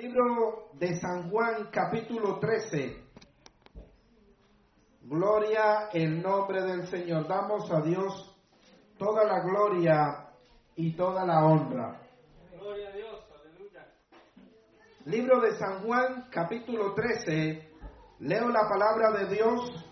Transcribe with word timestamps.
Libro 0.00 0.70
de 0.78 0.98
San 0.98 1.28
Juan 1.30 1.68
capítulo 1.70 2.38
13. 2.38 3.04
Gloria 5.02 5.90
en 5.92 6.22
nombre 6.22 6.62
del 6.62 6.86
Señor. 6.86 7.28
Damos 7.28 7.70
a 7.70 7.82
Dios 7.82 8.34
toda 8.96 9.24
la 9.24 9.40
gloria 9.40 10.30
y 10.74 10.92
toda 10.92 11.26
la 11.26 11.44
honra. 11.44 12.00
Gloria 12.58 12.88
a 12.88 12.92
Dios, 12.92 13.20
aleluya. 13.44 13.86
Libro 15.04 15.38
de 15.38 15.58
San 15.58 15.82
Juan 15.82 16.28
capítulo 16.30 16.94
13. 16.94 17.70
Leo 18.20 18.48
la 18.48 18.66
palabra 18.70 19.10
de 19.18 19.34
Dios 19.34 19.84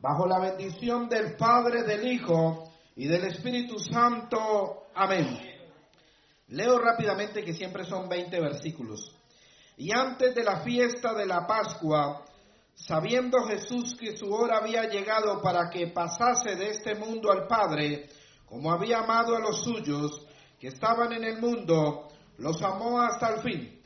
bajo 0.00 0.26
la 0.26 0.38
bendición 0.38 1.06
del 1.10 1.36
Padre, 1.36 1.82
del 1.82 2.08
Hijo 2.08 2.70
y 2.96 3.08
del 3.08 3.24
Espíritu 3.26 3.78
Santo. 3.78 4.84
Amén. 4.94 5.38
Leo 6.48 6.78
rápidamente 6.78 7.44
que 7.44 7.52
siempre 7.52 7.84
son 7.84 8.08
20 8.08 8.40
versículos. 8.40 9.14
Y 9.76 9.90
antes 9.92 10.34
de 10.34 10.44
la 10.44 10.60
fiesta 10.60 11.14
de 11.14 11.26
la 11.26 11.46
Pascua, 11.46 12.24
sabiendo 12.74 13.44
Jesús 13.44 13.96
que 13.98 14.16
su 14.16 14.32
hora 14.32 14.58
había 14.58 14.84
llegado 14.84 15.40
para 15.42 15.68
que 15.70 15.88
pasase 15.88 16.54
de 16.54 16.70
este 16.70 16.94
mundo 16.94 17.32
al 17.32 17.46
Padre, 17.46 18.08
como 18.46 18.70
había 18.72 19.00
amado 19.00 19.36
a 19.36 19.40
los 19.40 19.62
suyos 19.62 20.26
que 20.60 20.68
estaban 20.68 21.12
en 21.12 21.24
el 21.24 21.40
mundo, 21.40 22.08
los 22.38 22.62
amó 22.62 23.00
hasta 23.00 23.34
el 23.34 23.40
fin. 23.42 23.82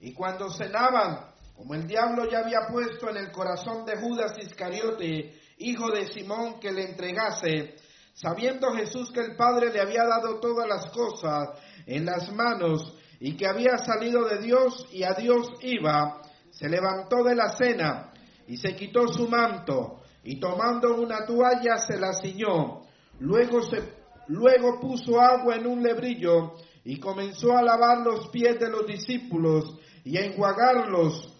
Y 0.00 0.12
cuando 0.12 0.50
cenaban, 0.50 1.32
como 1.56 1.74
el 1.74 1.86
diablo 1.86 2.28
ya 2.30 2.40
había 2.40 2.68
puesto 2.70 3.10
en 3.10 3.16
el 3.16 3.32
corazón 3.32 3.84
de 3.84 3.96
Judas 3.96 4.36
Iscariote, 4.38 5.40
hijo 5.58 5.90
de 5.90 6.06
Simón, 6.06 6.60
que 6.60 6.72
le 6.72 6.84
entregase, 6.90 7.76
sabiendo 8.14 8.72
Jesús 8.72 9.10
que 9.12 9.20
el 9.20 9.36
Padre 9.36 9.72
le 9.72 9.80
había 9.80 10.04
dado 10.04 10.38
todas 10.40 10.68
las 10.68 10.90
cosas 10.90 11.48
en 11.86 12.04
las 12.04 12.32
manos 12.32 12.96
y 13.24 13.36
que 13.36 13.46
había 13.46 13.78
salido 13.78 14.24
de 14.24 14.38
Dios 14.38 14.88
y 14.90 15.04
a 15.04 15.14
Dios 15.14 15.48
iba, 15.60 16.22
se 16.50 16.68
levantó 16.68 17.22
de 17.22 17.36
la 17.36 17.56
cena 17.56 18.12
y 18.48 18.56
se 18.56 18.74
quitó 18.74 19.06
su 19.06 19.28
manto 19.28 20.00
y 20.24 20.40
tomando 20.40 20.96
una 20.96 21.24
toalla 21.24 21.78
se 21.78 22.00
la 22.00 22.14
ciñó. 22.14 22.80
Luego, 23.20 23.62
se, 23.62 23.80
luego 24.26 24.80
puso 24.80 25.20
agua 25.20 25.54
en 25.54 25.68
un 25.68 25.84
lebrillo 25.84 26.54
y 26.82 26.98
comenzó 26.98 27.56
a 27.56 27.62
lavar 27.62 27.98
los 27.98 28.26
pies 28.30 28.58
de 28.58 28.68
los 28.68 28.88
discípulos 28.88 29.78
y 30.02 30.16
a 30.16 30.24
enjuagarlos 30.24 31.32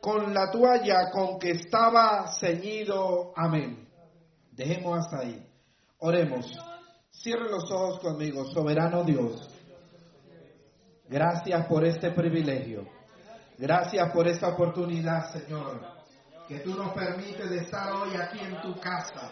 con 0.00 0.32
la 0.32 0.52
toalla 0.52 1.10
con 1.10 1.40
que 1.40 1.50
estaba 1.50 2.28
ceñido. 2.38 3.32
Amén. 3.34 3.88
Dejemos 4.52 5.00
hasta 5.00 5.26
ahí. 5.26 5.44
Oremos. 5.98 6.46
Cierre 7.10 7.50
los 7.50 7.68
ojos 7.72 7.98
conmigo, 7.98 8.44
soberano 8.44 9.02
Dios. 9.02 9.53
Gracias 11.08 11.66
por 11.66 11.84
este 11.84 12.10
privilegio. 12.12 12.88
Gracias 13.58 14.10
por 14.10 14.26
esta 14.26 14.48
oportunidad, 14.48 15.30
Señor, 15.32 15.80
que 16.48 16.60
tú 16.60 16.74
nos 16.74 16.92
permites 16.92 17.48
de 17.50 17.58
estar 17.58 17.92
hoy 17.92 18.16
aquí 18.16 18.40
en 18.40 18.60
tu 18.62 18.74
casa. 18.80 19.30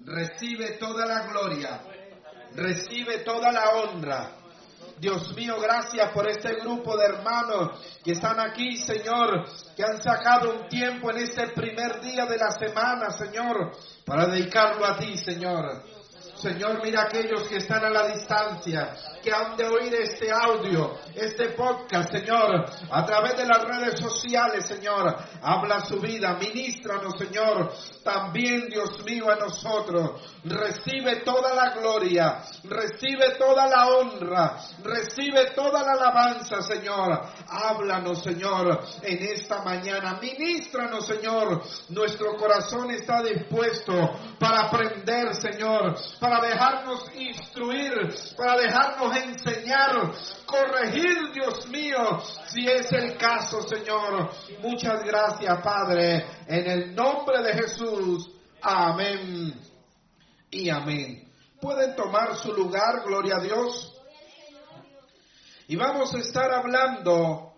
Recibe 0.00 0.72
toda 0.78 1.06
la 1.06 1.26
gloria, 1.26 1.80
recibe 2.54 3.18
toda 3.18 3.50
la 3.50 3.70
honra. 3.70 4.30
Dios 4.98 5.34
mío, 5.34 5.56
gracias 5.60 6.10
por 6.12 6.28
este 6.28 6.56
grupo 6.60 6.96
de 6.96 7.06
hermanos 7.06 7.98
que 8.04 8.12
están 8.12 8.38
aquí, 8.38 8.76
Señor, 8.76 9.46
que 9.74 9.82
han 9.82 10.02
sacado 10.02 10.54
un 10.54 10.68
tiempo 10.68 11.10
en 11.10 11.18
este 11.18 11.48
primer 11.48 12.00
día 12.02 12.26
de 12.26 12.36
la 12.36 12.50
semana, 12.50 13.10
Señor, 13.10 13.72
para 14.04 14.26
dedicarlo 14.26 14.84
a 14.84 14.98
ti, 14.98 15.16
Señor. 15.16 15.82
Señor, 16.36 16.82
mira 16.82 17.02
aquellos 17.02 17.48
que 17.48 17.56
están 17.56 17.84
a 17.84 17.90
la 17.90 18.08
distancia, 18.08 18.94
que 19.22 19.32
han 19.32 19.56
de 19.56 19.64
oír 19.64 19.94
este 19.94 20.30
audio, 20.30 20.98
este 21.14 21.50
podcast, 21.50 22.12
Señor, 22.12 22.64
a 22.90 23.04
través 23.04 23.36
de 23.36 23.46
las 23.46 23.62
redes 23.64 24.00
sociales, 24.00 24.66
Señor. 24.66 25.16
Habla 25.42 25.84
su 25.84 26.00
vida, 26.00 26.36
ministranos, 26.40 27.14
Señor. 27.18 27.72
También, 28.02 28.68
Dios 28.68 29.04
mío, 29.04 29.30
a 29.30 29.36
nosotros. 29.36 30.22
Recibe 30.44 31.16
toda 31.16 31.54
la 31.54 31.70
gloria, 31.74 32.42
recibe 32.64 33.36
toda 33.38 33.66
la 33.66 33.88
honra, 33.88 34.56
recibe 34.82 35.50
toda 35.54 35.82
la 35.82 35.92
alabanza, 35.92 36.62
Señor. 36.62 37.20
Háblanos, 37.48 38.22
Señor, 38.22 38.80
en 39.02 39.22
esta 39.22 39.62
mañana. 39.62 40.18
Ministranos, 40.20 41.06
Señor. 41.06 41.62
Nuestro 41.90 42.36
corazón 42.36 42.90
está 42.90 43.22
dispuesto 43.22 43.92
para 44.38 44.62
aprender, 44.62 45.34
Señor, 45.34 45.96
para 46.18 46.40
dejarnos 46.40 47.04
instruir, 47.14 47.92
para 48.36 48.56
dejarnos 48.56 49.09
enseñar, 49.18 50.12
corregir, 50.46 51.32
Dios 51.32 51.66
mío, 51.68 52.22
si 52.48 52.66
es 52.66 52.90
el 52.92 53.16
caso, 53.16 53.62
Señor. 53.62 54.30
Muchas 54.60 55.02
gracias, 55.04 55.60
Padre, 55.62 56.26
en 56.46 56.70
el 56.70 56.94
nombre 56.94 57.42
de 57.42 57.52
Jesús. 57.54 58.30
Amén 58.62 59.54
y 60.50 60.68
amén. 60.68 61.30
Pueden 61.60 61.94
tomar 61.94 62.36
su 62.36 62.52
lugar, 62.52 63.02
gloria 63.04 63.36
a 63.36 63.40
Dios. 63.40 63.96
Y 65.68 65.76
vamos 65.76 66.14
a 66.14 66.18
estar 66.18 66.52
hablando, 66.52 67.52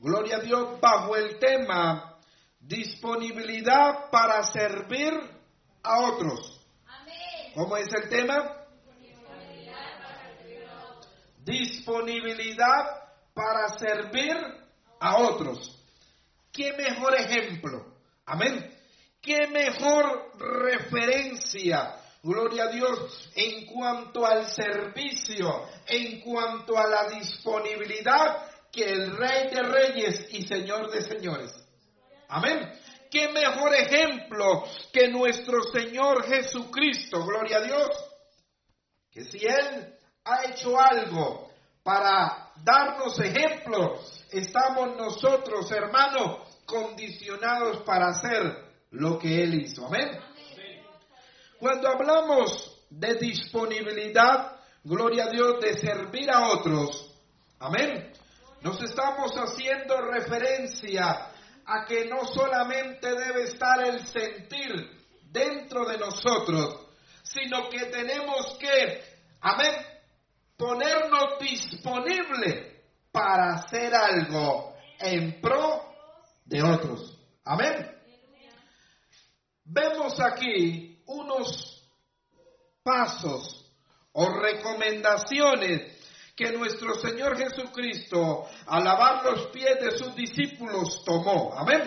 gloria 0.00 0.36
a 0.36 0.40
Dios, 0.40 0.80
bajo 0.80 1.16
el 1.16 1.38
tema 1.38 2.16
disponibilidad 2.60 4.10
para 4.10 4.42
servir 4.44 5.12
a 5.82 6.00
otros. 6.00 6.60
¿Cómo 7.54 7.76
es 7.76 7.88
el 7.92 8.08
tema? 8.08 8.59
Disponibilidad 11.44 13.02
para 13.34 13.78
servir 13.78 14.36
a 15.00 15.16
otros. 15.18 15.76
¿Qué 16.52 16.72
mejor 16.72 17.14
ejemplo? 17.16 17.94
Amén. 18.26 18.76
¿Qué 19.20 19.46
mejor 19.48 20.32
referencia? 20.38 21.96
Gloria 22.22 22.64
a 22.64 22.68
Dios 22.68 23.30
en 23.34 23.64
cuanto 23.66 24.26
al 24.26 24.46
servicio, 24.46 25.66
en 25.86 26.20
cuanto 26.20 26.76
a 26.76 26.86
la 26.86 27.08
disponibilidad 27.08 28.46
que 28.70 28.84
el 28.84 29.16
Rey 29.16 29.48
de 29.50 29.62
Reyes 29.62 30.28
y 30.32 30.42
Señor 30.42 30.90
de 30.90 31.02
Señores. 31.02 31.54
Amén 32.28 32.80
qué 33.10 33.28
mejor 33.28 33.74
ejemplo 33.74 34.64
que 34.92 35.08
nuestro 35.08 35.62
Señor 35.64 36.24
Jesucristo, 36.24 37.24
gloria 37.24 37.58
a 37.58 37.62
Dios, 37.62 37.88
que 39.10 39.24
si 39.24 39.38
Él 39.38 39.94
ha 40.24 40.44
hecho 40.44 40.78
algo 40.78 41.50
para 41.82 42.50
darnos 42.62 43.18
ejemplo, 43.20 44.00
estamos 44.30 44.96
nosotros, 44.96 45.70
hermanos, 45.72 46.48
condicionados 46.66 47.82
para 47.82 48.08
hacer 48.08 48.70
lo 48.90 49.18
que 49.18 49.42
Él 49.42 49.54
hizo. 49.54 49.86
Amén. 49.86 50.20
Cuando 51.58 51.88
hablamos 51.88 52.84
de 52.90 53.14
disponibilidad, 53.14 54.56
gloria 54.84 55.24
a 55.24 55.30
Dios, 55.30 55.60
de 55.60 55.78
servir 55.78 56.30
a 56.30 56.48
otros, 56.48 57.14
amén, 57.58 58.12
nos 58.62 58.82
estamos 58.82 59.32
haciendo 59.36 60.00
referencia 60.00 61.30
a 61.66 61.84
que 61.86 62.06
no 62.06 62.24
solamente 62.24 63.08
debe 63.14 63.44
estar 63.44 63.84
el 63.84 64.06
sentir 64.06 64.90
dentro 65.30 65.84
de 65.84 65.98
nosotros, 65.98 66.86
sino 67.22 67.68
que 67.68 67.86
tenemos 67.86 68.56
que, 68.58 69.04
amén, 69.40 69.74
ponernos 70.60 71.38
disponible 71.40 72.82
para 73.10 73.54
hacer 73.54 73.94
algo 73.94 74.74
en 74.98 75.40
pro 75.40 75.90
de 76.44 76.62
otros. 76.62 77.18
Amén. 77.44 77.90
Vemos 79.64 80.20
aquí 80.20 81.02
unos 81.06 81.82
pasos 82.82 83.72
o 84.12 84.28
recomendaciones 84.28 85.98
que 86.36 86.52
nuestro 86.52 86.94
Señor 86.94 87.38
Jesucristo, 87.38 88.46
al 88.66 88.84
lavar 88.84 89.24
los 89.24 89.46
pies 89.46 89.80
de 89.80 89.92
sus 89.92 90.14
discípulos, 90.14 91.02
tomó. 91.04 91.54
Amén. 91.56 91.82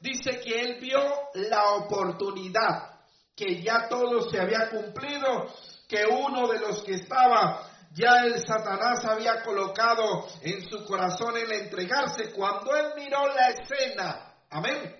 Dice 0.00 0.38
que 0.40 0.60
él 0.60 0.78
vio 0.80 1.00
la 1.34 1.74
oportunidad, 1.74 3.00
que 3.34 3.62
ya 3.62 3.88
todo 3.88 4.28
se 4.30 4.38
había 4.38 4.68
cumplido, 4.68 5.48
que 5.88 6.04
uno 6.06 6.46
de 6.46 6.60
los 6.60 6.82
que 6.82 6.94
estaba, 6.94 7.69
ya 7.90 8.24
el 8.24 8.44
Satanás 8.46 9.04
había 9.04 9.42
colocado 9.42 10.28
en 10.42 10.68
su 10.68 10.84
corazón 10.84 11.36
el 11.36 11.50
entregarse. 11.50 12.32
Cuando 12.32 12.74
él 12.76 12.92
miró 12.96 13.26
la 13.26 13.48
escena, 13.48 14.34
amén. 14.48 14.96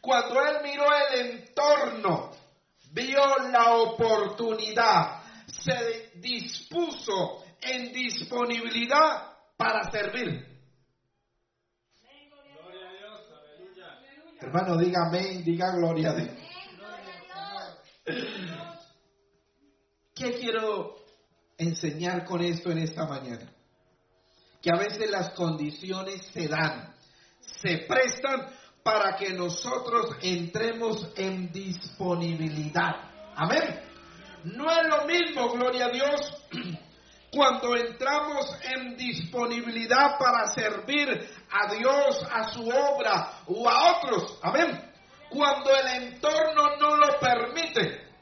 Cuando 0.00 0.44
él 0.44 0.56
miró 0.64 0.84
el 1.10 1.30
entorno, 1.30 2.32
vio 2.90 3.38
la 3.50 3.74
oportunidad, 3.74 5.22
se 5.46 6.10
dispuso 6.16 7.44
en 7.60 7.92
disponibilidad 7.92 9.32
para 9.56 9.88
servir. 9.90 10.50
Hermano, 14.40 14.76
diga 14.76 15.06
amén, 15.06 15.44
diga 15.44 15.70
gloria 15.76 16.10
a 16.10 16.14
Dios. 16.14 16.30
¿Qué 20.12 20.32
quiero 20.32 21.01
enseñar 21.62 22.24
con 22.24 22.42
esto 22.42 22.70
en 22.70 22.78
esta 22.78 23.06
mañana? 23.06 23.52
que 24.62 24.70
a 24.72 24.78
veces 24.78 25.10
las 25.10 25.30
condiciones 25.30 26.24
se 26.32 26.46
dan, 26.46 26.94
se 27.40 27.78
prestan 27.88 28.48
para 28.84 29.16
que 29.16 29.30
nosotros 29.30 30.16
entremos 30.22 31.08
en 31.16 31.50
disponibilidad. 31.50 33.10
Amén. 33.34 33.80
No 34.44 34.70
es 34.70 34.88
lo 34.88 35.04
mismo, 35.06 35.48
gloria 35.50 35.86
a 35.86 35.90
Dios, 35.90 36.44
cuando 37.32 37.76
entramos 37.76 38.56
en 38.62 38.96
disponibilidad 38.96 40.16
para 40.18 40.46
servir 40.52 41.08
a 41.50 41.74
Dios, 41.74 42.24
a 42.30 42.52
su 42.52 42.62
obra 42.68 43.40
o 43.46 43.68
a 43.68 43.98
otros. 43.98 44.38
Amén. 44.42 44.92
Cuando 45.28 45.70
el 45.74 46.04
entorno 46.04 46.76
no 46.78 46.96
lo 46.96 47.18
permite. 47.18 48.12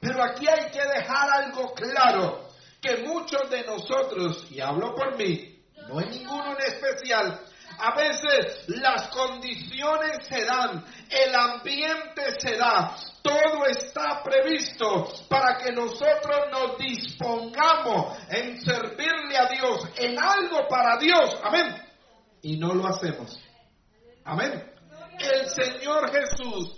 Pero 0.00 0.24
aquí 0.24 0.48
hay 0.48 0.70
que 0.72 0.84
dejar 0.84 1.30
algo 1.30 1.72
claro, 1.74 2.48
que 2.82 2.96
muchos 2.98 3.48
de 3.48 3.64
nosotros, 3.64 4.44
y 4.50 4.60
hablo 4.60 4.94
por 4.94 5.16
mí, 5.16 5.64
no 5.88 6.00
hay 6.00 6.06
ninguno 6.06 6.56
en 6.58 6.66
especial, 6.66 7.40
a 7.78 7.94
veces 7.96 8.64
las 8.68 9.08
condiciones 9.08 10.26
se 10.28 10.44
dan, 10.44 10.84
el 11.08 11.34
ambiente 11.34 12.22
se 12.38 12.56
da, 12.56 12.96
todo 13.22 13.66
está 13.66 14.22
previsto 14.22 15.12
para 15.28 15.58
que 15.58 15.72
nosotros 15.72 16.48
nos 16.50 16.76
dispongamos 16.76 18.18
en 18.28 18.60
servirle 18.60 19.38
a 19.38 19.46
Dios, 19.46 19.88
en 19.96 20.18
algo 20.20 20.66
para 20.68 20.98
Dios. 20.98 21.38
Amén. 21.42 21.76
Y 22.42 22.56
no 22.56 22.74
lo 22.74 22.88
hacemos. 22.88 23.40
Amén. 24.24 24.70
El 25.18 25.48
Señor 25.48 26.10
Jesús 26.10 26.76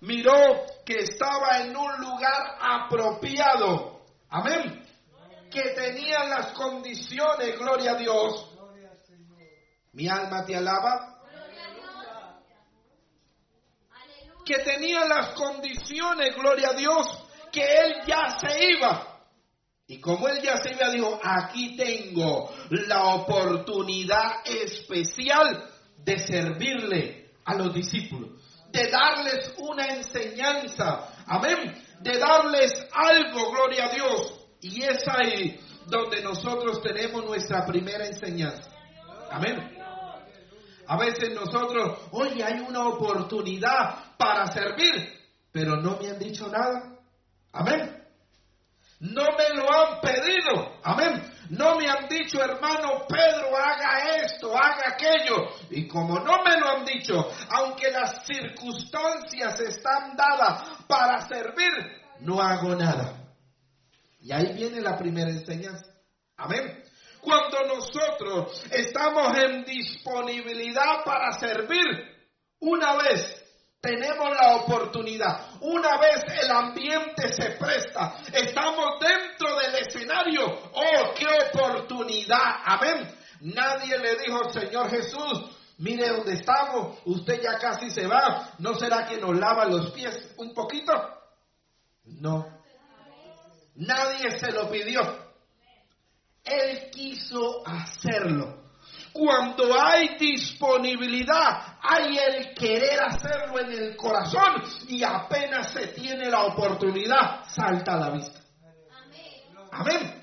miró 0.00 0.64
que 0.84 0.96
estaba 0.96 1.60
en 1.60 1.76
un 1.76 2.00
lugar 2.00 2.56
apropiado. 2.60 4.02
Amén. 4.28 4.85
Que 5.50 5.70
tenía 5.70 6.24
las 6.24 6.48
condiciones, 6.48 7.58
gloria 7.58 7.92
a 7.92 7.94
Dios. 7.96 8.52
Mi 9.92 10.08
alma 10.08 10.44
te 10.44 10.56
alaba. 10.56 11.22
Que 14.44 14.58
tenía 14.58 15.04
las 15.06 15.30
condiciones, 15.30 16.36
gloria 16.36 16.68
a 16.68 16.72
Dios, 16.74 17.06
que 17.50 17.62
él 17.62 17.94
ya 18.06 18.38
se 18.38 18.72
iba. 18.72 19.16
Y 19.88 20.00
como 20.00 20.28
él 20.28 20.40
ya 20.42 20.58
se 20.58 20.72
iba, 20.72 20.90
dijo, 20.90 21.18
aquí 21.22 21.76
tengo 21.76 22.52
la 22.70 23.14
oportunidad 23.14 24.44
especial 24.44 25.70
de 25.98 26.18
servirle 26.18 27.30
a 27.44 27.54
los 27.54 27.72
discípulos, 27.72 28.30
de 28.70 28.90
darles 28.90 29.54
una 29.58 29.86
enseñanza, 29.86 31.08
amén, 31.26 31.82
de 32.00 32.18
darles 32.18 32.72
algo, 32.92 33.50
gloria 33.50 33.86
a 33.86 33.88
Dios. 33.88 34.45
Y 34.66 34.82
es 34.82 35.06
ahí 35.06 35.60
donde 35.86 36.22
nosotros 36.22 36.82
tenemos 36.82 37.24
nuestra 37.24 37.64
primera 37.64 38.06
enseñanza. 38.06 38.68
Amén. 39.30 39.76
A 40.88 40.96
veces 40.96 41.34
nosotros, 41.34 41.98
oye, 42.12 42.42
hay 42.42 42.60
una 42.60 42.86
oportunidad 42.88 44.16
para 44.16 44.46
servir, 44.52 45.20
pero 45.52 45.76
no 45.76 45.98
me 46.00 46.10
han 46.10 46.18
dicho 46.18 46.48
nada. 46.48 46.98
Amén. 47.52 48.04
No 48.98 49.22
me 49.36 49.48
lo 49.54 49.72
han 49.72 50.00
pedido. 50.00 50.78
Amén. 50.82 51.22
No 51.50 51.76
me 51.76 51.88
han 51.88 52.08
dicho, 52.08 52.42
hermano 52.42 53.06
Pedro, 53.08 53.56
haga 53.56 54.16
esto, 54.24 54.56
haga 54.56 54.94
aquello. 54.94 55.48
Y 55.70 55.86
como 55.86 56.18
no 56.18 56.42
me 56.42 56.58
lo 56.58 56.68
han 56.68 56.84
dicho, 56.84 57.30
aunque 57.50 57.90
las 57.90 58.24
circunstancias 58.26 59.60
están 59.60 60.16
dadas 60.16 60.62
para 60.88 61.20
servir, 61.28 61.70
no 62.20 62.40
hago 62.40 62.74
nada. 62.74 63.25
Y 64.26 64.32
ahí 64.32 64.54
viene 64.54 64.80
la 64.80 64.98
primera 64.98 65.30
enseñanza. 65.30 65.86
Amén. 66.36 66.82
Cuando 67.20 67.64
nosotros 67.64 68.60
estamos 68.72 69.38
en 69.38 69.64
disponibilidad 69.64 71.04
para 71.04 71.30
servir, 71.38 71.86
una 72.58 72.96
vez 72.96 73.44
tenemos 73.80 74.28
la 74.36 74.56
oportunidad, 74.56 75.50
una 75.60 75.98
vez 75.98 76.24
el 76.42 76.50
ambiente 76.50 77.32
se 77.32 77.52
presta, 77.52 78.16
estamos 78.32 78.98
dentro 78.98 79.58
del 79.58 79.76
escenario, 79.86 80.44
oh, 80.72 81.14
qué 81.16 81.26
oportunidad, 81.48 82.62
amén. 82.64 83.08
Nadie 83.42 83.96
le 83.96 84.16
dijo, 84.16 84.50
Señor 84.50 84.90
Jesús, 84.90 85.56
mire 85.78 86.08
dónde 86.08 86.32
estamos, 86.32 86.98
usted 87.04 87.40
ya 87.40 87.58
casi 87.58 87.90
se 87.90 88.08
va, 88.08 88.54
¿no 88.58 88.74
será 88.74 89.06
que 89.06 89.18
nos 89.18 89.38
lava 89.38 89.66
los 89.66 89.92
pies 89.92 90.34
un 90.38 90.52
poquito? 90.52 90.92
No. 92.06 92.55
Nadie 93.76 94.38
se 94.38 94.52
lo 94.52 94.70
pidió. 94.70 95.00
Él 96.44 96.90
quiso 96.90 97.66
hacerlo. 97.66 98.64
Cuando 99.12 99.80
hay 99.80 100.16
disponibilidad, 100.18 101.78
hay 101.82 102.18
el 102.18 102.54
querer 102.54 103.00
hacerlo 103.00 103.60
en 103.60 103.72
el 103.72 103.96
corazón 103.96 104.62
y 104.88 105.02
apenas 105.02 105.72
se 105.72 105.88
tiene 105.88 106.30
la 106.30 106.44
oportunidad, 106.44 107.44
salta 107.48 107.94
a 107.94 108.00
la 108.00 108.10
vista. 108.10 108.40
Amén. 109.72 110.22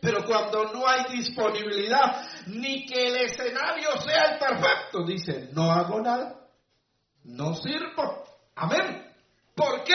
Pero 0.00 0.24
cuando 0.24 0.72
no 0.72 0.86
hay 0.86 1.04
disponibilidad, 1.16 2.26
ni 2.46 2.86
que 2.86 3.08
el 3.08 3.16
escenario 3.16 4.00
sea 4.00 4.32
el 4.32 4.38
perfecto, 4.38 5.04
dice, 5.04 5.48
no 5.52 5.72
hago 5.72 6.00
nada, 6.00 6.40
no 7.24 7.54
sirvo. 7.54 8.24
Amén. 8.54 9.12
¿Por 9.54 9.82
qué? 9.82 9.94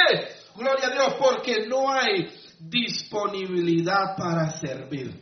Gloria 0.55 0.87
a 0.87 0.91
Dios, 0.91 1.13
porque 1.19 1.67
no 1.67 1.91
hay 1.91 2.38
disponibilidad 2.59 4.15
para 4.17 4.51
servir. 4.51 5.19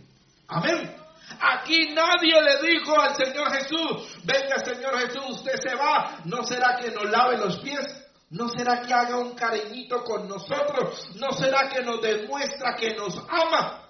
Amén. 0.47 0.95
Aquí 1.39 1.93
nadie 1.93 2.41
le 2.41 2.71
dijo 2.71 2.99
al 2.99 3.15
Señor 3.15 3.51
Jesús, 3.51 4.17
venga 4.23 4.59
Señor 4.63 4.97
Jesús, 4.99 5.39
usted 5.39 5.55
se 5.61 5.75
va, 5.75 6.21
¿no 6.23 6.43
será 6.43 6.77
que 6.81 6.89
nos 6.91 7.09
lave 7.09 7.37
los 7.37 7.59
pies? 7.59 7.85
¿No 8.29 8.49
será 8.49 8.81
que 8.81 8.93
haga 8.93 9.17
un 9.17 9.35
cariñito 9.35 10.03
con 10.03 10.27
nosotros? 10.27 11.09
¿No 11.15 11.31
será 11.31 11.69
que 11.69 11.81
nos 11.83 12.01
demuestra 12.01 12.75
que 12.75 12.93
nos 12.95 13.17
ama? 13.29 13.89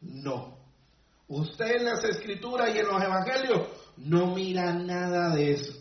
No. 0.00 0.58
Usted 1.28 1.76
en 1.76 1.84
las 1.84 2.02
escrituras 2.04 2.74
y 2.74 2.78
en 2.78 2.86
los 2.86 3.02
evangelios 3.02 3.68
no 3.98 4.34
mira 4.34 4.72
nada 4.72 5.34
de 5.34 5.52
eso. 5.52 5.72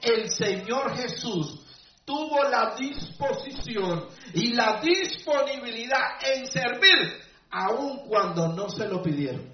El 0.00 0.30
Señor 0.30 0.96
Jesús 0.96 1.60
tuvo 2.08 2.42
la 2.44 2.74
disposición 2.74 4.08
y 4.32 4.54
la 4.54 4.80
disponibilidad 4.80 6.16
en 6.24 6.46
servir 6.46 7.20
aun 7.50 8.08
cuando 8.08 8.48
no 8.48 8.70
se 8.70 8.88
lo 8.88 9.02
pidieron. 9.02 9.52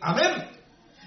Amén. 0.00 0.50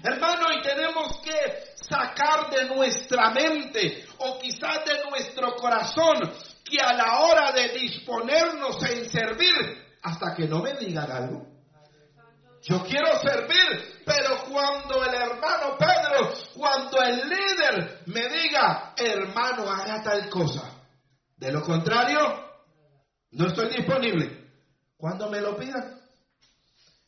Hermano, 0.02 0.48
y 0.52 0.60
tenemos 0.60 1.20
que 1.20 1.32
sacar 1.74 2.50
de 2.50 2.66
nuestra 2.66 3.30
mente 3.30 4.04
o 4.18 4.38
quizás 4.38 4.84
de 4.84 5.08
nuestro 5.08 5.54
corazón 5.56 6.30
que 6.62 6.82
a 6.82 6.92
la 6.92 7.20
hora 7.20 7.52
de 7.52 7.70
disponernos 7.70 8.82
en 8.90 9.08
servir, 9.08 9.54
hasta 10.02 10.34
que 10.34 10.46
no 10.46 10.60
me 10.60 10.74
digan 10.74 11.10
algo, 11.10 11.46
yo 12.68 12.82
quiero 12.82 13.16
servir, 13.20 14.02
pero 14.04 14.42
cuando 14.50 15.04
el 15.04 15.14
hermano 15.14 15.78
Pedro, 15.78 16.34
cuando 16.52 17.00
el 17.00 17.28
líder 17.28 18.02
me 18.06 18.28
diga, 18.28 18.92
hermano, 18.96 19.70
haga 19.70 20.02
tal 20.02 20.28
cosa, 20.28 20.76
de 21.36 21.52
lo 21.52 21.62
contrario, 21.62 22.18
no 23.30 23.46
estoy 23.46 23.68
disponible 23.68 24.50
cuando 24.96 25.30
me 25.30 25.40
lo 25.40 25.56
pidan. 25.56 26.00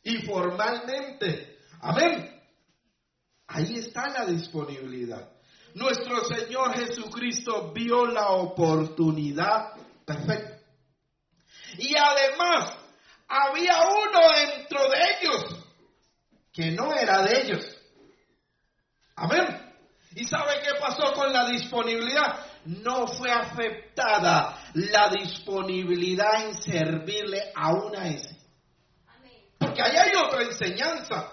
Y 0.01 0.19
formalmente, 0.19 1.59
amén. 1.81 2.41
Ahí 3.47 3.79
está 3.79 4.07
la 4.07 4.25
disponibilidad. 4.25 5.29
Nuestro 5.73 6.23
Señor 6.23 6.73
Jesucristo 6.73 7.73
vio 7.73 8.05
la 8.05 8.29
oportunidad 8.29 9.73
perfecta. 10.05 10.57
Y 11.79 11.95
además, 11.97 12.78
había 13.29 13.79
uno 13.81 14.19
dentro 14.35 14.89
de 14.89 14.97
ellos 15.13 15.65
que 16.51 16.71
no 16.71 16.93
era 16.93 17.21
de 17.21 17.41
ellos. 17.41 17.77
Amén. 19.15 19.73
¿Y 20.15 20.25
sabe 20.25 20.61
qué 20.63 20.71
pasó 20.79 21.13
con 21.13 21.31
la 21.31 21.45
disponibilidad? 21.47 22.49
no 22.65 23.07
fue 23.07 23.31
afectada 23.31 24.57
la 24.73 25.09
disponibilidad 25.09 26.45
en 26.45 26.55
servirle 26.55 27.51
a 27.55 28.07
ese. 28.07 28.37
Porque 29.57 29.81
ahí 29.81 29.95
hay 29.95 30.11
otra 30.15 30.43
enseñanza. 30.43 31.31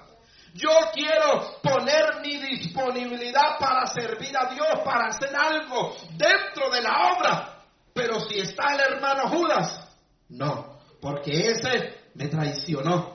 Yo 0.54 0.70
quiero 0.92 1.60
poner 1.62 2.20
mi 2.22 2.38
disponibilidad 2.38 3.58
para 3.58 3.86
servir 3.86 4.34
a 4.36 4.46
Dios, 4.46 4.80
para 4.84 5.08
hacer 5.08 5.34
algo 5.36 5.94
dentro 6.12 6.70
de 6.70 6.80
la 6.80 7.12
obra. 7.12 7.62
Pero 7.92 8.20
si 8.20 8.38
está 8.38 8.74
el 8.74 8.80
hermano 8.80 9.28
Judas, 9.28 9.86
no, 10.30 10.75
porque 11.06 11.50
ese 11.52 12.00
me 12.14 12.26
traicionó 12.26 13.14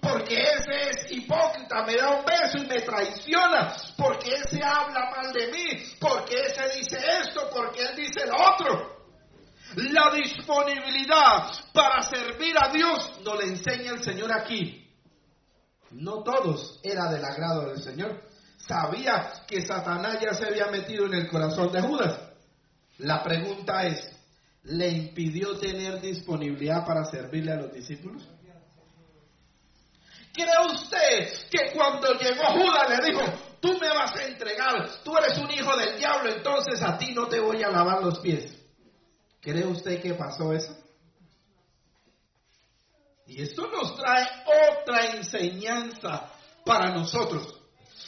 porque 0.00 0.34
ese 0.34 0.90
es 0.90 1.12
hipócrita, 1.12 1.84
me 1.86 1.94
da 1.94 2.10
un 2.10 2.24
beso 2.24 2.58
y 2.58 2.66
me 2.66 2.80
traiciona, 2.80 3.72
porque 3.96 4.34
ese 4.34 4.60
habla 4.60 5.12
mal 5.14 5.32
de 5.32 5.46
mí, 5.46 5.80
porque 6.00 6.34
ese 6.44 6.76
dice 6.76 6.98
esto, 7.20 7.48
porque 7.54 7.82
él 7.82 7.94
dice 7.94 8.26
lo 8.26 8.34
otro. 8.34 8.96
La 9.76 10.10
disponibilidad 10.12 11.52
para 11.72 12.02
servir 12.02 12.52
a 12.60 12.72
Dios 12.72 13.20
nos 13.22 13.38
le 13.38 13.44
enseña 13.44 13.92
el 13.92 14.02
Señor 14.02 14.32
aquí. 14.32 14.90
no 15.92 16.24
todos 16.24 16.80
era 16.82 17.08
del 17.12 17.24
agrado 17.24 17.68
del 17.68 17.80
Señor. 17.80 18.24
Sabía 18.56 19.44
que 19.46 19.60
Satanás 19.60 20.18
ya 20.20 20.34
se 20.34 20.46
había 20.46 20.66
metido 20.66 21.06
en 21.06 21.14
el 21.14 21.28
corazón 21.28 21.70
de 21.70 21.80
Judas. 21.80 22.18
La 22.98 23.22
pregunta 23.22 23.86
es, 23.86 24.11
¿le 24.64 24.88
impidió 24.88 25.58
tener 25.58 26.00
disponibilidad 26.00 26.86
para 26.86 27.04
servirle 27.04 27.52
a 27.52 27.56
los 27.56 27.72
discípulos? 27.72 28.28
¿Cree 30.32 30.66
usted 30.72 31.48
que 31.50 31.72
cuando 31.74 32.12
llegó 32.14 32.44
Judas 32.52 32.88
le 32.88 33.10
dijo, 33.10 33.20
tú 33.60 33.76
me 33.78 33.88
vas 33.88 34.16
a 34.16 34.24
entregar, 34.24 34.88
tú 35.04 35.16
eres 35.18 35.36
un 35.38 35.50
hijo 35.50 35.76
del 35.76 35.98
diablo, 35.98 36.30
entonces 36.30 36.80
a 36.82 36.96
ti 36.96 37.12
no 37.12 37.28
te 37.28 37.38
voy 37.38 37.62
a 37.62 37.70
lavar 37.70 38.02
los 38.02 38.18
pies? 38.20 38.56
¿Cree 39.40 39.66
usted 39.66 40.00
que 40.00 40.14
pasó 40.14 40.52
eso? 40.52 40.74
Y 43.26 43.42
esto 43.42 43.66
nos 43.68 43.96
trae 43.96 44.26
otra 44.70 45.06
enseñanza 45.16 46.30
para 46.64 46.92
nosotros. 46.92 47.60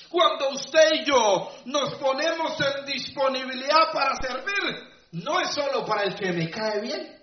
Cuando 0.08 0.50
usted 0.50 0.92
y 0.92 1.04
yo 1.04 1.50
nos 1.66 1.94
ponemos 1.96 2.56
en 2.61 2.84
disponibilidad 2.87 3.92
para 3.92 4.16
servir, 4.16 4.94
no 5.14 5.40
es 5.40 5.50
solo 5.50 5.85
para 5.85 6.02
el 6.02 6.14
que 6.16 6.33
me 6.33 6.50
cae 6.50 6.80
bien. 6.80 7.16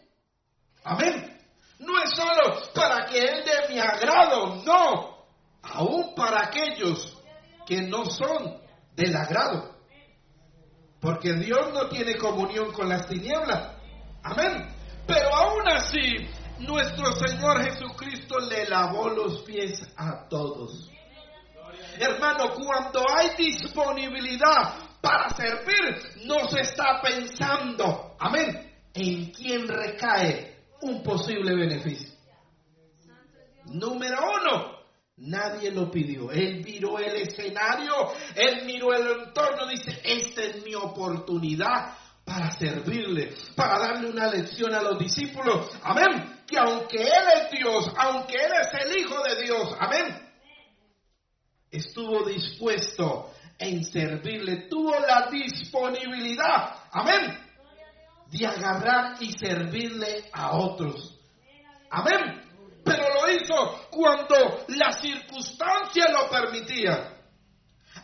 Amén. 0.84 1.38
No 1.80 2.02
es 2.02 2.12
solo 2.12 2.62
para 2.74 3.06
que 3.06 3.20
Él 3.20 3.44
de 3.44 3.74
mi 3.74 3.80
agrado, 3.80 4.64
no. 4.64 5.26
Aún 5.62 6.16
para 6.16 6.46
aquellos 6.46 7.18
que 7.66 7.82
no 7.82 8.06
son 8.06 8.62
del 8.96 9.16
agrado. 9.16 9.76
Porque 11.02 11.34
Dios 11.34 11.74
no 11.74 11.90
tiene 11.90 12.16
comunión 12.18 12.72
con 12.72 12.88
las 12.88 13.08
tinieblas. 13.08 13.76
Amén. 14.24 14.74
Pero 15.06 15.36
aún 15.36 15.68
así, 15.68 16.30
nuestro 16.60 17.12
Señor 17.14 17.62
Jesucristo 17.64 18.40
le 18.40 18.70
lavó 18.70 19.10
los 19.10 19.42
pies 19.42 19.86
a 19.98 20.30
todos. 20.30 20.90
Hermano, 22.00 22.54
cuando 22.54 23.04
hay 23.14 23.36
disponibilidad 23.36 24.91
para 25.02 25.30
servir, 25.32 26.26
no 26.26 26.48
se 26.48 26.62
está 26.62 27.02
pensando, 27.02 28.16
amén, 28.20 28.72
en 28.94 29.32
quién 29.32 29.68
recae 29.68 30.66
un 30.82 31.02
posible 31.02 31.56
beneficio. 31.56 32.12
Número 33.66 34.18
uno, 34.42 34.80
nadie 35.18 35.72
lo 35.72 35.90
pidió. 35.90 36.32
Él 36.32 36.64
miró 36.64 37.00
el 37.00 37.16
escenario, 37.16 37.94
él 38.36 38.66
miró 38.66 38.94
el 38.94 39.22
entorno, 39.22 39.68
dice, 39.68 40.00
esta 40.04 40.44
es 40.44 40.64
mi 40.64 40.76
oportunidad 40.76 41.96
para 42.24 42.52
servirle, 42.52 43.34
para 43.56 43.80
darle 43.80 44.10
una 44.10 44.28
lección 44.28 44.74
a 44.74 44.82
los 44.82 45.00
discípulos. 45.00 45.70
Amén. 45.84 46.44
Que 46.48 46.58
aunque 46.58 47.02
Él 47.02 47.24
es 47.36 47.52
Dios, 47.52 47.92
aunque 47.98 48.36
Él 48.36 48.52
es 48.62 48.86
el 48.86 48.98
Hijo 48.98 49.24
de 49.24 49.42
Dios, 49.44 49.76
amén, 49.80 50.32
estuvo 51.72 52.26
dispuesto 52.26 53.32
en 53.62 53.84
servirle, 53.84 54.68
tuvo 54.68 55.00
la 55.00 55.30
disponibilidad, 55.30 56.76
amén, 56.92 57.40
de 58.28 58.48
agarrar 58.48 59.22
y 59.22 59.32
servirle 59.32 60.30
a 60.34 60.52
otros. 60.58 61.20
Amén. 61.90 62.42
Pero 62.84 63.04
lo 63.14 63.30
hizo 63.32 63.88
cuando 63.92 64.66
la 64.70 64.92
circunstancia 64.94 66.10
lo 66.10 66.30
permitía. 66.30 67.18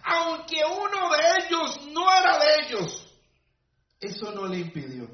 Aunque 0.04 0.62
uno 0.64 1.10
de 1.10 1.46
ellos 1.46 1.88
no 1.88 2.06
era 2.14 2.38
de 2.38 2.46
ellos 2.66 3.08
eso 4.00 4.32
no 4.32 4.46
le 4.46 4.60
impidió. 4.60 5.10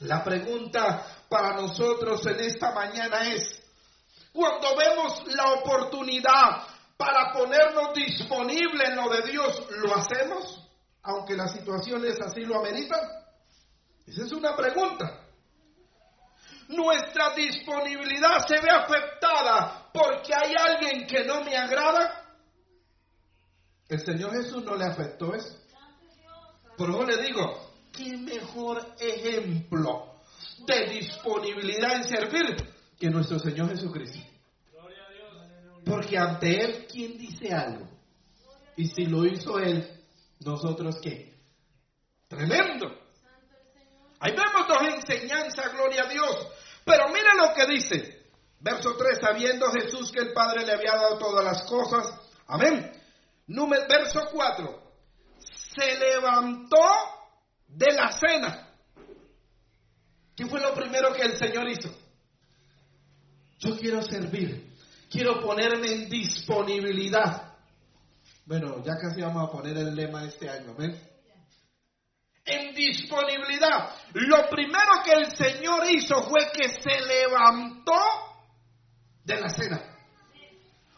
La 0.00 0.22
pregunta 0.22 1.06
para 1.28 1.56
nosotros 1.56 2.24
en 2.26 2.40
esta 2.40 2.72
mañana 2.72 3.32
es, 3.32 3.62
cuando 4.32 4.76
vemos 4.76 5.26
la 5.28 5.52
oportunidad 5.54 6.66
para 6.96 7.32
ponernos 7.32 7.94
disponibles 7.94 8.88
en 8.88 8.96
lo 8.96 9.08
de 9.10 9.30
Dios, 9.30 9.66
¿lo 9.82 9.94
hacemos? 9.94 10.62
Aunque 11.02 11.36
las 11.36 11.52
situaciones 11.52 12.20
así 12.20 12.40
lo 12.40 12.58
ameritan. 12.58 13.00
Esa 14.06 14.24
es 14.24 14.32
una 14.32 14.56
pregunta. 14.56 15.22
Nuestra 16.68 17.34
disponibilidad 17.34 18.46
se 18.46 18.60
ve 18.60 18.70
afectada 18.70 19.90
porque 19.92 20.34
hay 20.34 20.52
alguien 20.58 21.06
que 21.06 21.24
no 21.24 21.42
me 21.42 21.56
agrada. 21.56 22.24
El 23.88 24.00
Señor 24.00 24.32
Jesús 24.32 24.64
no 24.64 24.74
le 24.74 24.84
afectó 24.84 25.34
eso. 25.34 25.56
Por 26.76 26.90
eso 26.90 27.04
le 27.04 27.22
digo, 27.22 27.72
¿qué 27.92 28.16
mejor 28.16 28.94
ejemplo 28.98 30.16
de 30.66 30.86
disponibilidad 30.88 31.96
en 31.96 32.04
servir 32.04 32.74
que 32.98 33.08
nuestro 33.10 33.38
Señor 33.38 33.68
Jesucristo? 33.70 34.18
Porque 35.86 36.18
ante 36.18 36.62
Él, 36.62 36.86
¿quién 36.90 37.16
dice 37.16 37.54
algo? 37.54 37.88
Y 38.76 38.88
si 38.88 39.06
lo 39.06 39.24
hizo 39.24 39.58
Él, 39.58 39.88
¿nosotros 40.40 40.96
qué? 41.00 41.32
Tremendo. 42.28 42.88
Ahí 44.18 44.32
vemos 44.32 44.66
dos 44.68 44.82
enseñanzas, 44.82 45.72
gloria 45.72 46.02
a 46.02 46.08
Dios. 46.08 46.48
Pero 46.84 47.08
mira 47.08 47.34
lo 47.34 47.54
que 47.54 47.66
dice. 47.72 48.26
Verso 48.58 48.96
3, 48.96 49.18
sabiendo 49.20 49.70
Jesús 49.70 50.10
que 50.10 50.20
el 50.20 50.32
Padre 50.32 50.66
le 50.66 50.72
había 50.72 50.96
dado 50.96 51.18
todas 51.18 51.44
las 51.44 51.62
cosas. 51.62 52.12
Amén. 52.48 52.92
Número, 53.46 53.86
verso 53.88 54.20
4 54.32 54.86
se 55.78 55.98
levantó 55.98 56.84
de 57.68 57.92
la 57.92 58.10
cena. 58.12 58.70
¿Qué 60.34 60.46
fue 60.46 60.60
lo 60.60 60.74
primero 60.74 61.12
que 61.12 61.22
el 61.22 61.36
Señor 61.36 61.68
hizo? 61.68 61.90
Yo 63.58 63.76
quiero 63.78 64.02
servir, 64.02 64.65
quiero 65.10 65.40
ponerme 65.40 65.92
en 65.92 66.08
disponibilidad. 66.08 67.54
Bueno, 68.44 68.82
ya 68.84 68.96
casi 68.96 69.20
vamos 69.22 69.48
a 69.48 69.52
poner 69.52 69.76
el 69.76 69.94
lema 69.94 70.24
este 70.24 70.48
año, 70.48 70.74
¿ven? 70.76 71.00
En 72.44 72.74
disponibilidad. 72.74 73.90
Lo 74.12 74.48
primero 74.48 75.02
que 75.04 75.12
el 75.12 75.36
Señor 75.36 75.90
hizo 75.90 76.22
fue 76.22 76.50
que 76.52 76.68
se 76.68 77.00
levantó 77.00 78.00
de 79.24 79.40
la 79.40 79.48
cena. 79.48 79.82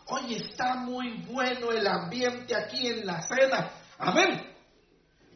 Hoy 0.09 0.35
está 0.35 0.75
muy 0.75 1.23
bueno 1.23 1.71
el 1.73 1.87
ambiente 1.87 2.55
aquí 2.55 2.87
en 2.87 3.07
la 3.07 3.23
cena. 3.23 3.71
Amén. 3.99 4.55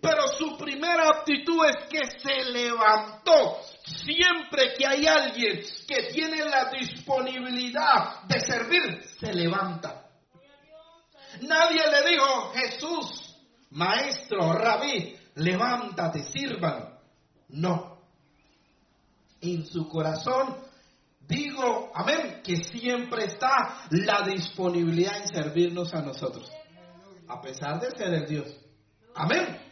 Pero 0.03 0.27
su 0.37 0.57
primera 0.59 1.09
actitud 1.09 1.65
es 1.67 1.87
que 1.89 2.21
se 2.21 2.51
levantó. 2.51 3.61
Siempre 3.85 4.75
que 4.75 4.87
hay 4.87 5.07
alguien 5.07 5.61
que 5.87 6.05
tiene 6.13 6.45
la 6.45 6.71
disponibilidad 6.71 8.23
de 8.25 8.41
servir, 8.41 9.03
se 9.19 9.33
levanta. 9.33 10.09
Nadie 11.41 11.83
le 11.91 12.11
dijo, 12.11 12.53
Jesús, 12.55 13.37
maestro, 13.71 14.53
rabí, 14.53 15.17
levántate, 15.35 16.23
sirvan. 16.25 16.99
No. 17.49 17.99
En 19.41 19.67
su 19.67 19.89
corazón 19.89 20.57
digo, 21.27 21.91
amén, 21.95 22.41
que 22.45 22.57
siempre 22.57 23.25
está 23.25 23.87
la 23.91 24.23
disponibilidad 24.23 25.17
en 25.23 25.29
servirnos 25.29 25.93
a 25.95 26.03
nosotros. 26.03 26.51
A 27.29 27.41
pesar 27.41 27.81
de 27.81 27.91
ser 27.91 28.15
el 28.15 28.27
Dios. 28.27 28.57
Amén. 29.15 29.72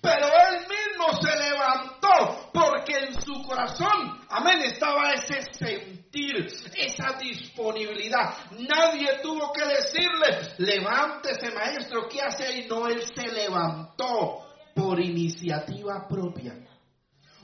Pero 0.00 0.26
él 0.26 0.60
mismo 0.60 1.20
se 1.20 1.36
levantó 1.36 2.50
porque 2.52 2.98
en 2.98 3.20
su 3.20 3.42
corazón, 3.42 4.20
amén, 4.28 4.62
estaba 4.62 5.12
ese 5.12 5.42
sentir, 5.52 6.46
esa 6.76 7.18
disponibilidad. 7.18 8.34
Nadie 8.52 9.18
tuvo 9.22 9.52
que 9.52 9.64
decirle, 9.64 10.54
levántese 10.58 11.50
maestro, 11.50 12.08
¿qué 12.08 12.20
hace 12.20 12.46
ahí? 12.46 12.66
No, 12.68 12.86
él 12.86 13.02
se 13.02 13.26
levantó 13.26 14.46
por 14.74 15.00
iniciativa 15.00 16.06
propia. 16.08 16.54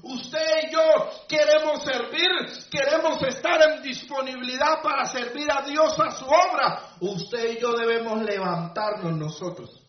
Usted 0.03 0.69
y 0.69 0.73
yo 0.73 0.83
queremos 1.27 1.83
servir, 1.83 2.29
queremos 2.71 3.21
estar 3.23 3.59
en 3.71 3.83
disponibilidad 3.83 4.81
para 4.83 5.07
servir 5.07 5.51
a 5.51 5.63
Dios 5.63 5.99
a 5.99 6.11
su 6.13 6.27
obra. 6.27 6.95
Usted 7.01 7.57
y 7.57 7.61
yo 7.61 7.73
debemos 7.73 8.23
levantarnos 8.23 9.17
nosotros 9.17 9.84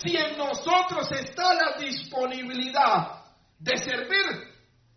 si 0.00 0.16
en 0.16 0.36
nosotros 0.36 1.10
está 1.12 1.54
la 1.54 1.76
disponibilidad 1.78 3.24
de 3.58 3.76
servir, 3.76 4.52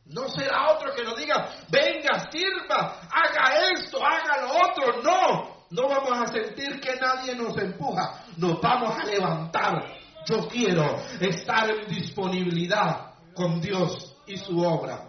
no 0.05 0.27
será 0.29 0.71
otro 0.71 0.93
que 0.93 1.03
nos 1.03 1.17
diga, 1.17 1.49
venga, 1.69 2.29
sirva, 2.31 3.01
haga 3.11 3.71
esto, 3.73 4.05
haga 4.05 4.41
lo 4.41 4.69
otro. 4.69 5.01
No, 5.01 5.65
no 5.71 5.87
vamos 5.89 6.29
a 6.29 6.31
sentir 6.31 6.79
que 6.79 6.95
nadie 6.95 7.35
nos 7.35 7.57
empuja, 7.57 8.23
nos 8.37 8.61
vamos 8.61 8.97
a 8.99 9.05
levantar. 9.05 9.83
Yo 10.27 10.47
quiero 10.47 10.95
estar 11.19 11.69
en 11.69 11.87
disponibilidad 11.87 13.13
con 13.33 13.61
Dios 13.61 14.15
y 14.25 14.37
su 14.37 14.59
obra. 14.59 15.07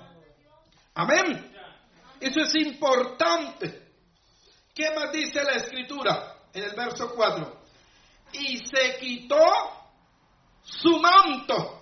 Amén. 0.94 1.52
Eso 2.20 2.40
es 2.40 2.54
importante. 2.56 3.86
¿Qué 4.74 4.90
más 4.94 5.12
dice 5.12 5.42
la 5.42 5.52
escritura 5.52 6.36
en 6.52 6.64
el 6.64 6.74
verso 6.74 7.14
4? 7.14 7.55
Y 8.38 8.58
se 8.66 8.98
quitó 8.98 9.44
su 10.62 10.98
manto. 10.98 11.76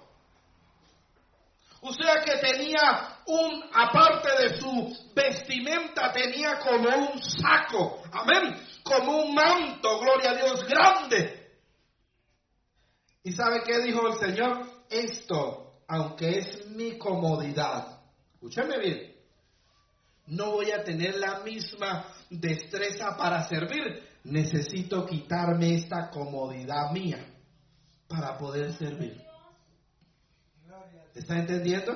O 1.81 1.93
sea 1.93 2.23
que 2.25 2.39
tenía 2.39 3.19
un, 3.27 3.63
aparte 3.73 4.29
de 4.43 4.59
su 4.59 4.97
vestimenta, 5.15 6.11
tenía 6.13 6.59
como 6.59 6.89
un 6.89 7.23
saco, 7.23 8.03
amén, 8.11 8.57
como 8.83 9.19
un 9.19 9.35
manto, 9.35 10.01
gloria 10.01 10.31
a 10.31 10.35
Dios, 10.35 10.65
grande. 10.67 11.53
¿Y 13.23 13.33
sabe 13.33 13.63
qué 13.67 13.81
dijo 13.81 14.07
el 14.07 14.15
Señor? 14.15 14.67
Esto, 14.89 15.81
aunque 15.87 16.39
es 16.39 16.67
mi 16.69 16.97
comodidad, 16.97 18.01
escúchame 18.33 18.79
bien, 18.79 19.15
no 20.27 20.53
voy 20.53 20.71
a 20.71 20.83
tener 20.85 21.17
la 21.17 21.41
misma 21.41 22.07
destreza 22.31 23.15
para 23.17 23.47
servir. 23.47 24.09
Necesito 24.25 25.05
quitarme 25.07 25.75
esta 25.75 26.09
comodidad 26.11 26.91
mía 26.93 27.25
para 28.09 28.39
poder 28.39 28.73
servir. 28.73 29.23
¿Está 31.15 31.39
entendiendo? 31.39 31.93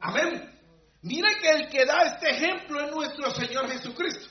Amén. 0.00 0.58
Mire 1.02 1.28
que 1.40 1.50
el 1.50 1.68
que 1.68 1.86
da 1.86 2.02
este 2.02 2.30
ejemplo 2.30 2.84
es 2.84 2.94
nuestro 2.94 3.30
Señor 3.30 3.68
Jesucristo. 3.70 4.28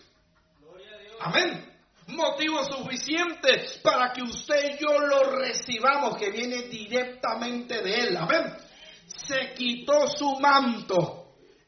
Amén. 1.22 1.66
Motivo 2.08 2.64
suficiente 2.66 3.66
para 3.84 4.12
que 4.12 4.24
usted 4.24 4.76
y 4.76 4.84
yo 4.84 5.00
lo 5.00 5.38
recibamos, 5.38 6.18
que 6.18 6.32
viene 6.32 6.64
directamente 6.64 7.82
de 7.82 7.96
Él. 7.96 8.18
Amén. 8.18 8.54
Se 9.08 9.54
quitó 9.54 10.08
su 10.08 10.40
manto 10.40 11.19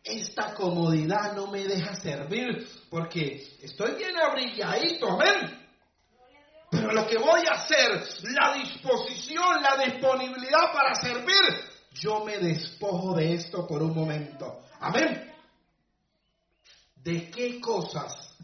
esta 0.04 0.54
comodidad 0.54 1.34
no 1.34 1.48
me 1.48 1.64
deja 1.66 1.96
servir 1.96 2.68
porque 2.90 3.48
estoy 3.62 3.96
bien 3.96 4.18
abrilladito, 4.18 5.10
amén. 5.10 5.62
Pero 6.72 6.94
lo 6.94 7.06
que 7.06 7.18
voy 7.18 7.42
a 7.48 7.56
hacer, 7.56 8.02
la 8.24 8.54
disposición, 8.54 9.62
la 9.62 9.84
disponibilidad 9.84 10.72
para 10.74 10.96
servir, 10.96 11.72
yo 11.94 12.24
me 12.24 12.38
despojo 12.38 13.14
de 13.14 13.34
esto 13.34 13.68
por 13.68 13.84
un 13.84 13.94
momento. 13.94 14.64
Amén. 14.80 15.34
¿De 16.96 17.30
qué 17.30 17.60
cosas? 17.60 18.38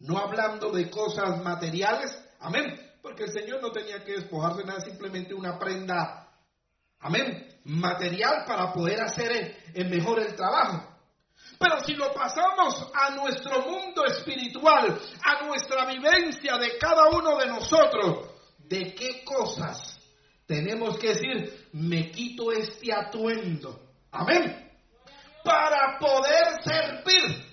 No 0.00 0.18
hablando 0.18 0.70
de 0.70 0.90
cosas 0.90 1.42
materiales, 1.42 2.18
amén. 2.40 2.80
Porque 3.02 3.24
el 3.24 3.32
Señor 3.32 3.60
no 3.60 3.70
tenía 3.70 4.02
que 4.02 4.12
despojarse 4.12 4.62
de 4.62 4.64
nada, 4.64 4.80
simplemente 4.80 5.34
una 5.34 5.58
prenda, 5.58 6.23
amén, 7.04 7.46
material 7.64 8.44
para 8.46 8.72
poder 8.72 9.00
hacer 9.02 9.60
el, 9.74 9.88
mejor 9.88 10.20
el 10.20 10.34
trabajo. 10.34 10.90
Pero 11.58 11.80
si 11.84 11.94
lo 11.94 12.12
pasamos 12.12 12.90
a 12.94 13.10
nuestro 13.10 13.60
mundo 13.60 14.04
espiritual, 14.06 14.98
a 15.22 15.44
nuestra 15.44 15.84
vivencia 15.86 16.56
de 16.56 16.78
cada 16.78 17.10
uno 17.10 17.36
de 17.36 17.46
nosotros, 17.46 18.30
¿de 18.58 18.94
qué 18.94 19.22
cosas 19.22 19.98
tenemos 20.46 20.98
que 20.98 21.08
decir, 21.08 21.68
me 21.72 22.10
quito 22.10 22.50
este 22.50 22.92
atuendo? 22.92 23.80
Amén. 24.10 24.72
Para 25.44 25.98
poder 25.98 26.62
servir. 26.64 27.44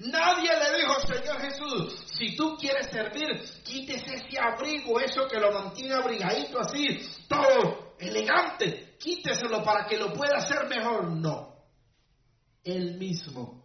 Nadie 0.00 0.50
le 0.50 0.78
dijo, 0.78 1.00
Señor 1.00 1.40
Jesús, 1.40 2.04
si 2.18 2.36
tú 2.36 2.56
quieres 2.56 2.88
servir, 2.88 3.28
quítese 3.64 4.14
ese 4.14 4.38
abrigo, 4.38 5.00
eso 5.00 5.26
que 5.28 5.38
lo 5.38 5.52
mantiene 5.52 5.94
abrigadito 5.94 6.60
así, 6.60 7.08
todo 7.28 7.87
elegante, 7.98 8.96
quíteselo 8.98 9.62
para 9.62 9.86
que 9.86 9.96
lo 9.96 10.12
pueda 10.12 10.38
hacer 10.38 10.68
mejor. 10.68 11.04
No. 11.10 11.56
Él 12.64 12.98
mismo 12.98 13.64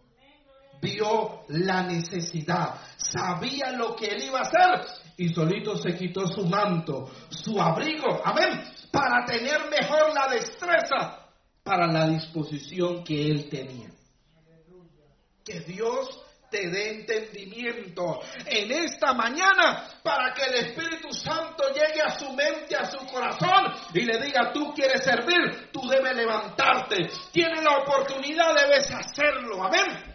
vio 0.80 1.42
la 1.48 1.82
necesidad, 1.82 2.80
sabía 2.96 3.72
lo 3.72 3.96
que 3.96 4.06
él 4.06 4.24
iba 4.24 4.40
a 4.40 4.42
hacer 4.42 4.86
y 5.16 5.28
solito 5.32 5.76
se 5.76 5.96
quitó 5.96 6.26
su 6.26 6.46
manto, 6.46 7.10
su 7.30 7.60
abrigo, 7.60 8.20
amén, 8.24 8.62
para 8.90 9.24
tener 9.24 9.70
mejor 9.70 10.12
la 10.14 10.28
destreza 10.28 11.24
para 11.62 11.86
la 11.86 12.06
disposición 12.06 13.02
que 13.02 13.26
él 13.26 13.48
tenía. 13.48 13.90
Que 15.44 15.60
Dios 15.60 16.23
te 16.54 16.70
dé 16.70 16.90
entendimiento 17.00 18.20
en 18.46 18.70
esta 18.70 19.12
mañana 19.12 19.88
para 20.04 20.32
que 20.32 20.44
el 20.44 20.54
Espíritu 20.66 21.12
Santo 21.12 21.64
llegue 21.74 22.00
a 22.00 22.16
su 22.16 22.32
mente, 22.32 22.76
a 22.76 22.88
su 22.88 23.04
corazón 23.06 23.74
y 23.92 24.02
le 24.02 24.22
diga, 24.22 24.52
tú 24.52 24.72
quieres 24.72 25.02
servir, 25.02 25.72
tú 25.72 25.80
debes 25.88 26.14
levantarte, 26.14 27.10
tienes 27.32 27.60
la 27.60 27.78
oportunidad, 27.78 28.54
debes 28.54 28.88
hacerlo, 28.88 29.64
amén. 29.64 30.14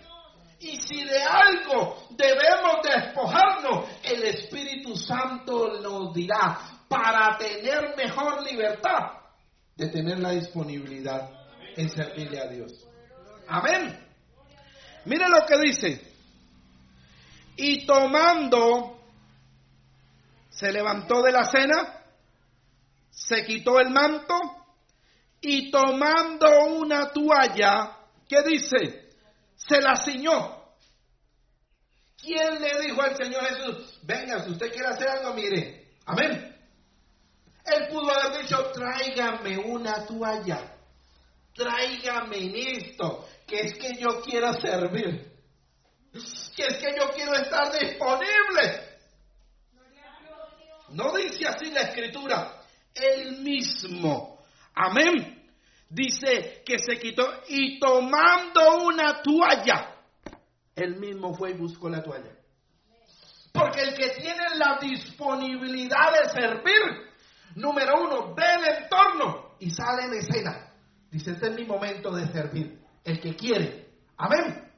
Y 0.61 0.77
si 0.77 1.03
de 1.03 1.21
algo 1.23 2.07
debemos 2.11 2.83
despojarnos, 2.83 3.89
el 4.03 4.23
Espíritu 4.23 4.95
Santo 4.95 5.81
nos 5.81 6.13
dirá 6.13 6.57
para 6.87 7.37
tener 7.37 7.97
mejor 7.97 8.43
libertad 8.43 9.11
de 9.75 9.87
tener 9.89 10.19
la 10.19 10.31
disponibilidad 10.31 11.29
en 11.75 11.89
servirle 11.89 12.39
a 12.39 12.47
Dios. 12.47 12.87
Amén. 13.45 13.99
Mire 15.03 15.27
lo 15.27 15.45
que 15.45 15.57
dice. 15.57 16.08
Y 17.61 17.85
tomando, 17.85 19.01
se 20.49 20.71
levantó 20.71 21.21
de 21.21 21.33
la 21.33 21.43
cena, 21.43 22.05
se 23.09 23.43
quitó 23.43 23.81
el 23.81 23.89
manto 23.89 24.33
y 25.41 25.69
tomando 25.69 26.47
una 26.77 27.11
toalla, 27.11 27.97
¿qué 28.29 28.43
dice? 28.43 29.09
Se 29.57 29.81
la 29.81 29.97
ciñó. 29.97 30.57
¿Quién 32.15 32.61
le 32.61 32.79
dijo 32.79 33.01
al 33.01 33.17
Señor 33.17 33.43
Jesús, 33.43 33.99
venga, 34.03 34.41
si 34.45 34.51
usted 34.51 34.71
quiere 34.71 34.87
hacer 34.87 35.09
algo, 35.09 35.33
mire, 35.33 35.95
amén? 36.05 36.55
Él 37.65 37.87
pudo 37.89 38.09
haber 38.09 38.41
dicho, 38.41 38.71
tráigame 38.71 39.57
una 39.57 40.05
toalla, 40.05 40.77
tráigame 41.53 42.53
esto, 42.77 43.27
que 43.45 43.59
es 43.59 43.73
que 43.73 43.97
yo 43.97 44.21
quiero 44.21 44.53
servir 44.53 45.38
que 46.11 46.63
es 46.63 46.77
que 46.77 46.95
yo 46.97 47.09
quiero 47.13 47.33
estar 47.35 47.71
disponible. 47.71 48.89
No 50.89 51.13
dice 51.15 51.47
así 51.47 51.71
la 51.71 51.81
escritura, 51.81 52.63
él 52.95 53.41
mismo. 53.41 54.39
Amén. 54.73 55.51
Dice 55.87 56.63
que 56.65 56.79
se 56.79 56.99
quitó 56.99 57.25
y 57.47 57.79
tomando 57.79 58.85
una 58.85 59.21
toalla, 59.21 59.95
él 60.75 60.97
mismo 60.97 61.33
fue 61.35 61.51
y 61.51 61.53
buscó 61.53 61.89
la 61.89 62.01
toalla. 62.01 62.31
Porque 63.51 63.81
el 63.81 63.95
que 63.95 64.09
tiene 64.09 64.43
la 64.55 64.77
disponibilidad 64.79 66.11
de 66.11 66.29
servir, 66.29 67.09
número 67.55 67.93
uno, 68.01 68.33
ve 68.35 68.45
el 68.45 68.83
entorno 68.83 69.55
y 69.59 69.71
sale 69.71 70.03
en 70.03 70.13
escena. 70.13 70.73
Dice, 71.11 71.31
este 71.31 71.47
es 71.49 71.55
mi 71.55 71.65
momento 71.65 72.11
de 72.11 72.31
servir. 72.31 72.79
El 73.03 73.19
que 73.19 73.35
quiere. 73.35 73.89
Amén 74.17 74.68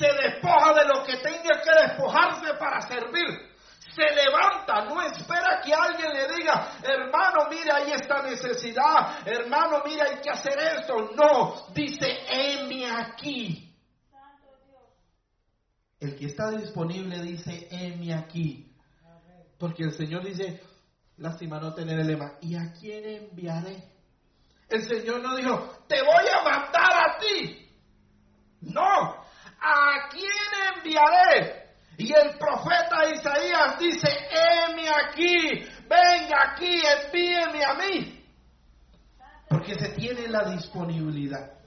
se 0.00 0.06
despoja 0.06 0.72
de 0.72 0.86
lo 0.86 1.04
que 1.04 1.18
tenga 1.18 1.60
que 1.62 1.88
despojarse 1.88 2.54
para 2.58 2.80
servir. 2.80 3.50
Se 3.94 4.02
levanta, 4.14 4.84
no 4.86 5.02
espera 5.02 5.60
que 5.62 5.74
alguien 5.74 6.10
le 6.12 6.36
diga, 6.36 6.78
hermano, 6.82 7.48
mira, 7.50 7.76
hay 7.76 7.92
esta 7.92 8.22
necesidad, 8.22 9.28
hermano, 9.28 9.82
mira, 9.84 10.06
hay 10.08 10.20
que 10.22 10.30
hacer 10.30 10.58
esto. 10.58 11.10
No, 11.14 11.66
dice, 11.74 12.06
heme 12.28 12.90
aquí. 12.90 13.66
El 15.98 16.16
que 16.16 16.26
está 16.26 16.50
disponible 16.50 17.20
dice, 17.20 17.68
heme 17.70 18.14
aquí. 18.14 18.72
Porque 19.58 19.82
el 19.82 19.92
Señor 19.92 20.24
dice, 20.24 20.62
lástima 21.18 21.60
no 21.60 21.74
tener 21.74 22.00
el 22.00 22.06
lema, 22.06 22.38
¿y 22.40 22.56
a 22.56 22.72
quién 22.72 23.04
enviaré? 23.04 23.84
El 24.70 24.88
Señor 24.88 25.20
no 25.20 25.36
dijo, 25.36 25.84
te 25.88 26.00
voy 26.00 26.26
a 26.32 26.42
mandar 26.42 26.92
a 26.92 27.18
ti. 27.18 27.66
No, 28.62 29.19
¿a 29.60 30.08
quién 30.10 30.76
enviaré? 30.76 31.60
Y 31.98 32.12
el 32.12 32.38
profeta 32.38 33.10
Isaías 33.12 33.78
dice, 33.78 34.08
heme 34.30 34.88
aquí, 34.88 35.68
venga 35.86 36.52
aquí, 36.52 36.80
envíeme 36.80 37.64
a 37.64 37.74
mí. 37.74 38.24
Porque 39.48 39.74
se 39.74 39.90
tiene 39.90 40.28
la 40.28 40.44
disponibilidad. 40.50 41.60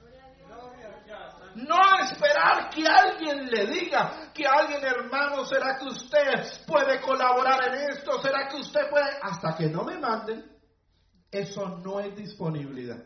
No 1.54 1.76
esperar 2.00 2.68
que 2.70 2.84
alguien 2.84 3.46
le 3.46 3.66
diga, 3.66 4.32
que 4.34 4.44
alguien 4.44 4.82
hermano, 4.84 5.44
¿será 5.44 5.78
que 5.78 5.84
usted 5.84 6.64
puede 6.66 7.00
colaborar 7.00 7.68
en 7.68 7.90
esto? 7.92 8.20
¿Será 8.20 8.48
que 8.48 8.56
usted 8.56 8.90
puede? 8.90 9.06
Hasta 9.22 9.54
que 9.56 9.66
no 9.66 9.84
me 9.84 9.96
manden, 9.98 10.44
eso 11.30 11.68
no 11.68 12.00
es 12.00 12.16
disponibilidad. 12.16 12.98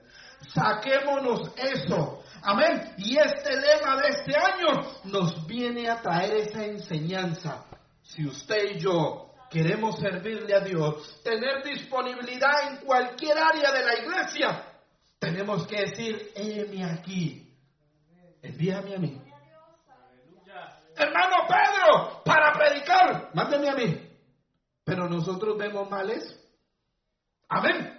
Saquémonos 0.55 1.53
eso 1.57 2.22
Amén. 2.42 2.94
Y 2.98 3.18
este 3.18 3.51
lema 3.57 3.96
de 3.96 4.09
este 4.09 4.37
año 4.37 4.92
nos 5.05 5.46
viene 5.46 5.88
a 5.88 6.01
traer 6.01 6.37
esa 6.37 6.64
enseñanza. 6.64 7.64
Si 8.03 8.27
usted 8.27 8.77
y 8.77 8.79
yo 8.81 9.33
queremos 9.51 9.98
servirle 9.98 10.55
a 10.55 10.61
Dios, 10.61 11.20
tener 11.22 11.62
disponibilidad 11.64 12.70
en 12.70 12.77
cualquier 12.79 13.38
área 13.38 13.72
de 13.72 13.85
la 13.85 13.98
iglesia, 13.98 14.64
tenemos 15.18 15.66
que 15.66 15.81
decir, 15.81 16.33
heme 16.35 16.85
aquí, 16.85 17.55
envíame 18.42 18.94
a 18.94 18.98
mí. 18.98 19.22
Hermano 20.96 21.37
Pedro, 21.48 22.22
para 22.24 22.53
predicar, 22.53 23.31
mándeme 23.35 23.68
a 23.68 23.74
mí. 23.74 24.09
Pero 24.85 25.09
nosotros 25.09 25.57
vemos 25.59 25.88
mal 25.90 26.11
eso. 26.11 26.35
Amén. 27.48 27.94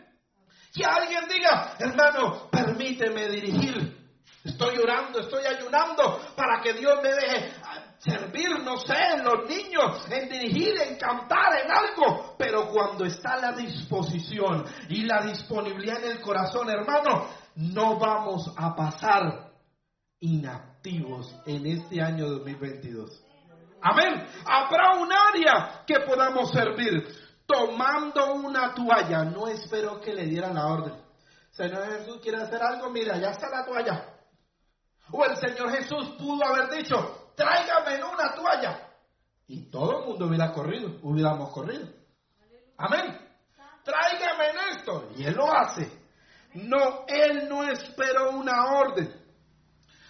Que 0.73 0.85
alguien 0.85 1.27
diga, 1.27 1.75
hermano, 1.79 2.49
permíteme 2.49 3.27
dirigir 3.29 3.98
Estoy 4.43 4.77
orando, 4.77 5.19
estoy 5.19 5.45
ayunando 5.45 6.21
para 6.35 6.61
que 6.61 6.73
Dios 6.73 6.99
me 7.03 7.09
deje 7.09 7.53
servir, 7.99 8.59
no 8.63 8.77
sé, 8.77 8.95
en 9.15 9.23
los 9.25 9.47
niños, 9.49 10.05
en 10.09 10.29
dirigir, 10.29 10.79
en 10.79 10.97
cantar, 10.97 11.59
en 11.63 11.71
algo. 11.71 12.35
Pero 12.37 12.69
cuando 12.69 13.05
está 13.05 13.37
la 13.37 13.51
disposición 13.51 14.65
y 14.87 15.03
la 15.03 15.21
disponibilidad 15.23 16.03
en 16.03 16.11
el 16.11 16.21
corazón, 16.21 16.69
hermano, 16.69 17.27
no 17.55 17.99
vamos 17.99 18.53
a 18.55 18.73
pasar 18.75 19.51
inactivos 20.21 21.35
en 21.45 21.65
este 21.65 22.01
año 22.01 22.29
2022. 22.29 23.21
Amén. 23.81 24.25
Habrá 24.45 24.95
un 24.97 25.09
área 25.11 25.83
que 25.85 25.99
podamos 26.01 26.51
servir 26.51 27.05
tomando 27.45 28.33
una 28.33 28.73
toalla. 28.73 29.23
No 29.25 29.47
espero 29.47 29.99
que 29.99 30.13
le 30.13 30.25
dieran 30.25 30.55
la 30.55 30.67
orden. 30.67 30.93
Señor 31.51 31.85
Jesús 31.87 32.19
quiere 32.21 32.41
hacer 32.41 32.61
algo, 32.61 32.89
mira, 32.89 33.17
ya 33.17 33.31
está 33.31 33.49
la 33.49 33.65
toalla. 33.65 34.18
O 35.11 35.25
el 35.25 35.35
Señor 35.37 35.71
Jesús 35.71 36.09
pudo 36.17 36.45
haber 36.45 36.69
dicho, 36.69 37.31
tráigame 37.35 38.03
una 38.03 38.33
toalla. 38.33 38.87
Y 39.47 39.69
todo 39.71 39.99
el 39.99 40.05
mundo 40.05 40.27
hubiera 40.27 40.51
corrido, 40.51 40.99
hubiéramos 41.01 41.51
corrido. 41.51 41.87
Amén. 42.77 43.17
Tráigame 43.83 44.49
en 44.49 44.77
esto. 44.77 45.11
Y 45.15 45.25
Él 45.25 45.33
lo 45.33 45.51
hace. 45.51 45.91
No, 46.53 47.05
Él 47.07 47.47
no 47.49 47.63
esperó 47.63 48.31
una 48.31 48.73
orden. 48.73 49.13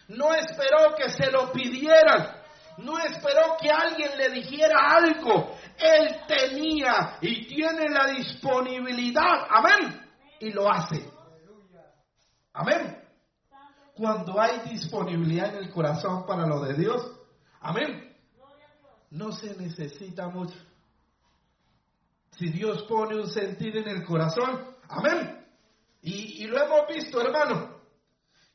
No 0.09 0.33
esperó 0.33 0.95
que 0.95 1.09
se 1.09 1.31
lo 1.31 1.51
pidieran. 1.51 2.35
No 2.77 2.97
esperó 2.99 3.57
que 3.59 3.69
alguien 3.69 4.17
le 4.17 4.29
dijera 4.29 4.75
algo. 4.95 5.55
Él 5.77 6.21
tenía 6.27 7.17
y 7.21 7.45
tiene 7.47 7.89
la 7.89 8.07
disponibilidad. 8.07 9.47
Amén. 9.49 10.09
Y 10.39 10.51
lo 10.51 10.69
hace. 10.69 11.09
Amén. 12.53 13.08
Cuando 13.99 14.39
hay 14.39 14.61
disponibilidad 14.69 15.53
en 15.53 15.65
el 15.65 15.69
corazón 15.69 16.25
para 16.25 16.47
lo 16.47 16.61
de 16.61 16.73
Dios. 16.73 17.11
Amén. 17.59 18.15
No 19.09 19.33
se 19.33 19.57
necesita 19.57 20.29
mucho. 20.29 20.57
Si 22.37 22.49
Dios 22.49 22.83
pone 22.83 23.17
un 23.17 23.29
sentir 23.29 23.75
en 23.75 23.89
el 23.89 24.05
corazón. 24.05 24.73
Amén. 24.87 25.45
Y, 26.01 26.43
y 26.43 26.47
lo 26.47 26.63
hemos 26.63 26.87
visto, 26.87 27.19
hermano 27.19 27.77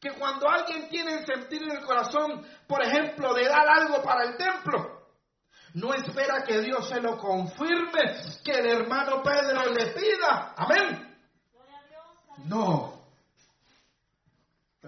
que 0.00 0.18
cuando 0.18 0.46
alguien 0.48 0.88
tiene 0.90 1.24
sentir 1.24 1.62
en 1.62 1.78
el 1.78 1.82
corazón, 1.82 2.46
por 2.66 2.82
ejemplo, 2.82 3.32
de 3.32 3.48
dar 3.48 3.66
algo 3.66 4.02
para 4.02 4.24
el 4.24 4.36
templo, 4.36 5.08
no 5.72 5.94
espera 5.94 6.44
que 6.44 6.60
Dios 6.60 6.86
se 6.90 7.00
lo 7.00 7.16
confirme, 7.16 8.02
que 8.44 8.52
el 8.52 8.66
hermano 8.66 9.22
Pedro 9.22 9.72
le 9.72 9.86
pida. 9.92 10.54
Amén. 10.56 11.16
No. 12.44 12.93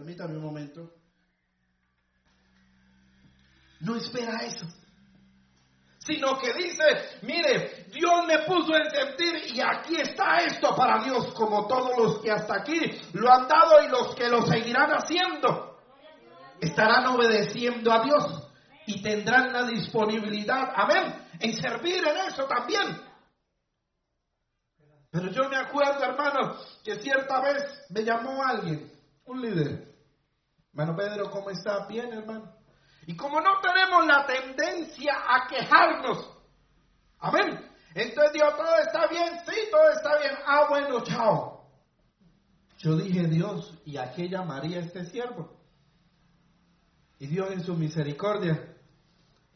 Permítame 0.07 0.37
un 0.37 0.45
momento. 0.45 0.95
No 3.81 3.97
espera 3.97 4.39
eso 4.45 4.65
sino 5.99 6.39
que 6.39 6.53
dice, 6.53 6.85
mire, 7.23 7.89
Dios 7.91 8.27
me 8.29 8.39
puso 8.45 8.77
en 8.77 8.89
sentir 8.89 9.57
y 9.57 9.61
aquí 9.61 9.97
está 10.01 10.37
esto 10.37 10.73
para 10.77 11.03
Dios, 11.03 11.35
como 11.35 11.67
todos 11.67 11.99
los 11.99 12.21
que 12.21 12.31
hasta 12.31 12.61
aquí 12.61 12.79
lo 13.15 13.29
han 13.29 13.49
dado 13.49 13.83
y 13.83 13.89
los 13.89 14.15
que 14.15 14.29
lo 14.29 14.43
seguirán 14.43 14.89
haciendo. 14.93 15.81
Estarán 16.61 17.09
obedeciendo 17.09 17.93
a 17.93 18.05
Dios 18.05 18.49
y 18.87 19.03
tendrán 19.03 19.53
la 19.53 19.65
disponibilidad, 19.65 20.73
amén, 20.77 21.27
en 21.41 21.57
servir 21.57 22.07
en 22.07 22.29
eso 22.29 22.45
también. 22.45 23.03
Pero 25.11 25.29
yo 25.33 25.49
me 25.49 25.57
acuerdo, 25.57 26.05
hermano, 26.05 26.57
que 26.85 27.01
cierta 27.01 27.41
vez 27.41 27.85
me 27.91 28.05
llamó 28.05 28.45
alguien, 28.45 28.93
un 29.25 29.43
líder. 29.43 29.96
Hermano 30.77 30.95
Pedro, 30.95 31.31
¿cómo 31.31 31.49
está? 31.49 31.87
Bien, 31.87 32.13
hermano. 32.13 32.53
Y 33.07 33.17
como 33.17 33.41
no 33.41 33.61
tenemos 33.63 34.07
la 34.07 34.27
tendencia 34.27 35.15
a 35.27 35.49
quejarnos, 35.49 36.31
amén. 37.19 37.67
Entonces 37.95 38.33
Dios, 38.35 38.55
todo 38.55 38.77
está 38.85 39.07
bien, 39.07 39.39
sí, 39.47 39.55
todo 39.71 39.91
está 39.91 40.19
bien. 40.19 40.33
Ah, 40.47 40.67
bueno, 40.69 41.03
chao. 41.03 41.65
Yo 42.77 42.95
dije, 42.95 43.27
Dios, 43.27 43.73
¿y 43.87 43.97
a 43.97 44.13
qué 44.13 44.29
llamaría 44.29 44.81
este 44.81 45.07
siervo? 45.07 45.57
Y 47.21 47.27
Dios 47.29 47.53
en 47.53 47.65
su 47.65 47.75
misericordia 47.75 48.77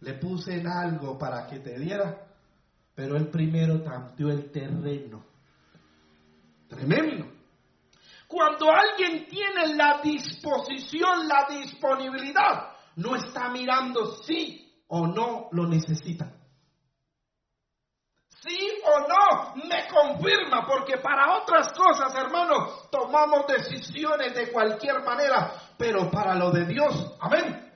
le 0.00 0.14
puse 0.14 0.59
en 0.59 0.68
algo 0.68 1.18
para 1.18 1.46
que 1.48 1.59
te 1.59 1.78
diera, 1.78 2.28
pero 2.94 3.18
él 3.18 3.28
primero 3.28 3.83
tanteó 3.83 4.30
el 4.30 4.50
terreno. 4.50 5.22
Tremendo. 6.66 7.39
Cuando 8.30 8.70
alguien 8.70 9.26
tiene 9.26 9.74
la 9.74 10.00
disposición, 10.00 11.26
la 11.26 11.48
disponibilidad, 11.50 12.76
no 12.94 13.16
está 13.16 13.48
mirando 13.48 14.14
si 14.22 14.84
o 14.86 15.04
no 15.08 15.48
lo 15.50 15.66
necesita. 15.66 16.32
Sí 18.28 18.56
o 18.84 19.00
no, 19.00 19.56
me 19.68 19.88
confirma, 19.88 20.64
porque 20.64 20.98
para 20.98 21.38
otras 21.38 21.72
cosas, 21.72 22.14
hermanos, 22.14 22.88
tomamos 22.92 23.48
decisiones 23.48 24.32
de 24.32 24.52
cualquier 24.52 25.02
manera, 25.02 25.52
pero 25.76 26.08
para 26.08 26.36
lo 26.36 26.52
de 26.52 26.66
Dios, 26.66 27.16
amén. 27.18 27.68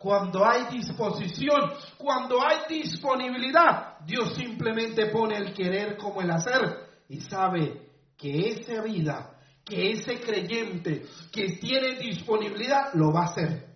Cuando 0.00 0.44
hay 0.44 0.64
disposición, 0.72 1.72
cuando 1.96 2.44
hay 2.44 2.62
disponibilidad, 2.68 4.00
Dios 4.00 4.34
simplemente 4.34 5.06
pone 5.06 5.36
el 5.36 5.54
querer 5.54 5.96
como 5.96 6.20
el 6.20 6.32
hacer 6.32 7.04
y 7.08 7.20
sabe 7.20 7.92
que 8.16 8.48
esa 8.48 8.82
vida, 8.82 9.36
que 9.70 9.92
ese 9.92 10.20
creyente 10.20 11.06
que 11.32 11.56
tiene 11.60 11.96
disponibilidad, 11.98 12.92
lo 12.94 13.12
va 13.12 13.22
a 13.22 13.24
hacer. 13.26 13.70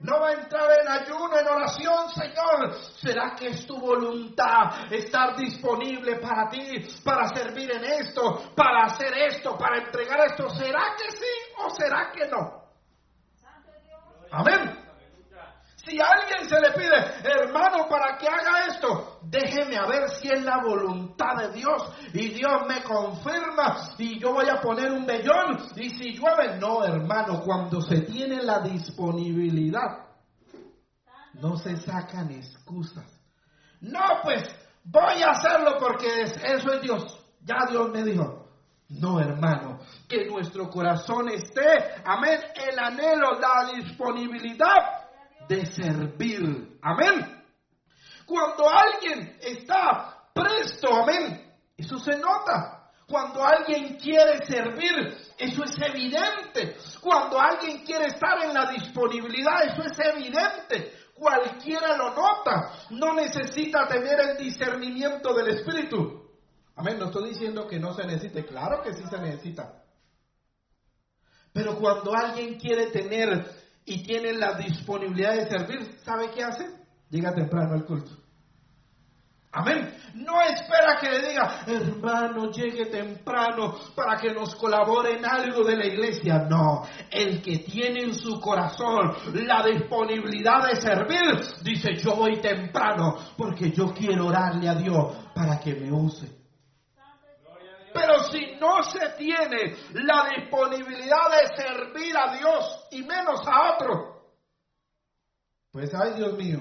No 0.00 0.20
va 0.20 0.28
a 0.28 0.32
entrar 0.32 0.70
en 0.80 0.88
ayuno, 0.88 1.36
en 1.36 1.46
oración, 1.48 2.08
Señor. 2.10 2.72
¿Será 3.00 3.34
que 3.34 3.48
es 3.48 3.66
tu 3.66 3.80
voluntad 3.80 4.92
estar 4.92 5.36
disponible 5.36 6.16
para 6.20 6.48
ti, 6.48 6.86
para 7.02 7.28
servir 7.34 7.72
en 7.72 7.84
esto, 7.84 8.52
para 8.54 8.84
hacer 8.84 9.12
esto, 9.18 9.58
para 9.58 9.78
entregar 9.78 10.20
esto? 10.28 10.48
¿Será 10.50 10.94
que 10.96 11.10
sí 11.10 11.52
o 11.58 11.70
será 11.70 12.12
que 12.12 12.28
no? 12.28 12.62
Amén. 14.30 14.77
Si 15.88 15.98
alguien 15.98 16.46
se 16.46 16.60
le 16.60 16.70
pide, 16.72 16.96
hermano, 17.24 17.88
para 17.88 18.18
que 18.18 18.28
haga 18.28 18.66
esto, 18.66 19.20
déjeme 19.22 19.78
a 19.78 19.86
ver 19.86 20.10
si 20.10 20.28
es 20.28 20.44
la 20.44 20.62
voluntad 20.62 21.34
de 21.38 21.52
Dios 21.52 21.82
y 22.12 22.28
Dios 22.28 22.66
me 22.68 22.82
confirma 22.82 23.94
y 23.96 24.18
yo 24.18 24.34
voy 24.34 24.50
a 24.50 24.60
poner 24.60 24.92
un 24.92 25.06
vellón 25.06 25.56
y 25.76 25.88
si 25.88 26.12
llueve, 26.12 26.58
no, 26.58 26.84
hermano, 26.84 27.40
cuando 27.42 27.80
se 27.80 28.02
tiene 28.02 28.42
la 28.42 28.60
disponibilidad, 28.60 30.04
no 31.34 31.56
se 31.56 31.76
sacan 31.76 32.32
excusas. 32.32 33.06
No, 33.80 34.20
pues 34.22 34.42
voy 34.84 35.22
a 35.22 35.30
hacerlo 35.30 35.78
porque 35.78 36.20
eso 36.20 36.72
es 36.72 36.82
Dios. 36.82 37.24
Ya 37.40 37.56
Dios 37.70 37.88
me 37.90 38.04
dijo. 38.04 38.44
No, 38.90 39.20
hermano, 39.20 39.80
que 40.08 40.26
nuestro 40.26 40.68
corazón 40.70 41.28
esté, 41.28 42.00
amén, 42.04 42.40
el 42.54 42.78
anhelo, 42.78 43.38
la 43.38 43.70
disponibilidad 43.74 45.07
de 45.48 45.66
servir. 45.66 46.78
Amén. 46.82 47.44
Cuando 48.26 48.68
alguien 48.68 49.38
está 49.40 50.28
presto, 50.34 50.94
amén, 50.94 51.50
eso 51.76 51.98
se 51.98 52.16
nota. 52.18 52.90
Cuando 53.08 53.42
alguien 53.42 53.96
quiere 53.96 54.44
servir, 54.44 55.16
eso 55.38 55.64
es 55.64 55.74
evidente. 55.80 56.76
Cuando 57.00 57.40
alguien 57.40 57.82
quiere 57.84 58.08
estar 58.08 58.44
en 58.44 58.52
la 58.52 58.70
disponibilidad, 58.70 59.64
eso 59.64 59.82
es 59.82 59.98
evidente. 59.98 60.92
Cualquiera 61.14 61.96
lo 61.96 62.14
nota. 62.14 62.70
No 62.90 63.14
necesita 63.14 63.88
tener 63.88 64.20
el 64.20 64.36
discernimiento 64.36 65.32
del 65.32 65.48
Espíritu. 65.56 66.28
Amén, 66.76 66.98
no 66.98 67.06
estoy 67.06 67.30
diciendo 67.30 67.66
que 67.66 67.80
no 67.80 67.94
se 67.94 68.04
necesite. 68.04 68.44
Claro 68.44 68.82
que 68.82 68.92
sí 68.92 69.02
se 69.08 69.18
necesita. 69.18 69.82
Pero 71.52 71.76
cuando 71.78 72.14
alguien 72.14 72.58
quiere 72.58 72.90
tener 72.90 73.67
y 73.88 74.02
tiene 74.02 74.34
la 74.34 74.54
disponibilidad 74.54 75.34
de 75.34 75.48
servir, 75.48 75.98
¿sabe 76.04 76.30
qué 76.34 76.44
hace? 76.44 76.66
Llega 77.10 77.34
temprano 77.34 77.74
al 77.74 77.84
culto. 77.84 78.10
Amén. 79.50 79.94
No 80.14 80.42
espera 80.42 80.98
que 81.00 81.10
le 81.10 81.28
diga, 81.28 81.64
hermano, 81.66 82.50
llegue 82.50 82.86
temprano 82.86 83.74
para 83.94 84.20
que 84.20 84.32
nos 84.32 84.54
colabore 84.56 85.16
en 85.16 85.24
algo 85.24 85.64
de 85.64 85.76
la 85.76 85.86
iglesia. 85.86 86.46
No, 86.48 86.86
el 87.10 87.40
que 87.40 87.60
tiene 87.60 88.02
en 88.02 88.14
su 88.14 88.38
corazón 88.40 89.16
la 89.46 89.64
disponibilidad 89.64 90.68
de 90.68 90.76
servir, 90.76 91.40
dice, 91.62 91.94
yo 91.96 92.14
voy 92.14 92.40
temprano 92.40 93.16
porque 93.38 93.70
yo 93.70 93.94
quiero 93.94 94.26
orarle 94.26 94.68
a 94.68 94.74
Dios 94.74 95.16
para 95.34 95.58
que 95.58 95.74
me 95.74 95.90
use. 95.90 96.37
Pero 97.92 98.24
si 98.24 98.56
no 98.56 98.82
se 98.82 99.10
tiene 99.16 99.76
la 99.92 100.28
disponibilidad 100.36 101.30
de 101.30 101.56
servir 101.56 102.16
a 102.16 102.36
Dios 102.36 102.88
y 102.90 103.02
menos 103.02 103.40
a 103.46 103.74
otro, 103.74 104.18
pues 105.70 105.92
ay 105.94 106.14
Dios 106.14 106.34
mío, 106.34 106.60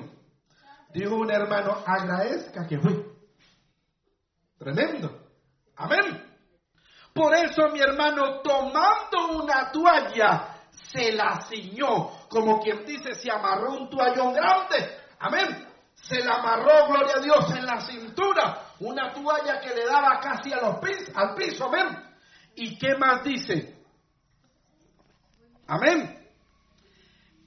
dijo 0.93 1.15
un 1.15 1.31
hermano, 1.31 1.83
agradezca 1.85 2.67
que 2.67 2.79
fui. 2.79 3.05
Tremendo. 4.57 5.27
Amén. 5.75 6.23
Por 7.13 7.33
eso 7.35 7.69
mi 7.69 7.79
hermano, 7.79 8.41
tomando 8.41 9.43
una 9.43 9.71
toalla, 9.71 10.57
se 10.93 11.11
la 11.11 11.41
ciñó, 11.49 12.27
como 12.29 12.59
quien 12.59 12.85
dice, 12.85 13.13
se 13.15 13.31
amarró 13.31 13.73
un 13.73 13.89
toallón 13.89 14.33
grande. 14.33 14.97
Amén. 15.19 15.67
Se 15.93 16.23
la 16.23 16.35
amarró, 16.35 16.87
gloria 16.87 17.15
a 17.17 17.21
Dios, 17.21 17.55
en 17.55 17.65
la 17.65 17.81
cintura. 17.81 18.66
Una 18.79 19.13
toalla 19.13 19.59
que 19.59 19.73
le 19.73 19.85
daba 19.85 20.19
casi 20.19 20.53
a 20.53 20.61
los 20.61 20.79
pies, 20.79 21.11
al 21.15 21.35
piso. 21.35 21.65
Amén. 21.65 21.97
¿Y 22.55 22.77
qué 22.77 22.95
más 22.97 23.23
dice? 23.23 23.75
Amén. 25.67 26.27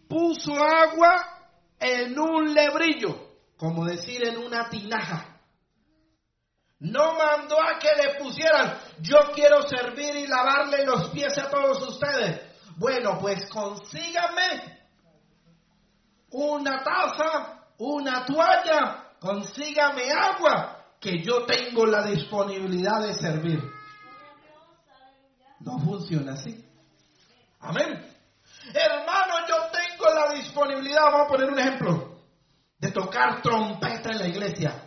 Puso 0.09 0.53
agua 0.55 1.41
en 1.79 2.19
un 2.19 2.53
lebrillo, 2.53 3.37
como 3.57 3.85
decir 3.85 4.27
en 4.27 4.39
una 4.39 4.69
tinaja. 4.69 5.41
No 6.81 7.15
mandó 7.15 7.57
a 7.63 7.79
que 7.79 7.91
le 7.95 8.19
pusieran, 8.19 8.79
yo 9.01 9.19
quiero 9.35 9.63
servir 9.69 10.17
y 10.17 10.27
lavarle 10.27 10.85
los 10.85 11.11
pies 11.11 11.37
a 11.39 11.51
todos 11.51 11.89
ustedes. 11.89 12.41
Bueno, 12.77 13.19
pues 13.21 13.47
consígame 13.51 14.81
una 16.31 16.83
taza, 16.83 17.67
una 17.79 18.25
toalla, 18.25 19.15
consígame 19.21 20.11
agua, 20.11 20.80
que 21.01 21.23
yo 21.23 21.47
tengo 21.47 21.87
la 21.87 22.05
disponibilidad 22.05 23.01
de 23.01 23.15
servir. 23.15 23.63
No 25.61 25.79
funciona 25.79 26.35
así. 26.35 26.65
Amén. 27.61 28.07
Hermano, 28.75 29.35
yo 29.49 29.57
tengo 29.73 30.15
la 30.15 30.35
disponibilidad, 30.35 31.03
vamos 31.05 31.23
a 31.23 31.29
poner 31.29 31.51
un 31.51 31.59
ejemplo, 31.59 32.21
de 32.79 32.91
tocar 32.93 33.43
trompeta 33.43 34.11
en 34.11 34.19
la 34.19 34.29
iglesia. 34.29 34.87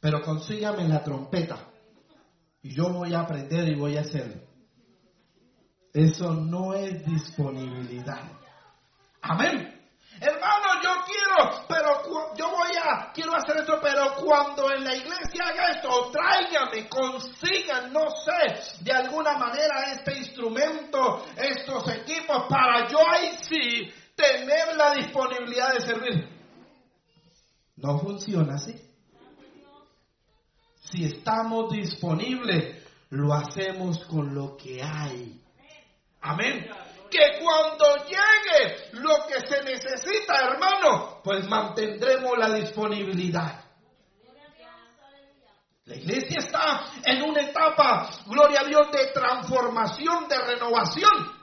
Pero 0.00 0.22
consígame 0.22 0.88
la 0.88 1.02
trompeta. 1.04 1.68
Y 2.62 2.74
yo 2.74 2.90
voy 2.92 3.14
a 3.14 3.20
aprender 3.20 3.68
y 3.68 3.74
voy 3.74 3.96
a 3.96 4.02
hacerlo. 4.02 4.42
Eso 5.92 6.34
no 6.34 6.74
es 6.74 7.04
disponibilidad. 7.04 8.30
Amén. 9.22 9.79
Hermano, 10.20 10.82
yo 10.82 10.90
quiero, 11.06 11.64
pero 11.66 12.34
yo 12.36 12.50
voy 12.50 12.76
a, 12.76 13.10
quiero 13.10 13.34
hacer 13.34 13.56
esto, 13.56 13.78
pero 13.80 14.14
cuando 14.16 14.70
en 14.70 14.84
la 14.84 14.94
iglesia 14.94 15.44
haga 15.46 15.70
esto, 15.70 16.10
tráigame, 16.10 16.90
consigan, 16.90 17.90
no 17.90 18.10
sé, 18.10 18.82
de 18.84 18.92
alguna 18.92 19.38
manera 19.38 19.94
este 19.94 20.18
instrumento, 20.18 21.24
estos 21.34 21.88
equipos, 21.88 22.44
para 22.50 22.86
yo 22.86 22.98
ahí 23.10 23.38
sí 23.48 23.90
tener 24.14 24.76
la 24.76 24.92
disponibilidad 24.92 25.72
de 25.72 25.80
servir. 25.80 26.28
No 27.76 27.98
funciona 28.00 28.56
así. 28.56 28.74
Si 30.82 31.04
estamos 31.06 31.72
disponibles, 31.72 32.86
lo 33.08 33.32
hacemos 33.32 34.04
con 34.04 34.34
lo 34.34 34.54
que 34.58 34.82
hay. 34.82 35.40
Amén 36.20 36.68
que 37.10 37.40
cuando 37.40 38.04
llegue 38.04 38.90
lo 38.92 39.26
que 39.26 39.40
se 39.46 39.62
necesita, 39.64 40.34
hermano, 40.46 41.20
pues 41.22 41.46
mantendremos 41.48 42.38
la 42.38 42.52
disponibilidad. 42.52 43.64
La 45.84 45.96
iglesia 45.96 46.38
está 46.38 46.84
en 47.04 47.22
una 47.22 47.42
etapa, 47.42 48.08
gloria 48.26 48.60
a 48.60 48.64
Dios, 48.64 48.92
de 48.92 49.06
transformación, 49.08 50.28
de 50.28 50.38
renovación. 50.38 51.40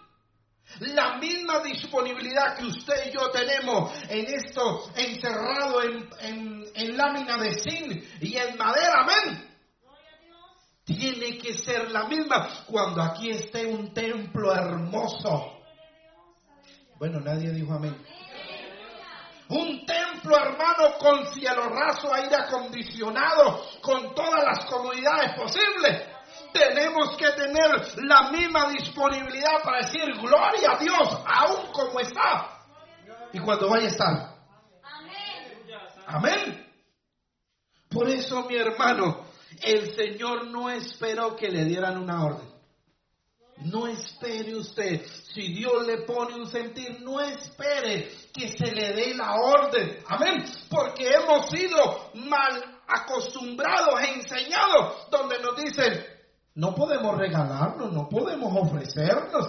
La 0.79 1.17
misma 1.17 1.59
disponibilidad 1.59 2.55
que 2.57 2.65
usted 2.65 3.07
y 3.07 3.11
yo 3.11 3.29
tenemos 3.31 3.91
en 4.09 4.25
esto, 4.25 4.89
encerrado 4.95 5.81
en, 5.81 6.97
lámina 6.97 7.37
de 7.37 7.59
zinc 7.59 8.03
y 8.21 8.37
en 8.37 8.57
madera, 8.57 9.01
amén 9.01 9.47
tiene 10.87 11.37
que 11.37 11.53
ser 11.53 11.91
la 11.91 12.05
misma 12.05 12.63
cuando 12.65 13.01
aquí 13.01 13.29
esté 13.29 13.65
un 13.65 13.93
templo 13.93 14.53
hermoso. 14.53 15.56
Bueno, 16.99 17.19
nadie 17.19 17.51
dijo 17.51 17.73
amén. 17.73 17.95
Un 19.49 19.85
templo, 19.85 20.35
hermano, 20.35 20.97
con 20.99 21.25
cielo 21.33 21.69
raso, 21.69 22.13
aire 22.13 22.35
acondicionado, 22.35 23.63
con 23.81 24.13
todas 24.13 24.43
las 24.43 24.65
comodidades 24.65 25.33
posibles. 25.35 26.03
Tenemos 26.51 27.15
que 27.15 27.31
tener 27.31 28.03
la 28.03 28.29
misma 28.31 28.69
disponibilidad 28.69 29.61
para 29.63 29.85
decir 29.85 30.05
gloria 30.19 30.71
a 30.73 30.77
Dios, 30.77 31.21
aún 31.25 31.71
como 31.71 31.99
está. 31.99 32.65
Y 33.31 33.39
cuando 33.39 33.69
vaya 33.69 33.85
a 33.85 33.89
estar. 33.89 34.37
Amén. 36.07 36.65
Por 37.89 38.09
eso, 38.09 38.43
mi 38.45 38.55
hermano, 38.55 39.25
el 39.63 39.93
Señor 39.95 40.47
no 40.47 40.69
esperó 40.69 41.35
que 41.35 41.49
le 41.49 41.63
dieran 41.63 41.97
una 41.97 42.25
orden. 42.25 42.56
No 43.59 43.87
espere 43.87 44.55
usted. 44.55 45.03
Si 45.33 45.53
Dios 45.53 45.85
le 45.85 46.03
pone 46.03 46.35
un 46.35 46.45
sentir, 46.45 47.01
no 47.01 47.19
espere 47.19 48.11
que 48.31 48.49
se 48.49 48.71
le 48.71 48.93
dé 48.93 49.15
la 49.15 49.33
orden. 49.35 50.03
Amén. 50.07 50.45
Porque 50.69 51.11
hemos 51.11 51.49
sido 51.49 52.11
mal 52.13 52.81
acostumbrados 52.87 53.99
e 54.01 54.13
enseñados 54.13 55.09
donde 55.09 55.39
nos 55.39 55.55
dicen, 55.57 56.05
no 56.55 56.73
podemos 56.75 57.17
regalarnos, 57.17 57.91
no 57.91 58.07
podemos 58.07 58.53
ofrecernos. 58.55 59.47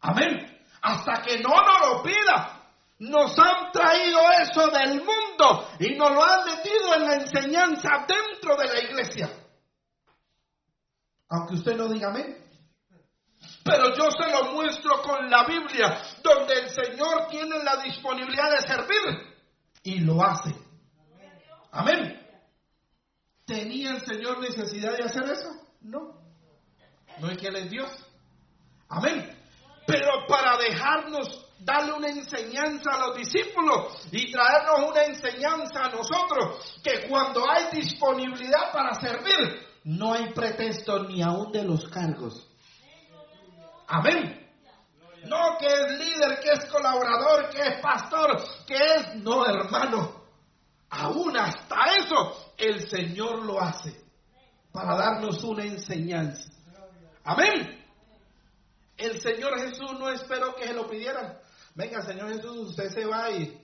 Amén. 0.00 0.60
Hasta 0.82 1.22
que 1.22 1.38
no 1.40 1.50
nos 1.50 1.88
lo 1.88 2.02
pida. 2.02 2.60
Nos 3.00 3.36
han 3.38 3.72
traído 3.72 4.20
eso 4.40 4.68
del 4.68 5.02
mundo 5.02 5.68
y 5.80 5.96
nos 5.96 6.12
lo 6.12 6.22
han 6.22 6.44
metido 6.44 6.94
en 6.94 7.02
la 7.02 7.14
enseñanza 7.14 8.06
dentro 8.06 8.56
de 8.56 8.66
la 8.66 8.80
iglesia. 8.80 9.30
Aunque 11.28 11.54
usted 11.54 11.76
no 11.76 11.88
diga 11.88 12.10
amén. 12.10 12.43
Pero 13.64 13.94
yo 13.96 14.10
se 14.10 14.30
lo 14.30 14.52
muestro 14.52 15.00
con 15.00 15.30
la 15.30 15.44
Biblia, 15.46 16.02
donde 16.22 16.52
el 16.52 16.68
Señor 16.68 17.28
tiene 17.30 17.64
la 17.64 17.76
disponibilidad 17.76 18.50
de 18.50 18.60
servir 18.60 19.34
y 19.82 20.00
lo 20.00 20.22
hace. 20.22 20.54
Amén. 21.72 22.20
¿Tenía 23.46 23.92
el 23.92 24.00
Señor 24.02 24.38
necesidad 24.40 24.94
de 24.96 25.04
hacer 25.04 25.24
eso? 25.30 25.48
No. 25.80 26.20
No 27.20 27.30
es 27.30 27.38
que 27.38 27.48
Él 27.48 27.56
es 27.56 27.70
Dios. 27.70 27.90
Amén. 28.88 29.34
Pero 29.86 30.26
para 30.28 30.58
dejarnos 30.58 31.46
darle 31.58 31.92
una 31.94 32.08
enseñanza 32.08 32.90
a 32.92 33.06
los 33.06 33.16
discípulos 33.16 34.06
y 34.12 34.30
traernos 34.30 34.90
una 34.90 35.04
enseñanza 35.04 35.84
a 35.84 35.88
nosotros, 35.88 36.80
que 36.82 37.08
cuando 37.08 37.48
hay 37.50 37.80
disponibilidad 37.80 38.72
para 38.72 38.94
servir, 38.94 39.66
no 39.84 40.12
hay 40.12 40.32
pretexto 40.34 41.04
ni 41.04 41.22
aún 41.22 41.50
de 41.50 41.62
los 41.64 41.88
cargos. 41.88 42.46
Amén. 43.86 44.40
No 45.26 45.56
que 45.58 45.66
es 45.66 45.98
líder, 45.98 46.40
que 46.40 46.50
es 46.50 46.64
colaborador, 46.66 47.48
que 47.50 47.60
es 47.60 47.80
pastor, 47.80 48.42
que 48.66 48.74
es... 48.74 49.14
No, 49.16 49.46
hermano. 49.46 50.22
Aún 50.90 51.36
hasta 51.36 51.76
eso 51.98 52.52
el 52.56 52.88
Señor 52.88 53.44
lo 53.44 53.60
hace 53.60 54.04
para 54.70 54.96
darnos 54.96 55.42
una 55.42 55.64
enseñanza. 55.64 56.50
Amén. 57.24 57.84
El 58.96 59.20
Señor 59.20 59.58
Jesús 59.58 59.92
no 59.98 60.10
esperó 60.10 60.54
que 60.54 60.66
se 60.66 60.74
lo 60.74 60.88
pidieran. 60.88 61.38
Venga, 61.74 62.02
Señor 62.02 62.32
Jesús, 62.32 62.70
usted 62.70 62.90
se 62.90 63.06
va 63.06 63.30
y 63.30 63.60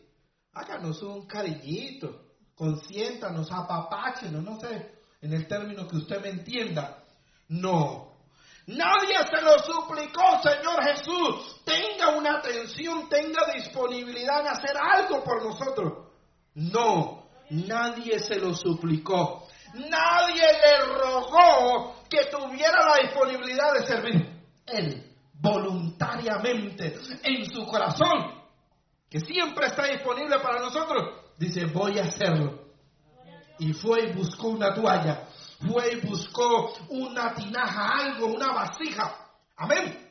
háganos 0.52 1.02
un 1.02 1.26
cariñito, 1.26 2.32
consiéntanos, 2.54 3.52
apapáchenos, 3.52 4.42
no 4.42 4.58
sé, 4.58 4.98
en 5.20 5.32
el 5.32 5.46
término 5.46 5.86
que 5.86 5.96
usted 5.96 6.20
me 6.20 6.30
entienda. 6.30 7.04
No, 7.48 8.09
Nadie 8.66 9.16
se 9.28 9.42
lo 9.42 9.58
suplicó, 9.58 10.40
Señor 10.42 10.82
Jesús. 10.84 11.62
Tenga 11.64 12.16
una 12.16 12.38
atención, 12.38 13.08
tenga 13.08 13.52
disponibilidad 13.54 14.40
en 14.40 14.48
hacer 14.48 14.76
algo 14.76 15.24
por 15.24 15.44
nosotros. 15.44 16.08
No, 16.54 17.26
nadie 17.50 18.18
se 18.18 18.36
lo 18.36 18.54
suplicó. 18.54 19.46
Nadie 19.74 20.42
le 20.42 20.94
rogó 20.98 22.04
que 22.08 22.26
tuviera 22.26 22.84
la 22.84 23.02
disponibilidad 23.02 23.72
de 23.74 23.86
servir. 23.86 24.40
Él, 24.66 25.16
voluntariamente, 25.34 26.98
en 27.22 27.46
su 27.46 27.64
corazón, 27.66 28.40
que 29.08 29.20
siempre 29.20 29.66
está 29.66 29.84
disponible 29.86 30.38
para 30.40 30.60
nosotros, 30.60 31.32
dice, 31.36 31.66
voy 31.66 31.98
a 31.98 32.04
hacerlo. 32.04 32.70
Y 33.58 33.72
fue 33.72 34.04
y 34.04 34.12
buscó 34.12 34.48
una 34.48 34.74
toalla 34.74 35.28
fue 35.66 35.92
y 35.92 36.06
buscó 36.06 36.72
una 36.88 37.34
tinaja, 37.34 37.98
algo, 38.00 38.26
una 38.26 38.52
vasija. 38.52 39.30
Amén. 39.56 40.08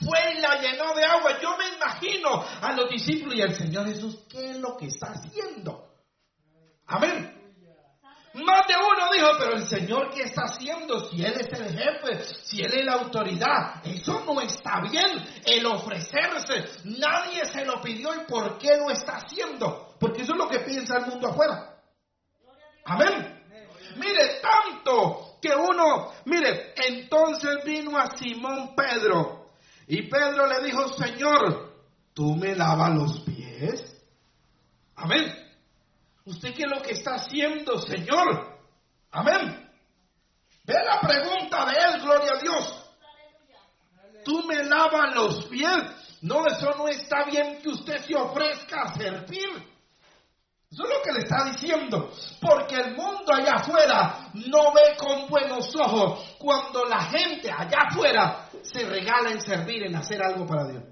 Fue 0.00 0.34
y 0.36 0.40
la 0.40 0.60
llenó 0.60 0.94
de 0.94 1.04
agua. 1.04 1.40
Yo 1.40 1.56
me 1.56 1.68
imagino 1.76 2.44
a 2.60 2.72
los 2.72 2.90
discípulos 2.90 3.36
y 3.36 3.42
al 3.42 3.54
Señor 3.54 3.86
Jesús, 3.86 4.18
¿qué 4.28 4.50
es 4.50 4.56
lo 4.58 4.76
que 4.76 4.86
está 4.86 5.12
haciendo? 5.12 5.88
Amén. 6.86 7.40
Más 8.34 8.66
de 8.66 8.74
uno 8.74 9.12
dijo, 9.12 9.28
pero 9.38 9.52
el 9.52 9.64
Señor, 9.64 10.10
¿qué 10.12 10.22
está 10.22 10.42
haciendo? 10.46 11.08
Si 11.08 11.24
Él 11.24 11.34
es 11.38 11.52
el 11.52 11.78
jefe, 11.78 12.24
si 12.42 12.62
Él 12.62 12.74
es 12.74 12.84
la 12.84 12.94
autoridad, 12.94 13.80
eso 13.84 14.24
no 14.26 14.40
está 14.40 14.80
bien, 14.80 15.24
el 15.46 15.64
ofrecerse. 15.66 16.64
Nadie 16.82 17.44
se 17.44 17.64
lo 17.64 17.80
pidió 17.80 18.12
y 18.12 18.24
¿por 18.26 18.58
qué 18.58 18.76
lo 18.76 18.90
está 18.90 19.18
haciendo? 19.18 19.94
Porque 20.00 20.22
eso 20.22 20.32
es 20.32 20.38
lo 20.38 20.48
que 20.48 20.58
piensa 20.58 20.98
el 20.98 21.06
mundo 21.06 21.28
afuera. 21.28 21.76
Amén. 22.84 23.43
Mire, 23.96 24.40
tanto 24.40 25.38
que 25.40 25.54
uno, 25.54 26.12
mire, 26.24 26.74
entonces 26.76 27.64
vino 27.64 27.98
a 27.98 28.16
Simón 28.16 28.74
Pedro 28.74 29.50
Y 29.86 30.08
Pedro 30.08 30.46
le 30.46 30.64
dijo, 30.64 30.88
Señor, 30.88 31.72
¿tú 32.14 32.34
me 32.34 32.54
lavas 32.54 32.94
los 32.94 33.20
pies? 33.20 34.02
Amén. 34.96 35.32
¿Usted 36.24 36.54
qué 36.54 36.62
es 36.62 36.70
lo 36.70 36.82
que 36.82 36.92
está 36.92 37.16
haciendo, 37.16 37.78
Señor? 37.78 38.58
Amén. 39.10 39.70
Ve 40.64 40.74
la 40.84 41.00
pregunta 41.00 41.66
de 41.66 41.72
él, 41.72 42.00
gloria 42.00 42.32
a 42.32 42.38
Dios. 42.40 42.80
¿Tú 44.24 44.42
me 44.44 44.64
lavas 44.64 45.14
los 45.14 45.44
pies? 45.46 45.84
No, 46.22 46.46
eso 46.46 46.74
no 46.78 46.88
está 46.88 47.24
bien 47.24 47.60
que 47.60 47.68
usted 47.68 47.98
se 47.98 48.14
ofrezca 48.14 48.84
a 48.84 48.94
servir. 48.94 49.73
Eso 50.74 50.82
es 50.82 50.90
lo 50.90 51.02
que 51.02 51.12
le 51.12 51.18
está 51.20 51.44
diciendo. 51.44 52.10
Porque 52.40 52.74
el 52.74 52.96
mundo 52.96 53.32
allá 53.32 53.54
afuera 53.54 54.28
no 54.34 54.72
ve 54.72 54.96
con 54.98 55.28
buenos 55.28 55.72
ojos 55.76 56.34
cuando 56.36 56.84
la 56.86 57.00
gente 57.04 57.48
allá 57.48 57.86
afuera 57.90 58.48
se 58.60 58.84
regala 58.84 59.30
en 59.30 59.40
servir, 59.40 59.84
en 59.84 59.94
hacer 59.94 60.20
algo 60.20 60.44
para 60.44 60.66
Dios. 60.66 60.82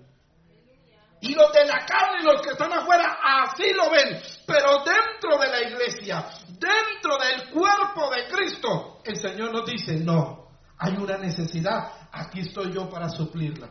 Y 1.21 1.35
los 1.35 1.53
de 1.53 1.65
la 1.65 1.85
carne 1.85 2.21
y 2.21 2.25
los 2.25 2.43
que 2.43 2.51
están 2.51 2.73
afuera 2.73 3.19
así 3.25 3.73
lo 3.75 3.91
ven. 3.91 4.21
Pero 4.47 4.85
dentro 4.85 5.39
de 5.39 5.49
la 5.49 5.69
iglesia, 5.69 6.27
dentro 6.47 7.19
del 7.19 7.51
cuerpo 7.51 8.09
de 8.11 8.29
Cristo, 8.29 9.01
el 9.05 9.17
Señor 9.17 9.53
nos 9.53 9.67
dice, 9.69 9.97
no, 9.97 10.49
hay 10.79 10.95
una 10.97 11.19
necesidad, 11.19 11.93
aquí 12.13 12.41
estoy 12.41 12.73
yo 12.73 12.89
para 12.89 13.09
suplirla. 13.09 13.69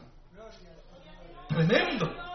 Tremendo. 1.47 2.30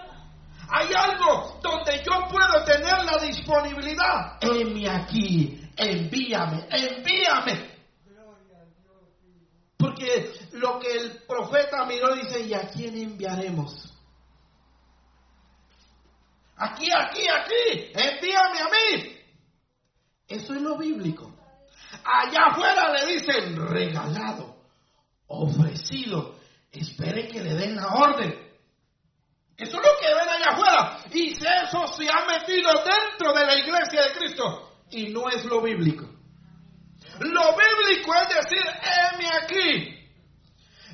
Hay 0.69 0.89
algo 0.93 1.59
donde 1.63 2.03
yo 2.05 2.27
puedo 2.29 2.65
tener 2.65 3.05
la 3.05 3.19
disponibilidad. 3.19 4.39
Heme 4.41 4.89
aquí, 4.89 5.61
envíame, 5.77 6.67
envíame. 6.71 7.77
Porque 9.77 10.33
lo 10.53 10.81
que 10.81 10.97
el 10.97 11.23
profeta 11.27 11.85
miró 11.85 12.15
dice, 12.15 12.41
¿y 12.41 12.55
a 12.55 12.69
quién 12.69 12.97
enviaremos? 12.97 13.93
Aquí, 16.57 16.89
aquí, 16.91 17.29
aquí, 17.29 17.93
envíame 17.95 18.61
a 18.61 18.65
mí. 18.65 19.17
Eso 20.27 20.55
es 20.55 20.63
lo 20.63 20.77
bíblico. 20.77 21.33
Allá 22.05 22.47
afuera 22.47 22.93
le 22.93 23.15
dicen 23.15 23.57
regalado, 23.69 24.57
ofrecido. 25.27 26.37
Espere 26.73 27.29
que 27.29 27.43
le 27.43 27.55
den 27.55 27.77
la 27.77 27.89
orden. 27.89 28.46
Eso 29.59 29.79
es 29.79 29.87
lo 29.87 29.93
que 30.01 30.15
ven 30.15 30.29
allá 30.29 30.51
afuera. 30.51 30.99
Y 31.11 31.33
eso 31.33 31.87
se 31.87 32.09
ha 32.11 32.27
metido 32.27 32.71
dentro 32.85 33.33
de 33.33 33.47
la 33.47 33.57
iglesia 33.57 34.03
de 34.03 34.13
Cristo. 34.13 34.83
Y 34.91 35.09
no 35.09 35.29
es 35.29 35.45
lo 35.47 35.63
bíblico. 35.63 36.05
Lo 37.21 37.57
bíblico 37.57 38.15
es 38.15 38.29
decir, 38.35 38.61
heme 38.61 39.29
aquí. 39.43 39.97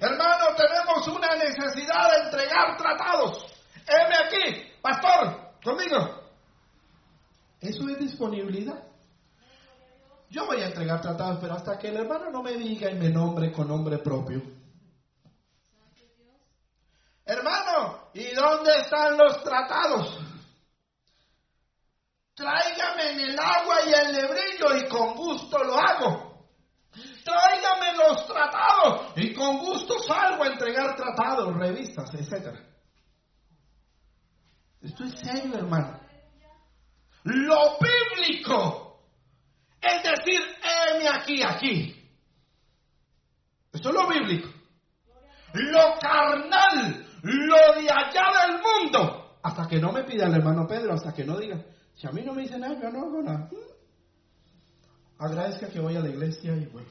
Hermano, 0.01 0.55
tenemos 0.57 1.09
una 1.09 1.35
necesidad 1.37 2.11
de 2.12 2.25
entregar 2.25 2.77
tratados. 2.77 3.46
Heme 3.87 4.16
aquí. 4.27 4.72
Pastor, 4.81 5.55
conmigo. 5.62 6.22
Eso 7.61 7.88
es 7.88 7.98
disponibilidad. 7.98 8.83
Yo 10.31 10.46
voy 10.46 10.62
a 10.62 10.66
entregar 10.66 11.01
tratados, 11.01 11.38
pero 11.40 11.55
hasta 11.55 11.79
que 11.79 11.88
el 11.88 11.96
hermano 11.96 12.31
no 12.31 12.42
me 12.42 12.53
diga 12.53 12.90
y 12.90 12.94
me 12.94 13.11
nombre 13.11 13.53
con 13.53 13.68
nombre 13.68 13.98
propio. 13.98 14.40
Hermano, 17.25 18.02
¿y 18.14 18.35
dónde 18.35 18.72
están 18.79 19.16
los 19.16 19.42
tratados? 19.42 20.18
Tráigame 22.35 23.11
en 23.12 23.20
el 23.20 23.38
agua 23.38 23.77
y 23.87 23.92
el 23.92 24.12
lebrillo 24.12 24.77
y 24.77 24.88
con 24.88 25.14
gusto 25.14 25.59
lo 25.62 25.79
hago. 25.79 26.48
Tráigame 27.25 27.96
los 27.96 28.27
tratados 28.27 29.12
y 29.16 29.33
con 29.33 29.59
gusto 29.59 29.98
salgo 30.01 30.44
a 30.44 30.48
entregar 30.48 30.96
tratados, 30.96 31.55
revistas, 31.55 32.12
etc. 32.14 32.59
Esto 34.81 35.05
es 35.05 35.14
serio, 35.20 35.57
hermano. 35.57 36.01
Lo 37.25 37.79
bíblico 37.79 38.92
es 39.83 40.03
decir, 40.03 40.40
heme 40.62 41.09
aquí, 41.09 41.42
aquí. 41.42 42.11
Esto 43.72 43.88
es 43.88 43.94
lo 43.94 44.07
bíblico. 44.09 44.48
Lo 45.55 45.98
carnal 45.98 47.12
lo 47.23 47.81
de 47.81 47.89
allá 47.91 48.47
del 48.47 48.61
mundo. 48.61 49.39
Hasta 49.43 49.67
que 49.67 49.81
no 49.81 49.93
me 49.93 50.05
pida 50.05 50.27
el 50.27 50.35
hermano 50.35 50.67
Pedro, 50.67 50.95
hasta 50.95 51.13
que 51.13 51.25
no 51.25 51.39
diga, 51.39 51.65
si 51.95 52.07
a 52.07 52.11
mí 52.11 52.23
no 52.23 52.33
me 52.33 52.43
dice 52.43 52.59
nada, 52.59 52.79
yo 52.81 52.91
no 52.91 53.01
hago 53.01 53.23
nada. 53.23 53.49
Agradezca 55.19 55.69
que 55.69 55.81
voy 55.81 55.97
a 55.97 56.01
la 56.01 56.09
iglesia 56.09 56.57
y 56.57 56.67
bueno. 56.67 56.89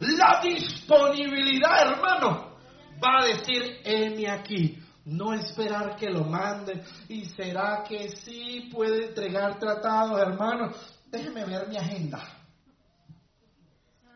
La 0.00 0.40
disponibilidad, 0.42 1.92
hermano, 1.92 2.56
va 3.02 3.22
a 3.22 3.26
decir, 3.26 3.80
heme 3.84 4.30
aquí. 4.30 4.80
No 5.04 5.34
esperar 5.34 5.96
que 5.96 6.08
lo 6.10 6.24
mande. 6.24 6.82
¿Y 7.08 7.26
será 7.26 7.84
que 7.86 8.08
sí 8.08 8.70
puede 8.72 9.08
entregar 9.08 9.58
tratados, 9.58 10.18
hermano? 10.20 10.72
Déjeme 11.10 11.44
ver 11.44 11.68
mi 11.68 11.76
agenda. 11.76 12.20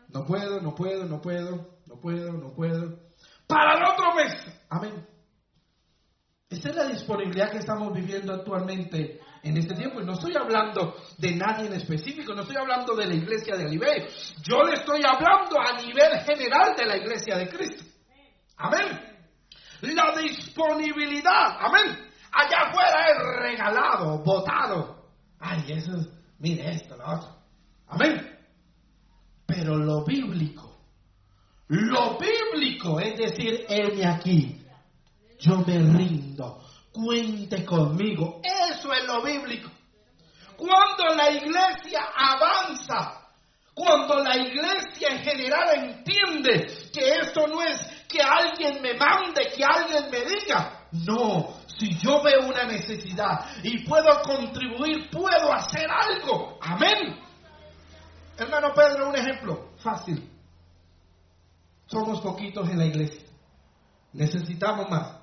No 0.09 0.25
puedo, 0.25 0.59
no 0.59 0.73
puedo, 0.73 1.05
no 1.05 1.21
puedo, 1.21 1.77
no 1.85 1.95
puedo, 1.99 2.33
no 2.33 2.49
puedo 2.53 3.08
para 3.49 3.79
el 3.79 3.83
otro 3.83 4.13
mes. 4.13 4.45
Amén. 4.69 5.07
Esa 6.47 6.69
es 6.69 6.75
la 6.75 6.85
disponibilidad 6.85 7.51
que 7.51 7.57
estamos 7.57 7.91
viviendo 7.91 8.31
actualmente 8.31 9.19
en 9.41 9.57
este 9.57 9.73
tiempo. 9.73 9.99
Y 9.99 10.05
no 10.05 10.13
estoy 10.13 10.35
hablando 10.35 10.95
de 11.17 11.35
nadie 11.35 11.65
en 11.65 11.73
específico, 11.73 12.33
no 12.33 12.43
estoy 12.43 12.57
hablando 12.57 12.95
de 12.95 13.07
la 13.07 13.15
iglesia 13.15 13.55
de 13.55 13.65
Alibe. 13.65 14.07
Yo 14.43 14.61
le 14.63 14.75
estoy 14.75 15.01
hablando 15.03 15.57
a 15.59 15.81
nivel 15.81 16.19
general 16.21 16.75
de 16.77 16.85
la 16.85 16.97
iglesia 16.97 17.37
de 17.37 17.49
Cristo. 17.49 17.83
Amén. 18.57 18.99
La 19.81 20.15
disponibilidad. 20.21 21.57
Amén. 21.59 22.07
Allá 22.31 22.69
afuera 22.69 23.05
es 23.09 23.39
regalado, 23.39 24.23
votado. 24.23 25.09
Ay, 25.39 25.63
eso 25.69 25.97
es, 25.97 26.07
mire 26.37 26.69
esto, 26.69 26.95
lo 26.95 27.15
otro. 27.15 27.35
Amén. 27.87 28.37
Pero 29.47 29.75
lo 29.75 30.05
bíblico 30.05 30.78
lo 31.69 32.17
bíblico 32.17 32.99
es 32.99 33.15
decir, 33.15 33.65
heme 33.69 34.05
aquí, 34.05 34.59
yo 35.39 35.57
me 35.59 35.77
rindo, 35.77 36.61
cuente 36.91 37.63
conmigo. 37.63 38.41
Eso 38.43 38.91
es 38.91 39.05
lo 39.05 39.21
bíblico. 39.21 39.69
Cuando 40.57 41.15
la 41.15 41.31
iglesia 41.31 42.09
avanza, 42.15 43.29
cuando 43.73 44.15
la 44.19 44.35
iglesia 44.35 45.09
en 45.09 45.19
general 45.19 45.69
entiende 45.75 46.89
que 46.91 47.09
esto 47.21 47.47
no 47.47 47.61
es 47.61 47.79
que 48.07 48.19
alguien 48.21 48.81
me 48.81 48.95
mande, 48.95 49.51
que 49.55 49.63
alguien 49.63 50.09
me 50.09 50.21
diga, 50.25 50.87
no, 50.91 51.53
si 51.67 51.97
yo 51.99 52.21
veo 52.23 52.47
una 52.47 52.63
necesidad 52.63 53.45
y 53.63 53.85
puedo 53.85 54.21
contribuir, 54.23 55.09
puedo 55.11 55.53
hacer 55.53 55.87
algo. 55.87 56.57
Amén. 56.61 57.19
Hermano 58.37 58.73
Pedro, 58.73 59.09
un 59.09 59.15
ejemplo 59.15 59.69
fácil. 59.77 60.38
Somos 61.89 62.21
poquitos 62.21 62.69
en 62.69 62.77
la 62.77 62.85
iglesia. 62.85 63.25
Necesitamos 64.13 64.89
más. 64.89 65.17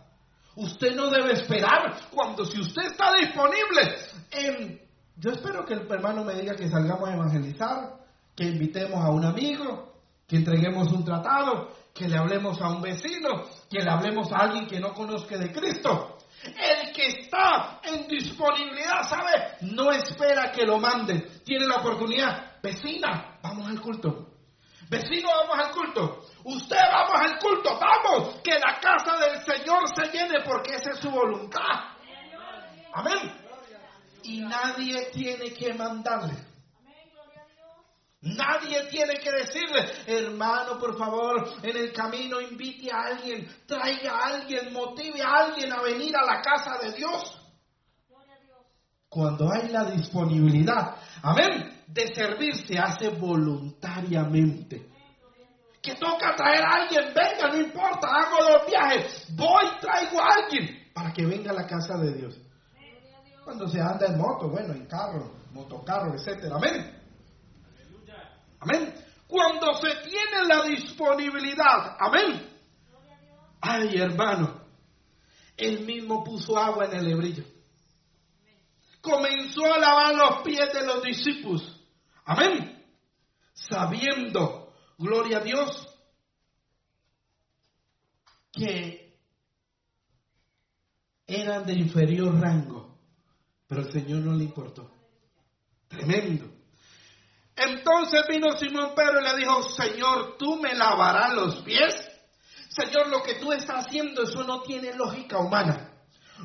Usted 0.57 0.97
no 0.97 1.11
debe 1.11 1.35
esperar 1.35 1.97
cuando 2.11 2.45
si 2.45 2.61
usted 2.61 2.87
está 2.87 3.13
disponible. 3.13 4.81
Yo 5.17 5.31
espero 5.31 5.65
que 5.65 5.75
el 5.75 5.91
hermano 5.91 6.25
me 6.25 6.35
diga 6.35 6.57
que 6.57 6.69
salgamos 6.69 7.09
a 7.09 7.15
evangelizar, 7.15 8.01
que 8.35 8.45
invitemos 8.45 9.03
a 9.05 9.11
un 9.11 9.25
amigo, 9.25 9.95
que 10.27 10.37
entreguemos 10.37 10.91
un 10.93 11.05
tratado, 11.05 11.71
que 11.95 12.09
le 12.09 12.19
hablemos 12.19 12.61
a 12.61 12.69
un 12.69 12.83
vecino, 12.83 13.45
que 13.71 13.83
le 13.83 13.91
hablemos 13.91 14.33
a 14.33 14.39
alguien 14.39 14.67
que 14.67 14.81
no 14.81 14.93
conozca 14.93 15.39
de 15.39 15.53
Cristo. 15.53 16.19
El 16.43 16.93
que 16.93 17.07
está 17.07 17.81
en 17.85 18.09
disponibilidad, 18.09 19.09
¿sabe? 19.09 19.31
No 19.61 19.93
espera 19.93 20.51
que 20.51 20.65
lo 20.65 20.79
manden. 20.79 21.27
Tiene 21.45 21.67
la 21.67 21.77
oportunidad. 21.77 22.61
Vecina, 22.63 23.39
vamos 23.43 23.69
al 23.69 23.81
culto. 23.81 24.33
Vecino, 24.89 25.29
vamos 25.29 25.67
al 25.67 25.73
culto. 25.73 26.23
Usted 26.47 26.77
vamos 26.77 27.21
al 27.21 27.39
culto, 27.41 27.77
vamos, 27.77 28.37
que 28.41 28.53
la 28.53 28.79
casa 28.79 29.17
del 29.17 29.41
Señor 29.41 29.83
se 29.93 30.17
llene 30.17 30.45
porque 30.45 30.77
esa 30.77 30.93
es 30.93 31.01
su 31.01 31.11
voluntad. 31.11 31.61
Amén. 32.93 33.35
Y 34.23 34.43
nadie 34.43 35.07
tiene 35.13 35.53
que 35.53 35.75
mandarle. 35.75 36.37
Nadie 38.21 38.85
tiene 38.91 39.15
que 39.15 39.33
decirle, 39.33 39.91
hermano, 40.07 40.79
por 40.79 40.97
favor, 40.97 41.53
en 41.65 41.77
el 41.77 41.93
camino 41.93 42.41
invite 42.41 42.93
a 42.93 43.07
alguien, 43.07 43.49
traiga 43.67 44.13
a 44.13 44.27
alguien, 44.27 44.73
motive 44.73 45.21
a 45.23 45.47
alguien 45.47 45.73
a 45.73 45.83
venir 45.83 46.17
a 46.17 46.25
la 46.25 46.41
casa 46.43 46.79
de 46.79 46.93
Dios. 46.93 47.43
Cuando 49.09 49.53
hay 49.53 49.69
la 49.71 49.85
disponibilidad, 49.91 50.95
amén, 51.23 51.83
de 51.89 52.15
servir 52.15 52.55
se 52.55 52.79
hace 52.79 53.09
voluntariamente 53.09 54.95
que 55.87 55.95
toca 55.95 56.35
traer 56.35 56.65
a 56.65 56.83
alguien, 56.83 57.15
venga, 57.15 57.49
no 57.49 57.59
importa, 57.59 58.09
hago 58.09 58.39
los 58.41 58.67
viajes, 58.67 59.27
voy, 59.37 59.65
traigo 59.81 60.21
a 60.21 60.35
alguien 60.35 60.91
para 60.93 61.13
que 61.13 61.25
venga 61.25 61.53
a 61.53 61.55
la 61.55 61.67
casa 61.67 61.97
de 61.97 62.13
Dios. 62.13 62.37
Cuando 63.45 63.69
se 63.69 63.81
anda 63.81 64.07
en 64.07 64.19
moto, 64.19 64.49
bueno, 64.49 64.75
en 64.75 64.87
carro, 64.87 65.33
motocarro, 65.53 66.13
etcétera. 66.15 66.57
Amén. 66.57 67.01
Amén. 68.59 68.95
Cuando 69.29 69.75
se 69.75 69.89
tiene 70.09 70.45
la 70.49 70.65
disponibilidad, 70.65 71.97
amén. 72.01 72.51
Ay, 73.61 73.97
hermano, 73.97 74.63
él 75.57 75.87
mismo 75.87 76.25
puso 76.25 76.59
agua 76.59 76.87
en 76.87 76.95
el 76.95 77.09
lebrillo. 77.09 77.45
Comenzó 79.01 79.73
a 79.73 79.79
lavar 79.79 80.15
los 80.15 80.43
pies 80.43 80.73
de 80.73 80.85
los 80.85 81.03
discípulos. 81.05 81.81
Amén. 82.25 82.85
Sabiendo, 83.53 84.56
gloria 84.99 85.39
a 85.39 85.41
Dios, 85.41 85.89
que 88.53 89.19
eran 91.27 91.67
de 91.67 91.75
inferior 91.75 92.41
rango. 92.41 92.97
Pero 93.67 93.83
el 93.83 93.93
Señor 93.93 94.21
no 94.21 94.35
le 94.35 94.45
importó. 94.45 94.91
Tremendo. 95.89 96.53
Entonces 97.57 98.23
vino 98.29 98.53
Simón 98.59 98.93
Pedro 98.95 99.21
y 99.21 99.25
le 99.25 99.37
dijo, 99.37 99.63
Señor, 99.71 100.37
¿tú 100.39 100.57
me 100.57 100.75
lavarás 100.75 101.35
los 101.35 101.63
pies? 101.63 101.95
Señor, 102.69 103.09
lo 103.09 103.23
que 103.23 103.37
tú 103.37 103.53
estás 103.53 103.87
haciendo, 103.87 104.23
eso 104.23 104.45
no 104.45 104.63
tiene 104.63 104.95
lógica 104.95 105.39
humana. 105.39 105.93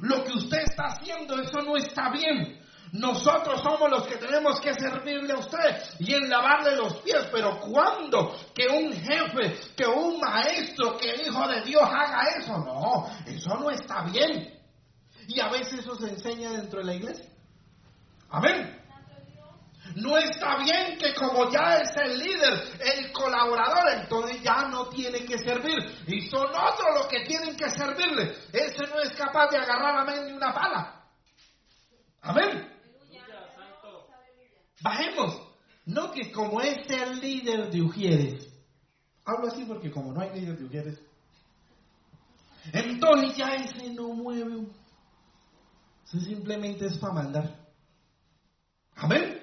Lo 0.01 0.23
que 0.23 0.31
usted 0.31 0.59
está 0.59 0.85
haciendo, 0.85 1.37
eso 1.39 1.61
no 1.61 1.75
está 1.75 2.09
bien. 2.11 2.61
Nosotros 2.93 3.61
somos 3.61 3.89
los 3.89 4.05
que 4.05 4.17
tenemos 4.17 4.59
que 4.59 4.73
servirle 4.73 5.31
a 5.33 5.37
usted 5.37 5.81
y 5.99 6.13
en 6.13 6.29
lavarle 6.29 6.75
los 6.75 6.95
pies. 7.01 7.27
Pero 7.31 7.59
cuando 7.59 8.35
que 8.53 8.67
un 8.67 8.91
jefe, 8.91 9.57
que 9.75 9.85
un 9.85 10.19
maestro, 10.19 10.97
que 10.97 11.11
el 11.11 11.27
Hijo 11.27 11.47
de 11.47 11.61
Dios 11.61 11.83
haga 11.83 12.23
eso, 12.37 12.57
no, 12.57 13.09
eso 13.25 13.55
no 13.55 13.69
está 13.69 14.03
bien. 14.03 14.59
Y 15.27 15.39
a 15.39 15.47
veces 15.49 15.79
eso 15.79 15.95
se 15.95 16.09
enseña 16.09 16.51
dentro 16.51 16.79
de 16.79 16.85
la 16.85 16.93
iglesia. 16.95 17.25
Amén. 18.29 18.77
No 19.95 20.17
está 20.17 20.57
bien 20.57 20.97
que 20.97 21.13
como 21.13 21.49
ya 21.49 21.77
es 21.77 21.95
el 21.97 22.17
líder, 22.17 22.77
el 22.79 23.11
colaborador, 23.11 24.01
entonces 24.01 24.41
ya 24.41 24.67
no 24.67 24.87
tiene 24.89 25.25
que 25.25 25.37
servir. 25.37 26.03
Y 26.07 26.29
son 26.29 26.47
otros 26.47 26.87
los 26.95 27.07
que 27.07 27.21
tienen 27.21 27.55
que 27.55 27.69
servirle. 27.69 28.35
Ese 28.51 28.85
no 28.87 28.99
es 28.99 29.11
capaz 29.11 29.47
de 29.49 29.57
agarrar 29.57 29.99
amén 29.99 30.27
ni 30.27 30.33
una 30.33 30.53
pala. 30.53 31.05
Amén. 32.21 32.80
Bajemos. 34.81 35.41
No 35.85 36.11
que 36.11 36.31
como 36.31 36.61
es 36.61 36.77
el 36.89 37.19
líder 37.19 37.71
de 37.71 37.81
Ujieres. 37.81 38.47
Hablo 39.25 39.47
así 39.47 39.65
porque 39.65 39.91
como 39.91 40.11
no 40.13 40.21
hay 40.21 40.39
líder 40.39 40.57
de 40.57 40.65
Ujieres. 40.65 40.99
Entonces 42.71 43.35
ya 43.37 43.55
ese 43.55 43.89
no 43.93 44.09
mueve. 44.09 44.67
Eso 46.05 46.19
simplemente 46.19 46.85
es 46.85 46.97
para 46.97 47.13
mandar. 47.13 47.59
Amén 48.95 49.41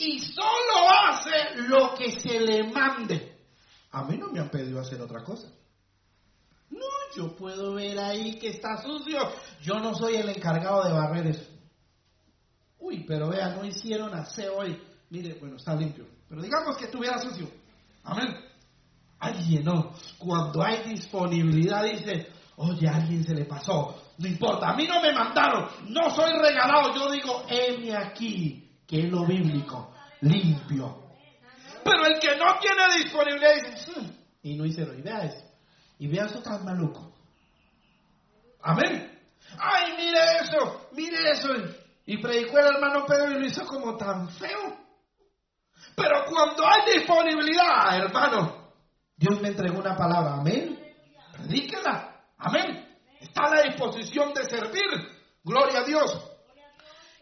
y 0.00 0.18
solo 0.18 0.88
hace 0.88 1.56
lo 1.68 1.94
que 1.94 2.18
se 2.18 2.40
le 2.40 2.64
mande. 2.72 3.38
A 3.92 4.04
mí 4.04 4.16
no 4.16 4.28
me 4.28 4.40
han 4.40 4.50
pedido 4.50 4.80
hacer 4.80 5.00
otra 5.00 5.22
cosa. 5.22 5.48
No, 6.70 6.86
yo 7.14 7.36
puedo 7.36 7.74
ver 7.74 7.98
ahí 7.98 8.38
que 8.38 8.48
está 8.48 8.80
sucio. 8.82 9.18
Yo 9.60 9.74
no 9.78 9.94
soy 9.94 10.16
el 10.16 10.28
encargado 10.30 10.84
de 10.84 10.92
barrer 10.92 11.26
eso. 11.26 11.49
Uy, 12.80 13.04
pero 13.06 13.28
vea, 13.28 13.50
no 13.50 13.64
hicieron 13.64 14.14
aseo 14.14 14.58
hoy. 14.58 14.80
Mire, 15.10 15.34
bueno, 15.38 15.56
está 15.56 15.74
limpio. 15.74 16.06
Pero 16.28 16.42
digamos 16.42 16.76
que 16.76 16.86
estuviera 16.86 17.18
sucio. 17.18 17.48
Amén. 18.04 18.34
Alguien 19.18 19.64
no. 19.64 19.92
Cuando 20.18 20.62
hay 20.62 20.88
disponibilidad 20.88 21.84
dice, 21.84 22.28
oye, 22.56 22.88
a 22.88 22.96
alguien 22.96 23.24
se 23.24 23.34
le 23.34 23.44
pasó. 23.44 24.02
No 24.18 24.26
importa, 24.26 24.70
a 24.70 24.76
mí 24.76 24.86
no 24.86 25.00
me 25.00 25.12
mandaron. 25.12 25.68
No 25.88 26.10
soy 26.10 26.32
regalado. 26.32 26.94
Yo 26.94 27.10
digo, 27.10 27.44
heme 27.48 27.94
aquí 27.96 28.70
que 28.86 29.04
es 29.04 29.10
lo 29.10 29.26
bíblico, 29.26 29.92
limpio. 30.22 31.10
Pero 31.84 32.06
el 32.06 32.18
que 32.18 32.36
no 32.36 32.58
tiene 32.60 33.02
disponibilidad 33.02 33.54
dice, 33.54 33.90
hmm", 33.92 34.06
y 34.42 34.56
no 34.56 34.66
hice 34.66 34.82
y 34.82 35.02
vea 35.02 35.24
eso. 35.24 35.44
Y 35.98 36.08
vea 36.08 36.24
eso 36.24 36.40
tan 36.42 36.64
maluco. 36.64 37.12
Amén. 38.62 39.18
Ay, 39.58 39.92
mire 39.96 40.18
eso, 40.42 40.88
mire 40.92 41.30
eso. 41.30 41.48
Y 42.10 42.18
predicó 42.18 42.58
el 42.58 42.74
hermano 42.74 43.06
Pedro 43.06 43.30
y 43.30 43.38
lo 43.38 43.46
hizo 43.46 43.64
como 43.64 43.96
tan 43.96 44.28
feo. 44.30 44.76
Pero 45.94 46.24
cuando 46.28 46.66
hay 46.66 46.98
disponibilidad, 46.98 47.96
hermano, 47.98 48.72
Dios 49.14 49.40
me 49.40 49.50
entregó 49.50 49.78
una 49.78 49.94
palabra. 49.94 50.34
Amén. 50.40 50.76
Predíquela. 51.34 52.20
Amén. 52.36 52.98
Está 53.20 53.44
a 53.44 53.54
la 53.54 53.62
disposición 53.62 54.34
de 54.34 54.44
servir. 54.44 54.90
Gloria 55.44 55.82
a 55.82 55.84
Dios. 55.84 56.20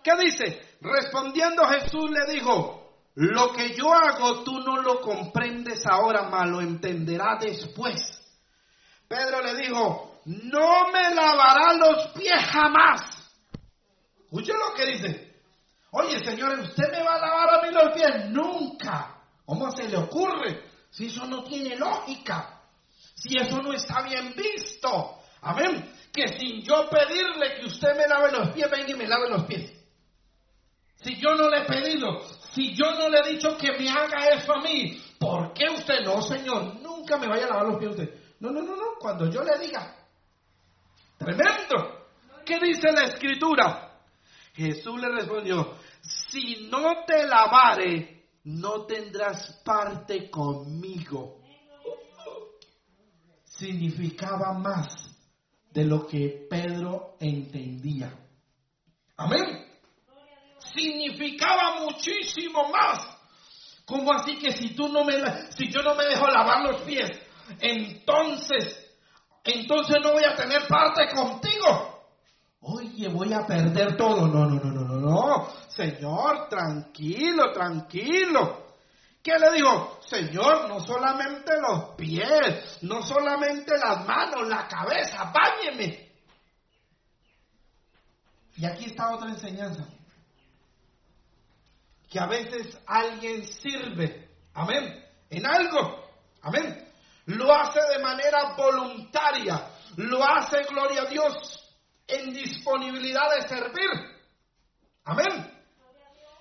¿Qué 0.02 0.12
dice? 0.24 0.78
Respondiendo 0.80 1.66
Jesús 1.66 2.10
le 2.10 2.32
dijo, 2.32 3.10
lo 3.16 3.52
que 3.52 3.74
yo 3.74 3.92
hago 3.92 4.42
tú 4.42 4.58
no 4.60 4.80
lo 4.80 5.02
comprendes 5.02 5.84
ahora, 5.84 6.30
mas 6.30 6.48
lo 6.48 6.62
entenderás 6.62 7.40
después. 7.40 8.00
Pedro 9.06 9.42
le 9.42 9.54
dijo, 9.54 10.22
no 10.24 10.90
me 10.90 11.14
lavará 11.14 11.74
los 11.74 12.06
pies 12.12 12.42
jamás. 12.50 13.17
Escuche 14.30 14.52
lo 14.52 14.74
que 14.74 14.86
dice. 14.86 15.34
Oye, 15.92 16.22
Señor, 16.22 16.60
¿usted 16.60 16.92
me 16.92 17.02
va 17.02 17.14
a 17.14 17.18
lavar 17.18 17.54
a 17.54 17.62
mí 17.62 17.72
los 17.72 17.92
pies? 17.94 18.26
Nunca. 18.26 19.16
¿Cómo 19.46 19.70
se 19.70 19.88
le 19.88 19.96
ocurre? 19.96 20.64
Si 20.90 21.06
eso 21.06 21.26
no 21.26 21.42
tiene 21.44 21.76
lógica. 21.76 22.60
Si 23.14 23.38
eso 23.38 23.62
no 23.62 23.72
está 23.72 24.02
bien 24.02 24.34
visto. 24.36 25.18
Amén. 25.40 25.94
Que 26.12 26.28
sin 26.28 26.62
yo 26.62 26.90
pedirle 26.90 27.58
que 27.58 27.66
usted 27.66 27.96
me 27.96 28.06
lave 28.06 28.32
los 28.32 28.50
pies, 28.50 28.70
venga 28.70 28.90
y 28.90 28.94
me 28.94 29.08
lave 29.08 29.30
los 29.30 29.44
pies. 29.44 29.72
Si 30.96 31.16
yo 31.16 31.34
no 31.34 31.48
le 31.48 31.62
he 31.62 31.64
pedido, 31.64 32.20
si 32.52 32.74
yo 32.74 32.90
no 32.92 33.08
le 33.08 33.20
he 33.20 33.32
dicho 33.32 33.56
que 33.56 33.72
me 33.78 33.88
haga 33.88 34.26
eso 34.28 34.52
a 34.52 34.60
mí, 34.60 35.02
¿por 35.18 35.54
qué 35.54 35.70
usted 35.70 36.00
no, 36.04 36.20
Señor? 36.20 36.82
Nunca 36.82 37.16
me 37.16 37.28
vaya 37.28 37.46
a 37.46 37.48
lavar 37.48 37.66
los 37.66 37.78
pies 37.78 37.90
usted. 37.92 38.14
No, 38.40 38.50
no, 38.50 38.60
no, 38.60 38.76
no, 38.76 38.98
cuando 39.00 39.30
yo 39.30 39.42
le 39.42 39.58
diga. 39.58 39.96
Tremendo. 41.16 42.08
¿Qué 42.44 42.58
dice 42.58 42.92
la 42.92 43.04
escritura? 43.04 43.87
Jesús 44.58 45.00
le 45.00 45.08
respondió, 45.08 45.76
si 46.02 46.68
no 46.70 47.04
te 47.06 47.26
lavare, 47.26 48.26
no 48.44 48.84
tendrás 48.86 49.60
parte 49.64 50.30
conmigo. 50.30 51.40
Significaba 53.44 54.52
más 54.52 55.16
de 55.70 55.84
lo 55.84 56.06
que 56.06 56.46
Pedro 56.48 57.16
entendía. 57.20 58.12
Amén 59.16 59.68
significaba 60.78 61.80
muchísimo 61.80 62.68
más. 62.68 63.16
como 63.84 64.12
así 64.12 64.36
que 64.36 64.52
si 64.52 64.74
tú 64.74 64.88
no 64.88 65.02
me, 65.02 65.14
si 65.52 65.70
yo 65.70 65.80
no 65.82 65.94
me 65.94 66.04
dejo 66.04 66.26
lavar 66.26 66.62
los 66.62 66.82
pies, 66.82 67.10
entonces, 67.58 68.86
entonces 69.42 69.96
no 70.02 70.12
voy 70.12 70.24
a 70.24 70.34
tener 70.34 70.66
parte 70.68 71.08
contigo? 71.14 71.97
Oye, 72.60 73.08
voy 73.08 73.32
a 73.32 73.46
perder 73.46 73.96
todo. 73.96 74.26
No, 74.26 74.46
no, 74.46 74.60
no, 74.60 74.70
no, 74.70 74.84
no, 74.84 74.96
no. 74.96 75.48
Señor, 75.68 76.48
tranquilo, 76.48 77.52
tranquilo. 77.52 78.66
¿Qué 79.22 79.38
le 79.38 79.52
digo? 79.52 79.98
Señor, 80.06 80.68
no 80.68 80.80
solamente 80.80 81.52
los 81.60 81.94
pies, 81.96 82.78
no 82.82 83.02
solamente 83.02 83.76
las 83.76 84.06
manos, 84.06 84.48
la 84.48 84.66
cabeza, 84.66 85.32
báñeme. 85.32 86.08
Y 88.56 88.64
aquí 88.64 88.86
está 88.86 89.14
otra 89.14 89.28
enseñanza 89.28 89.86
que 92.08 92.18
a 92.18 92.26
veces 92.26 92.78
alguien 92.86 93.44
sirve, 93.44 94.30
amén, 94.54 95.04
en 95.28 95.46
algo, 95.46 96.04
amén, 96.42 96.88
lo 97.26 97.54
hace 97.54 97.80
de 97.92 98.02
manera 98.02 98.54
voluntaria, 98.56 99.70
lo 99.96 100.24
hace, 100.24 100.62
gloria 100.64 101.02
a 101.02 101.04
Dios, 101.04 101.67
en 102.08 102.32
disponibilidad 102.32 103.30
de 103.36 103.48
servir, 103.48 103.90
amén. 105.04 105.54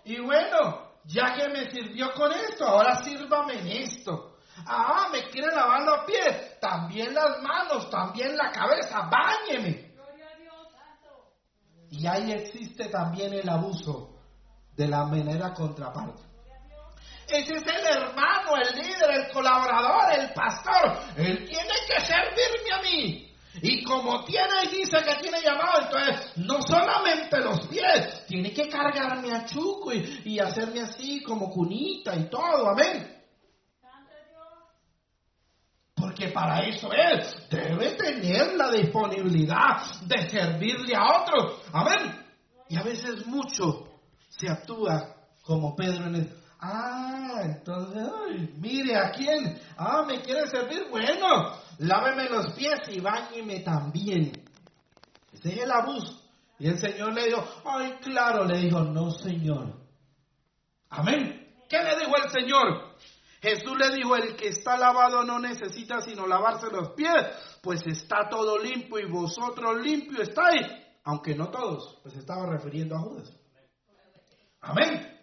Y 0.05 0.20
bueno, 0.22 0.93
ya 1.03 1.36
que 1.36 1.49
me 1.49 1.70
sirvió 1.70 2.13
con 2.13 2.32
esto, 2.32 2.65
ahora 2.65 3.03
sírvame 3.03 3.59
en 3.59 3.68
esto. 3.84 4.38
Ah, 4.65 5.09
me 5.11 5.30
quiere 5.30 5.53
lavar 5.53 5.84
los 5.84 6.05
pies, 6.05 6.59
también 6.59 7.13
las 7.13 7.41
manos, 7.41 7.89
también 7.89 8.36
la 8.36 8.51
cabeza, 8.51 9.01
báñeme. 9.09 9.93
Y 11.89 12.07
ahí 12.07 12.32
existe 12.32 12.89
también 12.89 13.34
el 13.34 13.47
abuso 13.47 14.18
de 14.76 14.88
la 14.88 15.05
manera 15.05 15.53
contraparte. 15.53 16.24
Ese 17.28 17.55
es 17.55 17.63
el 17.63 17.86
hermano, 17.86 18.55
el 18.55 18.78
líder, 18.78 19.11
el 19.11 19.32
colaborador, 19.32 20.13
el 20.18 20.34
pastor. 20.34 20.97
Él 21.18 21.45
tiene 21.45 21.74
que 21.88 21.99
servirme 22.05 22.74
a 22.74 22.82
mí. 22.82 23.26
Y 23.61 23.83
como 23.83 24.23
tiene 24.23 24.63
y 24.65 24.77
dice 24.77 24.97
que 25.03 25.15
tiene 25.21 25.41
llamado, 25.41 25.81
entonces 25.83 26.37
no 26.37 26.61
solamente 26.61 27.39
los 27.39 27.67
pies, 27.67 28.25
tiene 28.27 28.53
que 28.53 28.69
cargarme 28.69 29.33
a 29.33 29.45
Chuco 29.45 29.93
y, 29.93 30.21
y 30.25 30.39
hacerme 30.39 30.81
así 30.81 31.21
como 31.23 31.49
cunita 31.49 32.15
y 32.15 32.29
todo, 32.29 32.69
amén. 32.69 33.15
Porque 35.95 36.29
para 36.29 36.59
eso 36.67 36.91
él 36.93 37.25
debe 37.49 37.91
tener 37.95 38.55
la 38.55 38.71
disponibilidad 38.71 39.81
de 40.01 40.29
servirle 40.29 40.95
a 40.95 41.21
otros, 41.21 41.61
amén. 41.73 42.23
Y 42.69 42.77
a 42.77 42.83
veces 42.83 43.25
mucho 43.25 43.87
se 44.29 44.47
actúa 44.47 45.15
como 45.43 45.75
Pedro 45.75 46.05
en 46.07 46.15
el... 46.15 46.46
Ah, 46.59 47.41
entonces, 47.43 48.55
mire 48.57 48.95
a 48.95 49.11
quién. 49.11 49.59
Ah, 49.77 50.03
me 50.07 50.21
quiere 50.21 50.47
servir. 50.47 50.87
Bueno, 50.89 51.53
láveme 51.79 52.29
los 52.29 52.53
pies 52.53 52.79
y 52.89 52.99
bañeme 52.99 53.59
también. 53.59 54.31
Ese 55.31 55.53
es 55.53 55.61
el 55.61 55.71
abuso. 55.71 56.21
Y 56.59 56.67
el 56.67 56.79
Señor 56.79 57.13
le 57.13 57.25
dijo, 57.25 57.45
ay, 57.65 57.97
claro, 58.01 58.45
le 58.45 58.57
dijo, 58.57 58.81
no, 58.81 59.11
Señor. 59.11 59.75
Amén. 60.89 61.47
¿Qué 61.69 61.77
le 61.77 61.97
dijo 61.97 62.13
el 62.17 62.31
Señor? 62.31 62.95
Jesús 63.39 63.77
le 63.77 63.95
dijo, 63.95 64.15
el 64.15 64.35
que 64.35 64.47
está 64.47 64.77
lavado 64.77 65.23
no 65.23 65.37
necesita 65.39 66.01
sino 66.01 66.25
lavarse 66.25 66.71
los 66.71 66.89
pies, 66.93 67.23
pues 67.61 67.85
está 67.85 68.27
todo 68.29 68.57
limpio 68.57 68.97
y 68.99 69.11
vosotros 69.11 69.79
limpio 69.81 70.23
estáis. 70.23 70.65
Aunque 71.03 71.35
no 71.35 71.49
todos, 71.49 71.99
pues 72.01 72.15
estaba 72.15 72.47
refiriendo 72.47 72.95
a 72.95 72.99
Judas. 72.99 73.31
Amén. 74.61 75.16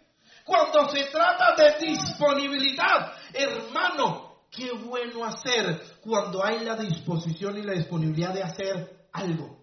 Cuando 0.45 0.87
se 0.89 1.05
trata 1.05 1.55
de 1.55 1.87
disponibilidad, 1.87 3.13
hermano, 3.33 4.45
qué 4.51 4.71
bueno 4.73 5.25
hacer 5.25 5.81
cuando 6.01 6.45
hay 6.45 6.63
la 6.63 6.75
disposición 6.75 7.57
y 7.57 7.63
la 7.63 7.73
disponibilidad 7.73 8.31
de 8.31 8.43
hacer 8.43 9.07
algo. 9.11 9.57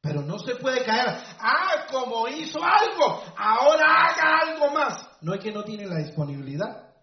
Pero 0.00 0.22
no 0.22 0.38
se 0.38 0.56
puede 0.56 0.82
caer, 0.82 1.14
ah, 1.38 1.86
como 1.90 2.26
hizo 2.26 2.58
algo, 2.64 3.22
ahora 3.36 4.06
haga 4.06 4.38
algo 4.44 4.70
más. 4.70 5.06
No 5.20 5.34
es 5.34 5.40
que 5.40 5.52
no 5.52 5.62
tiene 5.62 5.86
la 5.86 5.98
disponibilidad. 5.98 6.94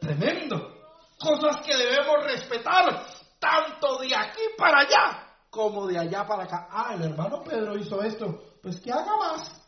Tremendo. 0.00 0.74
Cosas 1.18 1.64
que 1.64 1.74
debemos 1.74 2.22
respetar, 2.22 3.06
tanto 3.38 3.96
de 3.96 4.14
aquí 4.14 4.42
para 4.58 4.80
allá 4.80 5.24
como 5.48 5.86
de 5.86 5.98
allá 5.98 6.26
para 6.26 6.44
acá. 6.44 6.68
Ah, 6.70 6.92
el 6.94 7.02
hermano 7.02 7.42
Pedro 7.42 7.78
hizo 7.78 8.02
esto, 8.02 8.42
pues 8.62 8.78
que 8.78 8.92
haga 8.92 9.16
más. 9.16 9.63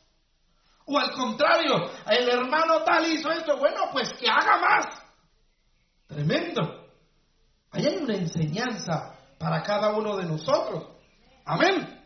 O 0.87 0.99
al 0.99 1.12
contrario, 1.12 1.91
el 2.09 2.28
hermano 2.28 2.82
tal 2.84 3.05
hizo 3.12 3.30
esto, 3.32 3.59
bueno, 3.59 3.89
pues 3.93 4.12
que 4.14 4.28
haga 4.28 4.59
más. 4.59 4.87
Tremendo. 6.07 6.87
Ahí 7.72 7.87
hay 7.87 7.97
una 7.97 8.14
enseñanza 8.14 9.16
para 9.37 9.62
cada 9.62 9.91
uno 9.91 10.16
de 10.16 10.24
nosotros. 10.26 10.84
Amén. 11.45 12.05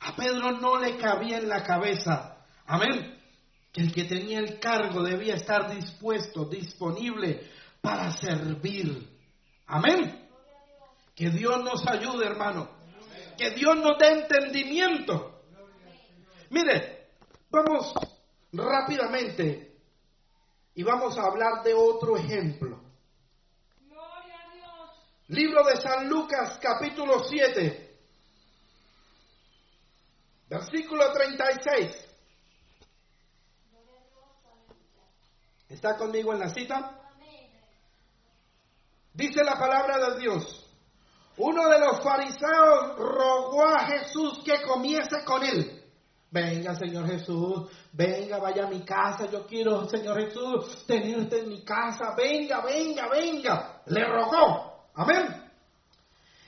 A 0.00 0.16
Pedro 0.16 0.52
no 0.52 0.78
le 0.78 0.96
cabía 0.96 1.38
en 1.38 1.48
la 1.50 1.62
cabeza. 1.62 2.38
Amén. 2.66 3.20
Que 3.70 3.82
el 3.82 3.92
que 3.92 4.04
tenía 4.04 4.38
el 4.38 4.58
cargo 4.58 5.02
debía 5.02 5.34
estar 5.34 5.74
dispuesto, 5.74 6.46
disponible 6.46 7.50
para 7.82 8.10
servir. 8.10 9.06
Amén. 9.66 10.28
Que 11.14 11.28
Dios 11.28 11.62
nos 11.62 11.86
ayude, 11.86 12.26
hermano. 12.26 12.70
Que 13.36 13.50
Dios 13.50 13.76
nos 13.76 13.98
dé 13.98 14.12
entendimiento. 14.12 15.42
Mire, 16.50 17.08
vamos 17.50 17.94
rápidamente 18.54 19.76
y 20.74 20.82
vamos 20.82 21.18
a 21.18 21.22
hablar 21.22 21.62
de 21.62 21.74
otro 21.74 22.16
ejemplo. 22.16 22.80
Libro 25.28 25.64
de 25.64 25.76
San 25.80 26.08
Lucas, 26.08 26.58
capítulo 26.60 27.24
7, 27.24 27.98
versículo 30.48 31.12
36. 31.12 32.08
¿Está 35.70 35.96
conmigo 35.96 36.32
en 36.32 36.40
la 36.40 36.48
cita? 36.50 37.00
Dice 39.14 39.42
la 39.42 39.58
palabra 39.58 40.10
de 40.10 40.20
Dios. 40.20 40.60
Uno 41.36 41.68
de 41.68 41.78
los 41.80 42.02
fariseos 42.02 42.96
rogó 42.98 43.64
a 43.64 43.86
Jesús 43.86 44.42
que 44.44 44.62
comiese 44.62 45.24
con 45.24 45.42
él. 45.42 45.83
Venga, 46.34 46.74
Señor 46.74 47.06
Jesús, 47.06 47.70
venga, 47.92 48.38
vaya 48.38 48.64
a 48.64 48.68
mi 48.68 48.84
casa, 48.84 49.30
yo 49.30 49.46
quiero, 49.46 49.88
Señor 49.88 50.20
Jesús, 50.20 50.84
tenerte 50.84 51.38
en 51.38 51.48
mi 51.48 51.62
casa, 51.62 52.12
venga, 52.16 52.60
venga, 52.60 53.08
venga. 53.08 53.82
Le 53.86 54.04
rogó, 54.04 54.88
amén. 54.96 55.28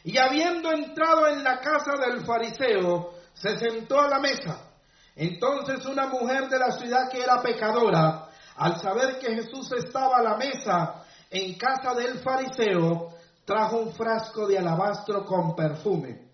Y 0.02 0.18
habiendo 0.18 0.72
entrado 0.72 1.28
en 1.28 1.44
la 1.44 1.60
casa 1.60 1.92
del 2.04 2.24
fariseo, 2.24 3.12
se 3.32 3.56
sentó 3.58 4.00
a 4.00 4.08
la 4.08 4.18
mesa. 4.18 4.72
Entonces 5.14 5.86
una 5.86 6.08
mujer 6.08 6.48
de 6.48 6.58
la 6.58 6.72
ciudad 6.72 7.08
que 7.08 7.22
era 7.22 7.40
pecadora, 7.40 8.26
al 8.56 8.80
saber 8.80 9.20
que 9.20 9.36
Jesús 9.36 9.70
estaba 9.70 10.16
a 10.16 10.22
la 10.22 10.36
mesa 10.36 11.04
en 11.30 11.56
casa 11.56 11.94
del 11.94 12.18
fariseo, 12.18 13.14
trajo 13.44 13.76
un 13.76 13.92
frasco 13.94 14.48
de 14.48 14.58
alabastro 14.58 15.24
con 15.24 15.54
perfume. 15.54 16.26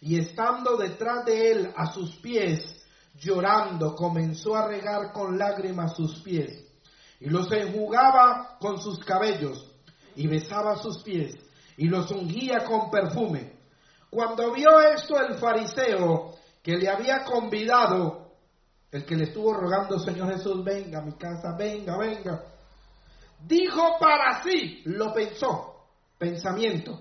Y 0.00 0.18
estando 0.18 0.78
detrás 0.78 1.26
de 1.26 1.52
él 1.52 1.72
a 1.76 1.92
sus 1.92 2.16
pies, 2.16 2.80
llorando, 3.14 3.94
comenzó 3.94 4.54
a 4.56 4.66
regar 4.66 5.12
con 5.12 5.38
lágrimas 5.38 5.94
sus 5.94 6.20
pies, 6.20 6.64
y 7.20 7.30
los 7.30 7.50
enjugaba 7.52 8.56
con 8.58 8.80
sus 8.80 8.98
cabellos, 9.04 9.70
y 10.16 10.26
besaba 10.26 10.76
sus 10.76 11.02
pies, 11.02 11.36
y 11.76 11.88
los 11.88 12.10
ungía 12.10 12.64
con 12.64 12.90
perfume. 12.90 13.52
Cuando 14.10 14.52
vio 14.52 14.80
esto 14.80 15.20
el 15.20 15.34
fariseo 15.34 16.34
que 16.62 16.76
le 16.76 16.88
había 16.88 17.24
convidado, 17.24 18.32
el 18.90 19.04
que 19.04 19.16
le 19.16 19.24
estuvo 19.24 19.52
rogando, 19.52 19.98
Señor 19.98 20.32
Jesús, 20.32 20.62
venga 20.62 21.00
a 21.00 21.02
mi 21.02 21.12
casa, 21.12 21.56
venga, 21.56 21.98
venga, 21.98 22.44
dijo 23.40 23.96
para 23.98 24.42
sí, 24.42 24.82
lo 24.84 25.12
pensó, 25.12 25.88
pensamiento, 26.16 27.00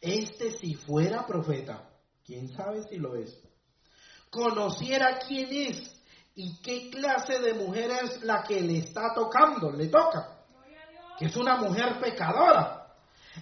este 0.00 0.50
si 0.52 0.74
fuera 0.74 1.26
profeta, 1.26 1.90
quién 2.24 2.48
sabe 2.48 2.82
si 2.88 2.96
lo 2.96 3.14
es, 3.14 3.38
conociera 4.34 5.18
quién 5.26 5.48
es 5.52 5.94
y 6.34 6.60
qué 6.60 6.90
clase 6.90 7.38
de 7.38 7.54
mujer 7.54 7.90
es 8.02 8.22
la 8.24 8.42
que 8.42 8.60
le 8.60 8.78
está 8.78 9.14
tocando, 9.14 9.70
le 9.70 9.86
toca, 9.86 10.40
que 11.16 11.26
es 11.26 11.36
una 11.36 11.56
mujer 11.56 12.00
pecadora. 12.00 12.88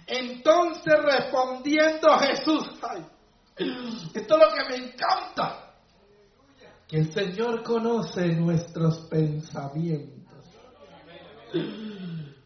Entonces 0.05 0.93
respondiendo 1.01 2.17
Jesús, 2.19 2.67
esto 3.57 4.35
es 4.35 4.41
lo 4.41 4.53
que 4.53 4.69
me 4.69 4.75
encanta, 4.87 5.73
que 6.87 6.97
el 6.97 7.11
Señor 7.11 7.63
conoce 7.63 8.27
nuestros 8.27 8.99
pensamientos. 9.09 10.45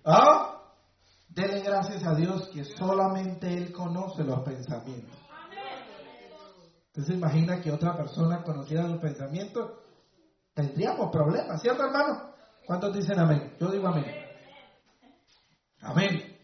¿Ah? 0.06 0.54
Dele 1.28 1.62
gracias 1.62 2.04
a 2.06 2.16
Dios 2.16 2.50
que 2.54 2.64
solamente 2.64 3.54
Él 3.54 3.72
conoce 3.72 4.24
los 4.24 4.40
pensamientos. 4.40 5.27
Usted 6.98 7.14
se 7.14 7.14
imagina 7.14 7.62
que 7.62 7.72
otra 7.72 7.96
persona 7.96 8.42
conociera 8.42 8.88
los 8.88 9.00
pensamientos, 9.00 9.72
tendríamos 10.56 11.12
problemas, 11.12 11.62
¿cierto 11.62 11.86
hermano? 11.86 12.34
¿Cuántos 12.66 12.92
dicen 12.96 13.20
amén? 13.20 13.56
Yo 13.60 13.68
digo 13.68 13.88
amén. 13.88 14.06
Amén. 15.82 16.40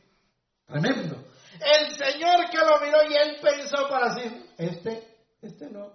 Tremendo. 0.68 1.16
El 1.60 1.96
Señor 1.96 2.52
que 2.52 2.58
lo 2.60 2.80
miró 2.82 2.98
y 3.10 3.16
él 3.16 3.38
pensó 3.42 3.90
para 3.90 4.14
sí, 4.14 4.52
este, 4.60 5.26
este 5.42 5.72
no, 5.72 5.92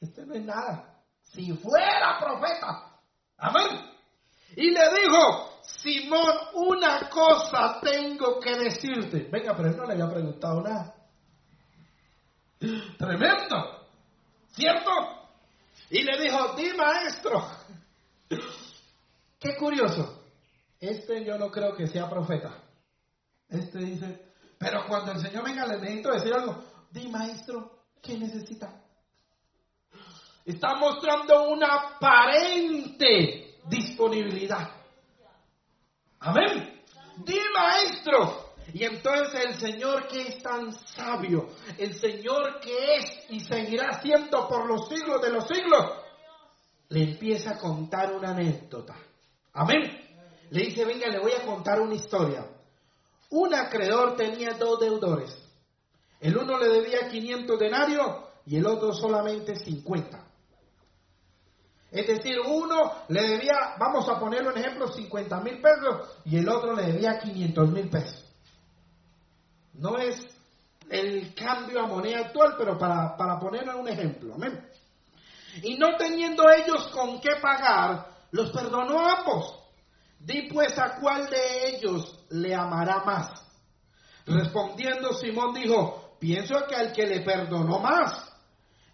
este 0.00 0.24
no 0.24 0.34
es 0.34 0.44
nada. 0.44 1.02
Si 1.22 1.52
fuera 1.54 2.20
profeta. 2.20 3.00
Amén. 3.36 3.80
Y 4.54 4.70
le 4.70 4.80
dijo, 4.90 5.60
Simón, 5.62 6.34
una 6.54 7.10
cosa 7.10 7.80
tengo 7.82 8.38
que 8.38 8.56
decirte. 8.56 9.28
Venga, 9.28 9.56
pero 9.56 9.70
él 9.70 9.76
no 9.76 9.86
le 9.86 9.94
había 9.94 10.08
preguntado 10.08 10.62
nada. 10.62 10.94
Tremendo. 12.96 13.77
¿Cierto? 14.58 14.90
Y 15.90 16.02
le 16.02 16.20
dijo, 16.20 16.54
di 16.56 16.72
maestro. 16.76 17.48
Qué 19.38 19.56
curioso. 19.56 20.24
Este 20.80 21.24
yo 21.24 21.38
no 21.38 21.48
creo 21.48 21.76
que 21.76 21.86
sea 21.86 22.10
profeta. 22.10 22.60
Este 23.48 23.78
dice, 23.78 24.32
pero 24.58 24.84
cuando 24.88 25.12
el 25.12 25.20
Señor 25.20 25.44
venga 25.44 25.64
le 25.64 25.78
necesito 25.78 26.10
decir 26.10 26.34
algo. 26.34 26.64
Di 26.90 27.06
maestro, 27.06 27.84
¿qué 28.02 28.18
necesita? 28.18 28.82
Está 30.44 30.74
mostrando 30.74 31.50
una 31.50 31.74
aparente 31.74 33.58
disponibilidad. 33.66 34.70
Amén. 36.18 36.82
Di 37.18 37.38
maestro, 37.54 38.47
y 38.72 38.84
entonces 38.84 39.44
el 39.46 39.54
Señor 39.54 40.08
que 40.08 40.28
es 40.28 40.42
tan 40.42 40.72
sabio, 40.72 41.48
el 41.78 41.94
Señor 41.94 42.60
que 42.60 42.96
es 42.96 43.30
y 43.30 43.40
seguirá 43.40 44.00
siendo 44.02 44.46
por 44.46 44.66
los 44.66 44.88
siglos 44.88 45.22
de 45.22 45.30
los 45.30 45.46
siglos, 45.46 45.92
le 46.90 47.04
empieza 47.04 47.52
a 47.52 47.58
contar 47.58 48.12
una 48.12 48.30
anécdota. 48.30 48.94
Amén. 49.54 50.06
Le 50.50 50.64
dice, 50.64 50.84
venga, 50.84 51.08
le 51.08 51.18
voy 51.18 51.32
a 51.32 51.44
contar 51.44 51.80
una 51.80 51.94
historia. 51.94 52.46
Un 53.30 53.54
acreedor 53.54 54.16
tenía 54.16 54.52
dos 54.54 54.80
deudores. 54.80 55.36
El 56.20 56.36
uno 56.36 56.58
le 56.58 56.68
debía 56.68 57.08
500 57.08 57.58
denarios 57.58 58.06
y 58.46 58.56
el 58.56 58.66
otro 58.66 58.92
solamente 58.92 59.56
50. 59.56 60.24
Es 61.90 62.06
decir, 62.06 62.38
uno 62.40 62.92
le 63.08 63.22
debía, 63.22 63.76
vamos 63.78 64.08
a 64.08 64.18
ponerlo 64.18 64.50
en 64.50 64.58
ejemplo, 64.58 64.88
50 64.88 65.40
mil 65.40 65.60
pesos 65.60 66.18
y 66.24 66.36
el 66.38 66.48
otro 66.48 66.74
le 66.74 66.92
debía 66.92 67.18
500 67.18 67.70
mil 67.70 67.88
pesos. 67.88 68.27
No 69.78 69.96
es 69.96 70.20
el 70.90 71.34
cambio 71.34 71.80
a 71.80 71.86
moneda 71.86 72.26
actual, 72.26 72.54
pero 72.58 72.78
para, 72.78 73.16
para 73.16 73.38
poner 73.38 73.68
un 73.74 73.88
ejemplo. 73.88 74.34
Amén. 74.34 74.68
Y 75.62 75.76
no 75.76 75.96
teniendo 75.96 76.44
ellos 76.50 76.88
con 76.88 77.20
qué 77.20 77.36
pagar, 77.40 78.08
los 78.30 78.50
perdonó 78.50 78.98
a 79.00 79.18
ambos. 79.18 79.54
Di 80.20 80.48
pues 80.52 80.76
a 80.78 80.96
cuál 81.00 81.28
de 81.30 81.68
ellos 81.68 82.24
le 82.30 82.54
amará 82.54 83.04
más. 83.04 83.42
Respondiendo 84.26 85.14
Simón 85.14 85.54
dijo, 85.54 86.16
pienso 86.18 86.66
que 86.66 86.74
al 86.74 86.92
que 86.92 87.06
le 87.06 87.20
perdonó 87.20 87.78
más. 87.78 88.28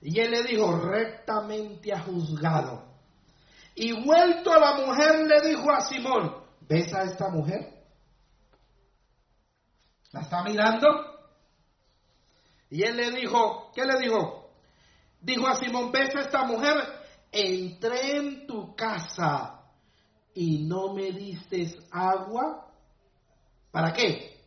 Y 0.00 0.20
él 0.20 0.30
le 0.30 0.42
dijo, 0.44 0.76
rectamente 0.78 1.92
ha 1.92 2.02
juzgado. 2.02 2.84
Y 3.74 3.92
vuelto 4.04 4.52
a 4.52 4.60
la 4.60 4.74
mujer 4.74 5.26
le 5.26 5.48
dijo 5.48 5.70
a 5.72 5.80
Simón, 5.80 6.36
¿ves 6.60 6.92
a 6.94 7.04
esta 7.04 7.28
mujer? 7.30 7.73
¿La 10.14 10.20
está 10.20 10.44
mirando? 10.44 10.86
Y 12.70 12.84
él 12.84 12.96
le 12.96 13.10
dijo, 13.10 13.72
¿qué 13.74 13.84
le 13.84 13.98
dijo? 13.98 14.48
Dijo 15.20 15.48
a 15.48 15.56
Simón, 15.56 15.90
¿ves 15.90 16.14
a 16.14 16.20
esta 16.20 16.44
mujer? 16.44 16.76
Entré 17.32 18.18
en 18.18 18.46
tu 18.46 18.76
casa 18.76 19.60
y 20.32 20.66
no 20.66 20.94
me 20.94 21.10
diste 21.10 21.66
agua. 21.90 22.70
¿Para 23.72 23.92
qué? 23.92 24.40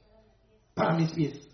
Para 0.74 0.96
mis 0.96 1.12
pies. 1.12 1.46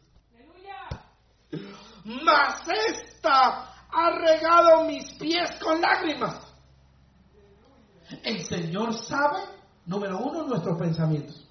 Mas 2.06 2.68
esta 2.68 3.88
ha 3.90 4.10
regado 4.12 4.84
mis 4.84 5.12
pies 5.14 5.58
con 5.60 5.82
lágrimas. 5.82 6.40
El 8.24 8.46
Señor 8.46 8.94
sabe, 8.94 9.40
número 9.88 10.20
uno, 10.20 10.44
nuestros 10.44 10.78
pensamientos. 10.78 11.50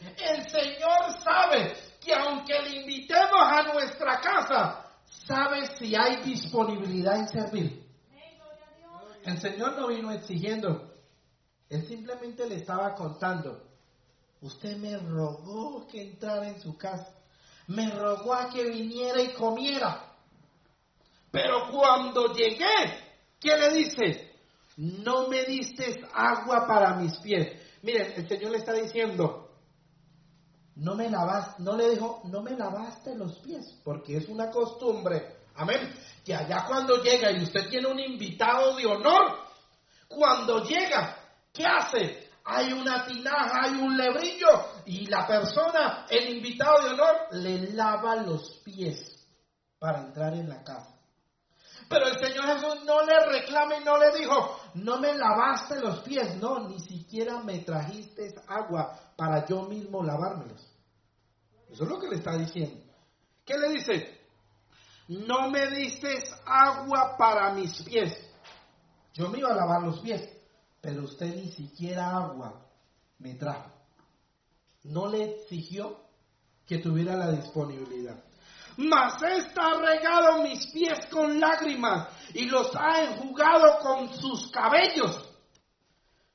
El 0.00 0.48
Señor 0.48 1.20
sabe 1.22 1.74
que 2.00 2.14
aunque 2.14 2.60
le 2.62 2.76
invitemos 2.80 3.40
a 3.40 3.62
nuestra 3.72 4.20
casa, 4.20 4.86
sabe 5.26 5.66
si 5.76 5.94
hay 5.94 6.22
disponibilidad 6.22 7.16
en 7.16 7.28
servir. 7.28 7.86
El 9.24 9.40
Señor 9.40 9.76
no 9.76 9.88
vino 9.88 10.12
exigiendo, 10.12 10.92
Él 11.68 11.84
simplemente 11.88 12.48
le 12.48 12.56
estaba 12.56 12.94
contando, 12.94 13.60
usted 14.40 14.76
me 14.76 14.96
rogó 14.96 15.86
que 15.88 16.00
entrara 16.00 16.48
en 16.48 16.60
su 16.60 16.76
casa, 16.76 17.12
me 17.66 17.90
rogó 17.90 18.34
a 18.34 18.48
que 18.50 18.62
viniera 18.70 19.20
y 19.20 19.32
comiera. 19.32 20.12
Pero 21.32 21.68
cuando 21.72 22.32
llegué, 22.32 23.02
¿qué 23.40 23.56
le 23.56 23.70
dice? 23.72 24.32
No 24.76 25.26
me 25.28 25.44
diste 25.44 26.06
agua 26.14 26.66
para 26.66 26.94
mis 26.94 27.18
pies. 27.18 27.60
Miren, 27.82 28.12
el 28.16 28.28
Señor 28.28 28.52
le 28.52 28.58
está 28.58 28.74
diciendo, 28.74 29.45
no 30.76 30.94
me 30.94 31.08
lavas, 31.08 31.58
no 31.60 31.76
le 31.76 31.90
dijo, 31.90 32.20
no 32.24 32.42
me 32.42 32.52
lavaste 32.52 33.14
los 33.14 33.38
pies, 33.38 33.80
porque 33.82 34.18
es 34.18 34.28
una 34.28 34.50
costumbre, 34.50 35.36
amén, 35.54 35.94
que 36.24 36.34
allá 36.34 36.64
cuando 36.66 37.02
llega 37.02 37.32
y 37.32 37.42
usted 37.42 37.68
tiene 37.68 37.88
un 37.88 37.98
invitado 37.98 38.76
de 38.76 38.86
honor, 38.86 39.38
cuando 40.08 40.62
llega, 40.64 41.16
¿qué 41.52 41.64
hace? 41.64 42.30
Hay 42.44 42.72
una 42.72 43.04
tinaja, 43.06 43.62
hay 43.64 43.72
un 43.80 43.96
lebrillo 43.96 44.82
y 44.84 45.06
la 45.06 45.26
persona, 45.26 46.06
el 46.08 46.36
invitado 46.36 46.82
de 46.84 46.94
honor, 46.94 47.16
le 47.32 47.72
lava 47.72 48.16
los 48.16 48.60
pies 48.64 49.26
para 49.78 50.02
entrar 50.02 50.34
en 50.34 50.48
la 50.48 50.62
casa. 50.62 50.95
Pero 51.88 52.08
el 52.08 52.18
Señor 52.18 52.46
Jesús 52.46 52.84
no 52.84 53.02
le 53.04 53.26
reclama 53.26 53.76
y 53.76 53.84
no 53.84 53.96
le 53.96 54.16
dijo, 54.18 54.60
no 54.74 54.98
me 54.98 55.14
lavaste 55.16 55.80
los 55.80 56.00
pies, 56.00 56.36
no, 56.36 56.68
ni 56.68 56.80
siquiera 56.80 57.40
me 57.40 57.60
trajiste 57.60 58.34
agua 58.48 58.98
para 59.16 59.46
yo 59.46 59.62
mismo 59.62 60.02
lavármelos. 60.02 60.66
Eso 61.70 61.84
es 61.84 61.88
lo 61.88 62.00
que 62.00 62.08
le 62.08 62.16
está 62.16 62.36
diciendo. 62.36 62.82
¿Qué 63.44 63.56
le 63.56 63.68
dice? 63.70 64.20
No 65.08 65.50
me 65.50 65.68
diste 65.68 66.24
agua 66.44 67.16
para 67.16 67.52
mis 67.52 67.82
pies. 67.82 68.18
Yo 69.14 69.28
me 69.28 69.38
iba 69.38 69.50
a 69.50 69.54
lavar 69.56 69.82
los 69.82 70.00
pies, 70.00 70.28
pero 70.80 71.04
usted 71.04 71.34
ni 71.36 71.52
siquiera 71.52 72.10
agua 72.10 72.66
me 73.18 73.34
trajo. 73.34 73.70
No 74.82 75.06
le 75.06 75.24
exigió 75.24 76.00
que 76.66 76.78
tuviera 76.78 77.14
la 77.16 77.30
disponibilidad 77.30 78.16
mas 78.76 79.22
esta 79.22 79.70
ha 79.70 79.80
regado 79.80 80.42
mis 80.42 80.66
pies 80.68 81.06
con 81.10 81.40
lágrimas 81.40 82.08
y 82.34 82.46
los 82.46 82.74
ha 82.76 83.04
enjugado 83.04 83.78
con 83.80 84.12
sus 84.14 84.50
cabellos. 84.50 85.24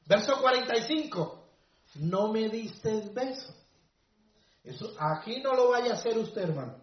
Verso 0.05 0.39
45. 0.41 1.47
No 1.95 2.31
me 2.31 2.49
diste 2.49 3.09
beso. 3.13 3.53
Eso, 4.63 4.93
aquí 4.99 5.41
no 5.41 5.53
lo 5.53 5.69
vaya 5.69 5.91
a 5.91 5.95
hacer 5.95 6.17
usted, 6.17 6.43
hermano. 6.43 6.75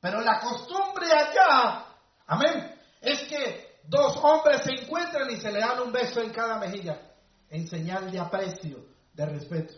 Pero 0.00 0.20
la 0.20 0.40
costumbre 0.40 1.06
allá, 1.10 1.86
amén, 2.26 2.76
es 3.00 3.22
que 3.22 3.80
dos 3.84 4.16
hombres 4.22 4.62
se 4.62 4.72
encuentran 4.72 5.30
y 5.30 5.36
se 5.36 5.50
le 5.50 5.60
dan 5.60 5.80
un 5.80 5.92
beso 5.92 6.20
en 6.20 6.30
cada 6.30 6.58
mejilla, 6.58 7.00
en 7.48 7.66
señal 7.66 8.10
de 8.10 8.18
aprecio, 8.18 8.84
de 9.12 9.26
respeto. 9.26 9.74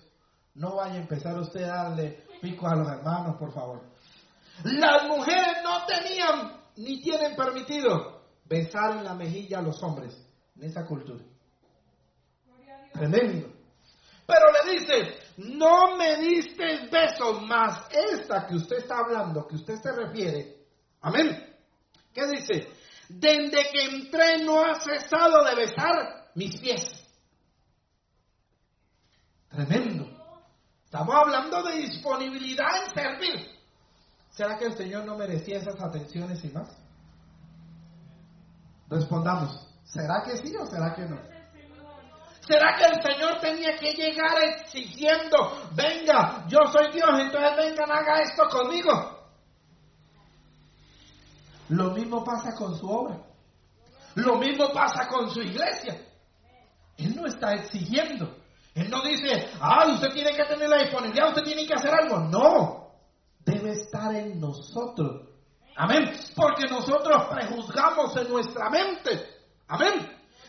No 0.55 0.77
vaya 0.77 0.95
a 0.95 0.99
empezar 0.99 1.39
usted 1.39 1.63
a 1.63 1.85
darle 1.85 2.27
pico 2.41 2.67
a 2.67 2.75
los 2.75 2.89
hermanos, 2.89 3.37
por 3.37 3.53
favor. 3.53 3.83
Las 4.65 5.07
mujeres 5.07 5.59
no 5.63 5.87
tenían 5.87 6.61
ni 6.77 7.01
tienen 7.01 7.37
permitido 7.37 8.23
besar 8.45 8.97
en 8.97 9.05
la 9.05 9.15
mejilla 9.15 9.59
a 9.59 9.63
los 9.63 9.83
hombres 9.83 10.17
en 10.57 10.65
esa 10.65 10.85
cultura. 10.87 11.25
Tremendo. 12.93 13.53
Pero 14.27 14.45
le 14.53 14.79
dice, 14.79 15.19
no 15.39 15.97
me 15.97 16.17
diste 16.17 16.89
besos, 16.91 17.43
más 17.43 17.89
esta 17.91 18.47
que 18.47 18.57
usted 18.57 18.79
está 18.79 18.99
hablando, 18.99 19.47
que 19.47 19.57
usted 19.57 19.77
se 19.77 19.93
refiere. 19.93 20.67
Amén. 21.01 21.57
¿Qué 22.13 22.27
dice? 22.27 22.69
Desde 23.09 23.71
que 23.71 23.85
entré 23.85 24.45
no 24.45 24.65
ha 24.65 24.79
cesado 24.81 25.45
de 25.45 25.55
besar 25.55 26.31
mis 26.35 26.57
pies. 26.59 26.83
Tremendo. 29.49 30.07
Estamos 30.85 31.15
hablando 31.15 31.63
de 31.63 31.77
disponibilidad 31.77 32.85
en 32.85 32.95
servir. 32.95 33.58
¿Será 34.39 34.57
que 34.57 34.67
el 34.67 34.77
Señor 34.77 35.05
no 35.05 35.17
merecía 35.17 35.59
esas 35.59 35.75
atenciones 35.81 36.45
y 36.45 36.49
más? 36.51 36.69
Respondamos, 38.89 39.69
¿será 39.83 40.23
que 40.25 40.37
sí 40.37 40.55
o 40.55 40.65
será 40.65 40.95
que 40.95 41.03
no? 41.07 41.19
¿Será 42.47 42.77
que 42.77 42.85
el 42.85 43.03
Señor 43.03 43.41
tenía 43.41 43.77
que 43.77 43.95
llegar 43.95 44.41
exigiendo, 44.45 45.69
venga, 45.75 46.47
yo 46.47 46.61
soy 46.71 46.93
Dios, 46.93 47.11
entonces 47.19 47.57
vengan, 47.57 47.91
haga 47.91 48.23
esto 48.23 48.49
conmigo? 48.49 49.19
Lo 51.71 51.91
mismo 51.91 52.23
pasa 52.23 52.55
con 52.55 52.79
su 52.79 52.89
obra. 52.89 53.19
Lo 54.15 54.37
mismo 54.37 54.73
pasa 54.73 55.09
con 55.09 55.29
su 55.31 55.41
iglesia. 55.41 56.01
Él 56.97 57.17
no 57.17 57.27
está 57.27 57.55
exigiendo. 57.55 58.37
Él 58.77 58.89
no 58.89 59.03
dice, 59.03 59.51
ah, 59.61 59.85
usted 59.89 60.11
tiene 60.11 60.31
que 60.31 60.45
tener 60.45 60.69
la 60.69 60.79
disponibilidad, 60.79 61.31
usted 61.31 61.43
tiene 61.43 61.67
que 61.67 61.75
hacer 61.75 61.93
algo. 61.93 62.21
No 62.21 62.88
debe 63.49 63.73
estar 63.73 64.15
en 64.15 64.39
nosotros. 64.41 65.27
Amén. 65.77 66.13
Porque 66.35 66.67
nosotros 66.69 67.25
prejuzgamos 67.31 68.17
en 68.17 68.29
nuestra 68.29 68.69
mente. 68.69 69.27
Amén. 69.69 70.07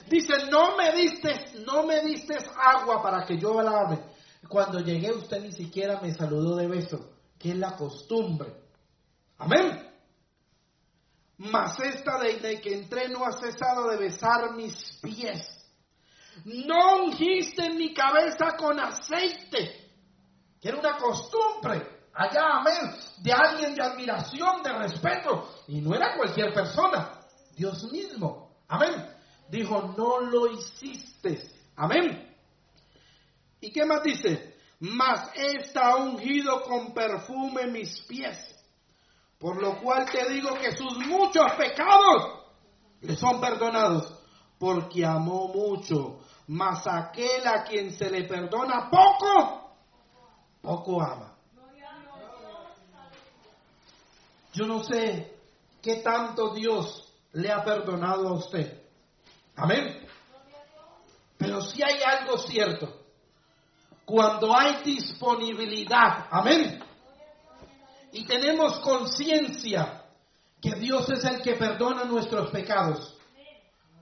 Dice, 0.07 0.33
no 0.49 0.75
me 0.75 0.91
diste, 0.91 1.63
no 1.65 1.85
me 1.85 2.01
diste 2.01 2.35
agua 2.57 3.01
para 3.01 3.25
que 3.25 3.37
yo 3.37 3.61
lave. 3.61 3.99
Cuando 4.47 4.79
llegué 4.79 5.11
usted 5.11 5.41
ni 5.41 5.51
siquiera 5.51 5.99
me 6.01 6.13
saludó 6.13 6.55
de 6.55 6.67
beso, 6.67 7.11
que 7.37 7.51
es 7.51 7.57
la 7.57 7.75
costumbre. 7.75 8.53
Amén. 9.37 9.87
Mas 11.37 11.79
esta 11.79 12.19
de 12.19 12.59
que 12.59 12.73
entré 12.73 13.07
no 13.09 13.25
ha 13.25 13.31
cesado 13.31 13.89
de 13.89 13.97
besar 13.97 14.55
mis 14.55 14.99
pies. 15.01 15.55
No 16.45 17.03
ungiste 17.03 17.69
mi 17.69 17.93
cabeza 17.93 18.55
con 18.57 18.79
aceite, 18.79 19.91
que 20.59 20.69
era 20.69 20.79
una 20.79 20.97
costumbre 20.97 21.98
allá, 22.13 22.59
amén, 22.59 22.95
de 23.21 23.33
alguien 23.33 23.75
de 23.75 23.83
admiración, 23.83 24.63
de 24.63 24.73
respeto. 24.73 25.49
Y 25.67 25.81
no 25.81 25.95
era 25.95 26.15
cualquier 26.15 26.53
persona, 26.53 27.19
Dios 27.55 27.91
mismo, 27.91 28.55
amén. 28.67 29.05
Dijo, 29.49 29.93
no 29.97 30.19
lo 30.19 30.47
hiciste, 30.51 31.49
amén. 31.75 32.35
¿Y 33.61 33.71
qué 33.71 33.85
más 33.85 34.03
dice? 34.03 34.57
Mas 34.79 35.31
está 35.35 35.97
ungido 35.97 36.61
con 36.63 36.93
perfume 36.93 37.67
mis 37.67 38.01
pies, 38.01 38.37
por 39.37 39.61
lo 39.61 39.81
cual 39.81 40.09
te 40.09 40.29
digo 40.29 40.53
que 40.55 40.71
sus 40.75 40.97
muchos 41.05 41.51
pecados 41.57 42.45
le 43.01 43.15
son 43.15 43.41
perdonados, 43.41 44.13
porque 44.57 45.05
amó 45.05 45.47
mucho, 45.49 46.19
mas 46.47 46.85
aquel 46.87 47.45
a 47.47 47.63
quien 47.63 47.91
se 47.91 48.09
le 48.09 48.23
perdona 48.23 48.89
poco, 48.89 49.75
poco 50.61 51.01
ama. 51.01 51.38
Yo 54.53 54.65
no 54.65 54.83
sé 54.83 55.37
qué 55.81 55.97
tanto 55.97 56.53
Dios 56.53 57.13
le 57.33 57.51
ha 57.51 57.63
perdonado 57.63 58.27
a 58.29 58.33
usted. 58.33 58.81
Amén. 59.55 60.07
Pero 61.37 61.61
si 61.61 61.81
hay 61.81 62.01
algo 62.03 62.37
cierto, 62.37 63.01
cuando 64.05 64.55
hay 64.55 64.83
disponibilidad, 64.83 66.27
amén, 66.31 66.83
y 68.11 68.25
tenemos 68.25 68.79
conciencia 68.79 70.03
que 70.59 70.71
Dios 70.71 71.09
es 71.09 71.23
el 71.23 71.41
que 71.41 71.53
perdona 71.53 72.03
nuestros 72.03 72.49
pecados, 72.49 73.17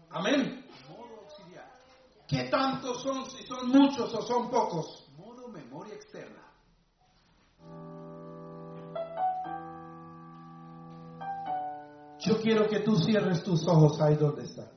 amén. 0.09 0.67
¿Qué 2.27 2.43
tantos 2.43 3.01
son? 3.03 3.29
Si 3.31 3.45
son 3.47 3.69
muchos 3.69 4.13
o 4.13 4.21
son 4.21 4.49
pocos. 4.49 5.05
Modo 5.17 5.47
memoria 5.47 5.93
externa. 5.93 6.26
Yo 12.20 12.41
quiero 12.41 12.68
que 12.68 12.80
tú 12.80 12.97
cierres 12.97 13.43
tus 13.43 13.68
ojos 13.68 14.01
ahí 14.01 14.15
donde 14.15 14.43
está. 14.43 14.72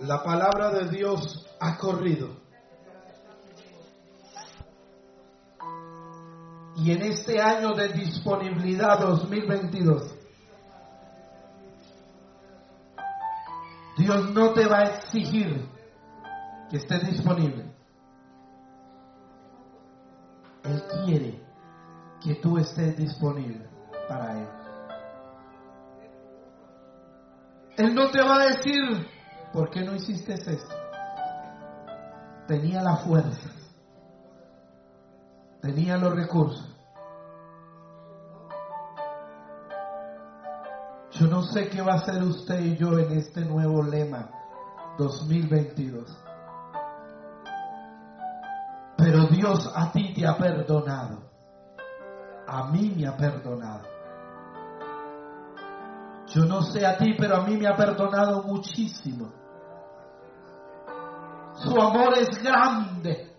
La 0.00 0.22
palabra 0.22 0.70
de 0.70 0.88
Dios 0.88 1.46
ha 1.60 1.78
corrido. 1.78 2.42
Y 6.74 6.90
en 6.90 7.02
este 7.02 7.40
año 7.40 7.74
de 7.74 7.88
disponibilidad 7.92 8.98
2022, 8.98 10.16
Dios 13.96 14.30
no 14.30 14.52
te 14.52 14.66
va 14.66 14.78
a 14.78 14.84
exigir 14.96 15.68
que 16.68 16.78
estés 16.78 17.06
disponible. 17.08 17.72
Él 20.64 20.82
quiere 21.04 21.51
que 22.24 22.36
tú 22.36 22.58
estés 22.58 22.96
disponible 22.96 23.68
para 24.08 24.38
Él. 24.38 24.48
Él 27.78 27.94
no 27.94 28.10
te 28.10 28.20
va 28.20 28.36
a 28.36 28.46
decir, 28.46 29.08
¿por 29.52 29.70
qué 29.70 29.80
no 29.80 29.94
hiciste 29.94 30.34
esto? 30.34 30.74
Tenía 32.46 32.82
la 32.82 32.96
fuerza, 32.96 33.50
tenía 35.62 35.96
los 35.96 36.14
recursos. 36.14 36.68
Yo 41.12 41.26
no 41.26 41.42
sé 41.42 41.68
qué 41.68 41.82
va 41.82 41.92
a 41.92 41.96
hacer 41.96 42.22
usted 42.22 42.60
y 42.60 42.76
yo 42.76 42.98
en 42.98 43.18
este 43.18 43.42
nuevo 43.42 43.82
lema 43.82 44.30
2022. 44.98 46.18
Pero 48.96 49.26
Dios 49.26 49.70
a 49.74 49.92
ti 49.92 50.14
te 50.14 50.26
ha 50.26 50.36
perdonado. 50.36 51.31
A 52.52 52.64
mí 52.64 52.92
me 52.94 53.08
ha 53.08 53.16
perdonado. 53.16 53.88
Yo 56.26 56.44
no 56.44 56.60
sé 56.60 56.84
a 56.84 56.98
ti, 56.98 57.14
pero 57.18 57.36
a 57.36 57.40
mí 57.46 57.56
me 57.56 57.66
ha 57.66 57.74
perdonado 57.74 58.42
muchísimo. 58.42 59.32
Su 61.54 61.80
amor 61.80 62.12
es 62.18 62.42
grande. 62.42 63.34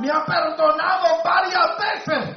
Me 0.00 0.10
ha 0.10 0.22
perdonado 0.26 1.22
varias 1.24 1.70
veces. 1.78 2.36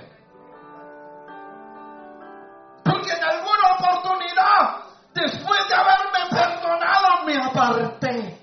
Porque 2.85 3.11
en 3.11 3.23
alguna 3.25 3.71
oportunidad, 3.77 4.85
después 5.13 5.67
de 5.67 5.75
haberme 5.75 6.29
perdonado, 6.29 7.25
me 7.25 7.43
aparté. 7.43 8.39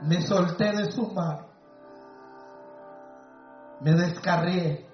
Me 0.00 0.22
solté 0.22 0.72
de 0.72 0.90
su 0.90 1.06
mano. 1.12 1.53
Me 3.84 3.92
descarrié. 3.92 4.88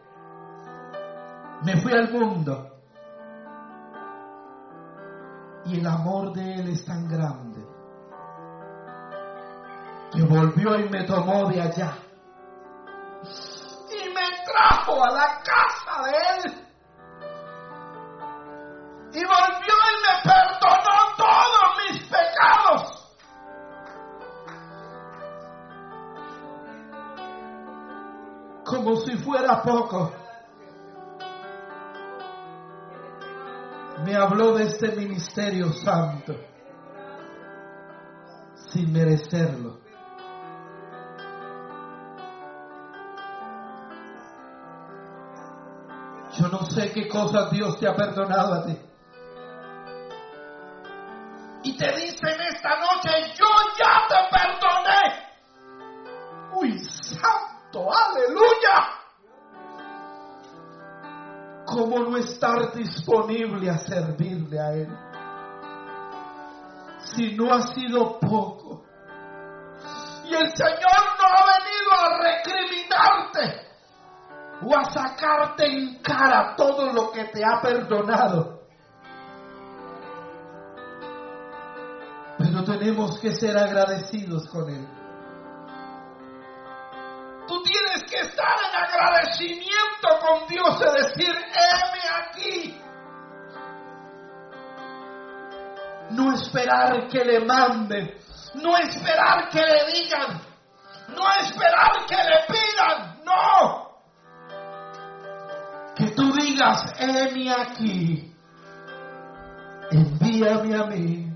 Me 1.64 1.80
fui 1.80 1.93
al 1.93 2.11
mundo. 2.11 2.66
Y 5.66 5.78
el 5.78 5.86
amor 5.86 6.32
de 6.32 6.55
Él 6.55 6.68
es 6.70 6.84
tan 6.84 7.07
grande 7.07 7.64
que 10.11 10.22
volvió 10.22 10.76
y 10.76 10.88
me 10.88 11.05
tomó 11.05 11.49
de 11.49 11.61
allá. 11.61 11.99
Y 13.91 14.09
me 14.09 14.26
trajo 14.45 15.05
a 15.05 15.11
la 15.12 15.41
casa 15.45 16.03
de 16.05 16.49
Él. 16.49 16.55
Y 19.12 19.24
volvió 19.24 19.80
Como 28.91 29.03
si 29.03 29.16
fuera 29.18 29.62
poco. 29.62 30.12
me 34.05 34.16
habló 34.16 34.55
de 34.55 34.64
este 34.64 34.91
ministerio 34.97 35.72
santo 35.72 36.34
sin 38.72 38.93
merecerlo. 38.93 39.78
Yo 46.36 46.49
no 46.49 46.64
sé 46.64 46.91
qué 46.91 47.07
cosas 47.07 47.53
Dios 47.53 47.78
te 47.78 47.86
ha 47.86 47.95
perdonado 47.95 48.55
a 48.55 48.66
ti. 48.66 48.76
Y 51.62 51.76
te 51.76 51.93
dice 51.93 52.26
en 52.26 52.41
esta 52.41 52.70
noche, 52.80 53.34
yo 53.38 53.49
aleluya. 57.93 59.01
¿Cómo 61.66 61.99
no 62.01 62.16
estar 62.16 62.72
disponible 62.72 63.70
a 63.70 63.78
servirle 63.78 64.61
a 64.61 64.72
Él? 64.72 64.88
Si 67.14 67.36
no 67.36 67.53
ha 67.53 67.62
sido 67.68 68.18
poco. 68.18 68.84
Y 70.24 70.34
el 70.34 70.53
Señor 70.53 71.01
no 71.18 71.26
ha 71.26 71.45
venido 71.59 71.93
a 71.99 72.18
recriminarte 72.22 73.70
o 74.62 74.76
a 74.76 74.84
sacarte 74.84 75.66
en 75.66 76.03
cara 76.03 76.55
todo 76.57 76.93
lo 76.93 77.11
que 77.11 77.24
te 77.26 77.43
ha 77.45 77.61
perdonado. 77.61 78.61
Pero 82.38 82.64
tenemos 82.64 83.18
que 83.20 83.32
ser 83.32 83.57
agradecidos 83.57 84.49
con 84.49 84.68
Él. 84.70 84.88
Que 88.11 88.17
estar 88.17 88.57
en 88.69 88.75
agradecimiento 88.77 90.19
con 90.21 90.49
Dios 90.49 90.81
y 90.81 91.03
decir, 91.03 91.31
heme 91.31 92.03
aquí. 92.19 92.83
No 96.11 96.35
esperar 96.35 97.07
que 97.07 97.25
le 97.25 97.41
manden, 97.45 98.19
no 98.55 98.77
esperar 98.77 99.49
que 99.49 99.61
le 99.61 99.93
digan, 99.93 100.41
no 101.09 101.31
esperar 101.41 102.05
que 102.09 102.17
le 102.17 102.47
pidan, 102.49 103.21
no. 103.25 103.91
Que 105.95 106.11
tú 106.11 106.33
digas, 106.33 106.83
heme 106.99 107.53
aquí, 107.53 108.35
envíame 109.93 110.75
a 110.75 110.85
mí. 110.87 111.27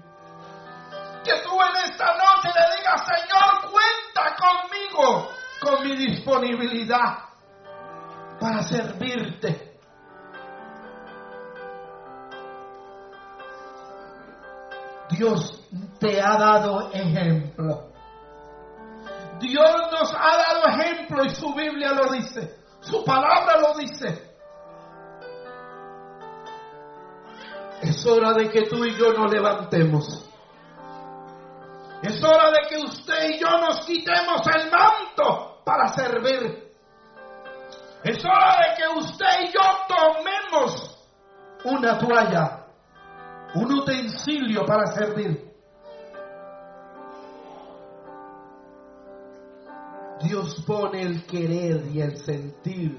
Que 1.23 1.41
tú 1.41 1.59
en 1.63 1.91
esta 1.91 2.07
noche 2.17 2.49
le 2.53 2.77
digas, 2.77 3.01
Señor, 3.07 3.71
cuenta 3.71 4.37
conmigo 4.37 5.34
con 5.65 5.83
mi 5.83 5.97
disponibilidad 5.97 7.25
para 8.39 8.63
servirte. 8.63 9.73
Dios 15.11 15.67
te 15.99 16.21
ha 16.21 16.37
dado 16.37 16.91
ejemplo. 16.93 17.89
Dios 19.41 19.77
nos 19.93 20.15
ha 20.15 20.37
dado 20.37 20.67
ejemplo 20.69 21.25
y 21.25 21.31
su 21.31 21.55
Biblia 21.55 21.93
lo 21.93 22.13
dice. 22.13 22.59
Su 22.81 23.05
palabra 23.05 23.59
lo 23.61 23.75
dice. 23.79 24.35
Es 27.83 28.07
hora 28.07 28.33
de 28.33 28.51
que 28.51 28.63
tú 28.63 28.85
y 28.85 28.97
yo 28.97 29.13
nos 29.13 29.33
levantemos. 29.33 30.31
Es 32.03 32.23
hora 32.23 32.51
de 32.51 32.69
que 32.69 32.77
usted 32.85 33.31
y 33.31 33.39
yo 33.39 33.49
nos 33.59 33.85
quitemos 33.87 34.43
el 34.55 34.71
manto 34.71 35.54
para 35.65 35.89
servir. 35.89 36.73
Es 38.03 38.23
hora 38.25 38.57
de 38.59 38.77
que 38.77 38.99
usted 38.99 39.27
y 39.45 39.53
yo 39.53 39.61
tomemos 39.89 41.09
una 41.65 41.99
toalla, 41.99 42.67
un 43.55 43.73
utensilio 43.73 44.65
para 44.67 44.87
servir. 44.89 45.53
Dios 50.23 50.63
pone 50.67 51.03
el 51.03 51.27
querer 51.27 51.87
y 51.93 52.01
el 52.01 52.17
sentir, 52.19 52.97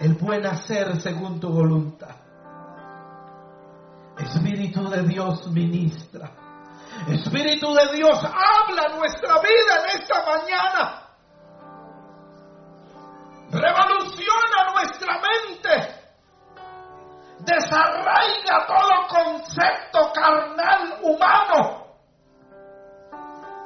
el 0.00 0.14
buen 0.14 0.46
hacer 0.46 1.00
según 1.00 1.38
tu 1.40 1.48
voluntad. 1.48 2.16
Espíritu 4.16 4.88
de 4.88 5.02
Dios 5.02 5.50
ministra. 5.50 6.49
Espíritu 7.08 7.72
de 7.72 7.96
Dios 7.96 8.18
habla 8.24 8.96
nuestra 8.96 9.40
vida 9.40 9.82
en 9.82 10.00
esta 10.00 10.24
mañana. 10.26 11.00
Revoluciona 13.50 14.72
nuestra 14.72 15.20
mente. 15.20 16.00
Desarraiga 17.40 18.66
todo 18.66 19.08
concepto 19.08 20.12
carnal 20.12 21.00
humano. 21.02 21.80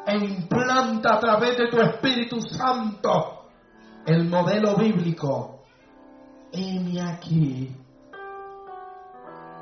E 0.07 0.16
implanta 0.16 1.14
a 1.14 1.18
través 1.18 1.57
de 1.57 1.68
tu 1.68 1.81
Espíritu 1.81 2.41
Santo 2.41 3.49
el 4.07 4.29
modelo 4.29 4.77
bíblico. 4.77 5.64
Heme 6.53 7.01
aquí. 7.01 7.75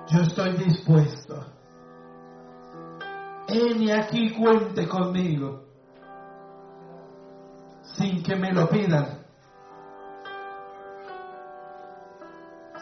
Yo 0.08 0.20
estoy 0.20 0.52
dispuesto. 0.56 1.51
Heme 3.52 3.92
aquí, 3.92 4.30
cuente 4.34 4.88
conmigo. 4.88 5.62
sin 7.96 8.22
que 8.22 8.36
me 8.36 8.52
lo 8.52 8.68
pidan. 8.68 9.22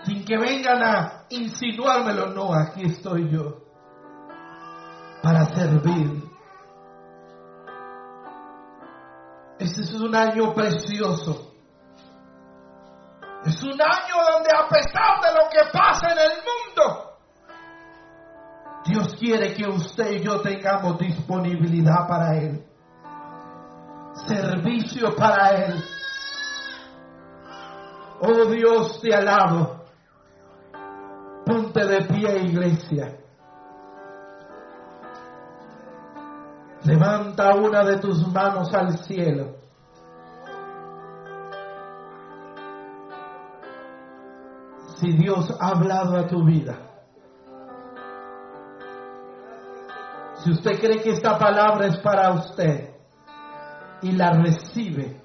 Sin 0.04 0.24
que 0.24 0.38
vengan 0.38 0.82
a 0.82 1.24
insinuármelo, 1.28 2.28
no, 2.28 2.54
aquí 2.54 2.86
estoy 2.86 3.30
yo 3.30 3.58
para 5.22 5.44
servir. 5.46 6.24
Este 9.58 9.82
es 9.82 9.92
un 9.92 10.14
año 10.14 10.54
precioso. 10.54 11.52
Es 13.44 13.62
un 13.62 13.80
año 13.80 14.14
donde 14.32 14.50
a 14.54 14.68
pesar 14.68 15.20
de 15.20 15.32
lo 15.34 15.50
que 15.50 15.70
pasa 15.70 16.12
en 16.12 16.18
el 16.18 16.38
mundo, 16.38 17.09
Dios 18.84 19.14
quiere 19.18 19.52
que 19.54 19.68
usted 19.68 20.12
y 20.12 20.20
yo 20.20 20.40
tengamos 20.40 20.98
disponibilidad 20.98 22.08
para 22.08 22.38
Él. 22.38 22.64
Servicio 24.26 25.14
para 25.14 25.50
Él. 25.50 25.84
Oh 28.20 28.44
Dios, 28.46 29.00
te 29.00 29.14
alabo. 29.14 29.84
Ponte 31.44 31.86
de 31.86 32.02
pie, 32.02 32.42
iglesia. 32.44 33.16
Levanta 36.84 37.54
una 37.54 37.84
de 37.84 37.98
tus 37.98 38.26
manos 38.32 38.72
al 38.72 38.98
cielo. 39.04 39.56
Si 44.96 45.12
Dios 45.12 45.54
ha 45.58 45.68
hablado 45.68 46.16
a 46.16 46.26
tu 46.26 46.44
vida. 46.44 46.89
Si 50.42 50.50
usted 50.50 50.80
cree 50.80 51.02
que 51.02 51.10
esta 51.10 51.38
palabra 51.38 51.86
es 51.86 51.98
para 51.98 52.32
usted 52.32 52.94
y 54.00 54.12
la 54.12 54.30
recibe, 54.30 55.20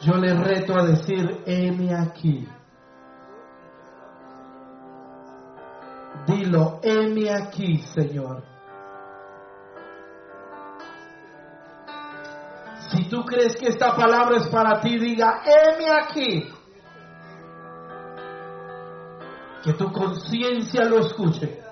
yo 0.00 0.14
le 0.14 0.32
reto 0.34 0.78
a 0.78 0.86
decir, 0.86 1.42
heme 1.44 1.94
aquí. 1.94 2.48
Dilo, 6.26 6.80
heme 6.82 7.30
aquí, 7.30 7.78
Señor. 7.94 8.42
Si 12.90 13.04
tú 13.10 13.24
crees 13.26 13.56
que 13.56 13.66
esta 13.66 13.94
palabra 13.94 14.38
es 14.38 14.48
para 14.48 14.80
ti, 14.80 14.98
diga, 14.98 15.42
heme 15.44 15.90
aquí. 15.90 16.50
Que 19.62 19.72
tu 19.74 19.92
conciencia 19.92 20.84
lo 20.84 21.00
escuche. 21.00 21.65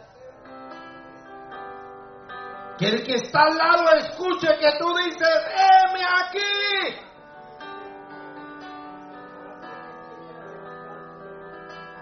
Que 2.78 2.88
el 2.88 3.04
que 3.04 3.14
está 3.14 3.42
al 3.42 3.56
lado 3.56 3.88
escuche 3.94 4.48
que 4.58 4.70
tú 4.78 4.94
dices, 4.96 5.28
heme 5.48 6.04
aquí. 6.22 7.00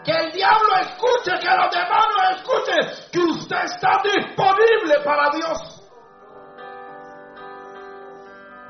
Que 0.04 0.12
el 0.12 0.32
diablo 0.32 0.76
escuche, 0.80 1.38
que 1.38 1.56
los 1.56 1.70
demonios 1.70 2.36
escuchen 2.36 3.10
que 3.12 3.18
usted 3.18 3.64
está 3.64 4.02
disponible 4.02 5.00
para 5.04 5.30
Dios. 5.30 5.82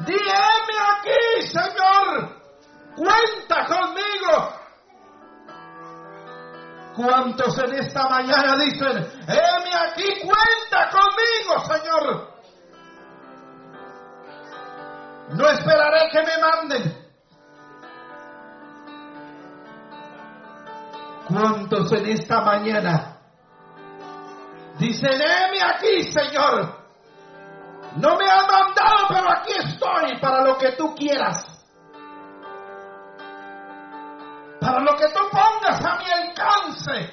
Dime 0.01 0.77
aquí, 0.99 1.47
Señor, 1.47 2.37
cuenta 2.97 3.67
conmigo. 3.67 4.62
¿Cuántos 6.95 7.59
en 7.59 7.75
esta 7.75 8.07
mañana 8.09 8.57
dicen, 8.57 8.97
heme 9.27 9.75
aquí, 9.89 10.21
cuenta 10.21 10.91
conmigo, 10.91 11.59
Señor? 11.67 12.33
No 15.31 15.49
esperaré 15.49 16.11
que 16.11 16.23
me 16.23 16.39
manden. 16.39 17.03
¿Cuántos 21.29 21.93
en 21.93 22.07
esta 22.11 22.43
mañana 22.43 23.17
dicen, 24.79 25.13
heme 25.15 25.63
aquí, 25.63 26.03
Señor? 26.13 26.83
No 27.97 28.17
me 28.17 28.25
han 28.29 28.47
mandado, 28.47 29.07
pero 29.09 29.31
aquí 29.31 29.53
estoy 29.53 30.19
para 30.21 30.45
lo 30.45 30.59
que 30.59 30.73
tú 30.73 30.95
quieras. 30.95 31.52
Para 34.63 34.79
lo 34.79 34.97
que 34.97 35.07
tú 35.09 35.19
pongas 35.33 35.85
a 35.85 35.99
mi 35.99 36.05
alcance. 36.09 37.11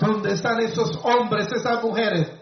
¿Dónde 0.00 0.32
están 0.32 0.60
esos 0.60 0.98
hombres, 1.04 1.52
esas 1.52 1.84
mujeres? 1.84 2.32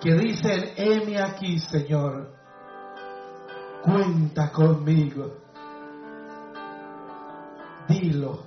Que 0.00 0.14
dicen, 0.14 0.72
heme 0.76 1.22
aquí, 1.22 1.60
Señor. 1.60 2.32
Cuenta 3.82 4.50
conmigo. 4.50 5.36
Dilo. 7.86 8.46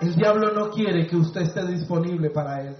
El 0.00 0.14
diablo 0.14 0.52
no 0.52 0.70
quiere 0.70 1.06
que 1.06 1.16
usted 1.16 1.42
esté 1.42 1.66
disponible 1.66 2.30
para 2.30 2.62
él. 2.62 2.76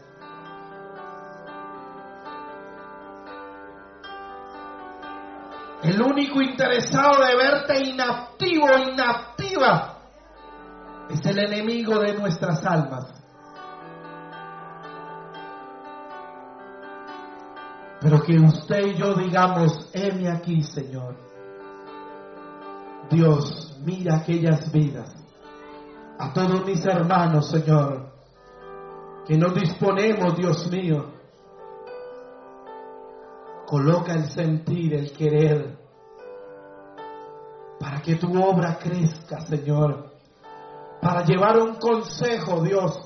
El 5.82 6.00
único 6.02 6.42
interesado 6.42 7.24
de 7.24 7.36
verte 7.36 7.88
inactivo, 7.88 8.66
inactiva, 8.92 9.98
es 11.08 11.24
el 11.24 11.38
enemigo 11.38 11.98
de 11.98 12.14
nuestras 12.14 12.64
almas. 12.64 13.06
Pero 18.00 18.22
que 18.22 18.38
usted 18.38 18.86
y 18.86 18.94
yo 18.96 19.14
digamos, 19.14 19.90
heme 19.92 20.30
aquí, 20.30 20.62
Señor. 20.62 21.16
Dios, 23.10 23.78
mira 23.84 24.18
aquellas 24.18 24.70
vidas 24.72 25.20
a 26.20 26.34
todos 26.34 26.66
mis 26.66 26.84
hermanos, 26.84 27.48
Señor, 27.48 28.12
que 29.26 29.38
nos 29.38 29.54
disponemos, 29.54 30.36
Dios 30.36 30.70
mío. 30.70 31.19
Coloca 33.70 34.14
el 34.14 34.28
sentir, 34.32 34.94
el 34.94 35.12
querer, 35.12 35.78
para 37.78 38.02
que 38.02 38.16
tu 38.16 38.26
obra 38.42 38.76
crezca, 38.76 39.38
Señor. 39.42 40.10
Para 41.00 41.24
llevar 41.24 41.56
un 41.58 41.76
consejo, 41.76 42.62
Dios. 42.62 43.00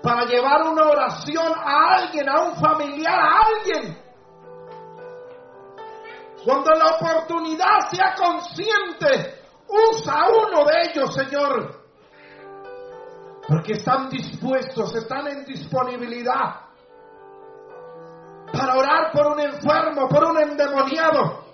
Para 0.00 0.26
llevar 0.26 0.62
una 0.68 0.86
oración 0.86 1.52
a 1.56 1.96
alguien, 1.96 2.28
a 2.28 2.42
un 2.42 2.54
familiar, 2.54 3.18
a 3.18 3.40
alguien. 3.48 3.98
Cuando 6.44 6.70
la 6.70 6.94
oportunidad 6.94 7.90
sea 7.90 8.14
consciente, 8.14 9.40
usa 9.66 10.28
uno 10.28 10.64
de 10.66 10.82
ellos, 10.88 11.12
Señor 11.12 11.84
porque 13.46 13.74
están 13.74 14.08
dispuestos, 14.08 14.94
están 14.94 15.26
en 15.28 15.44
disponibilidad 15.44 16.63
para 18.56 18.76
orar 18.76 19.10
por 19.12 19.26
un 19.26 19.40
enfermo, 19.40 20.08
por 20.08 20.24
un 20.24 20.40
endemoniado, 20.40 21.44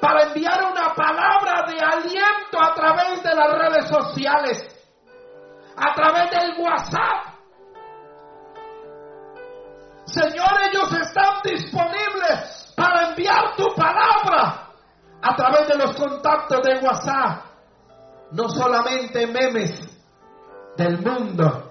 para 0.00 0.24
enviar 0.24 0.64
una 0.70 0.94
palabra 0.94 1.64
de 1.66 1.78
aliento 1.80 2.60
a 2.60 2.74
través 2.74 3.22
de 3.22 3.34
las 3.34 3.58
redes 3.58 3.88
sociales, 3.88 4.86
a 5.76 5.94
través 5.94 6.30
del 6.30 6.60
WhatsApp. 6.60 7.30
Señor, 10.04 10.50
ellos 10.70 10.92
están 10.92 11.40
disponibles 11.44 12.72
para 12.76 13.10
enviar 13.10 13.56
tu 13.56 13.74
palabra 13.74 14.68
a 15.22 15.36
través 15.36 15.68
de 15.68 15.76
los 15.76 15.94
contactos 15.94 16.62
de 16.62 16.78
WhatsApp, 16.78 17.44
no 18.32 18.48
solamente 18.48 19.26
memes, 19.26 19.86
del 20.76 20.98
mundo, 20.98 21.69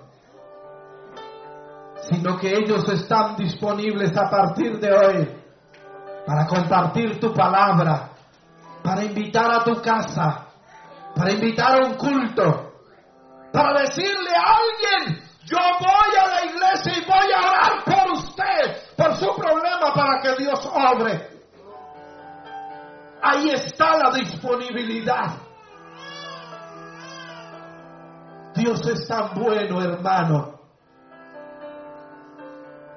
sino 2.10 2.38
que 2.38 2.56
ellos 2.56 2.88
están 2.90 3.36
disponibles 3.36 4.16
a 4.18 4.30
partir 4.30 4.80
de 4.80 4.92
hoy 4.92 5.40
para 6.26 6.48
compartir 6.48 7.20
tu 7.20 7.34
palabra, 7.34 8.10
para 8.84 9.04
invitar 9.04 9.52
a 9.52 9.64
tu 9.64 9.82
casa, 9.82 10.48
para 11.16 11.32
invitar 11.32 11.82
a 11.82 11.86
un 11.86 11.94
culto, 11.96 12.74
para 13.52 13.82
decirle 13.82 14.32
a 14.36 14.44
alguien, 14.44 15.24
yo 15.46 15.58
voy 15.80 16.16
a 16.20 16.28
la 16.28 16.46
iglesia 16.46 16.94
y 16.98 17.06
voy 17.06 17.32
a 17.32 17.48
orar 17.48 17.84
por 17.84 18.12
usted, 18.14 18.96
por 18.96 19.16
su 19.16 19.36
problema, 19.36 19.94
para 19.94 20.22
que 20.22 20.44
Dios 20.44 20.70
obre. 20.74 21.30
Ahí 23.22 23.50
está 23.50 23.98
la 23.98 24.12
disponibilidad. 24.12 25.36
Dios 28.56 28.86
es 28.88 29.08
tan 29.08 29.34
bueno, 29.36 29.82
hermano, 29.82 30.59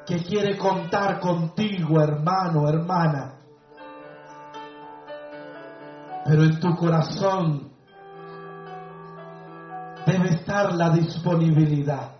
que 0.07 0.23
quiere 0.23 0.57
contar 0.57 1.21
contigo, 1.21 2.01
hermano, 2.01 2.69
hermana. 2.69 3.35
Pero 6.25 6.45
en 6.45 6.61
tu 6.61 6.75
corazón 6.77 7.73
debe 10.07 10.31
estar 10.31 10.75
la 10.75 10.91
disponibilidad. 10.91 12.13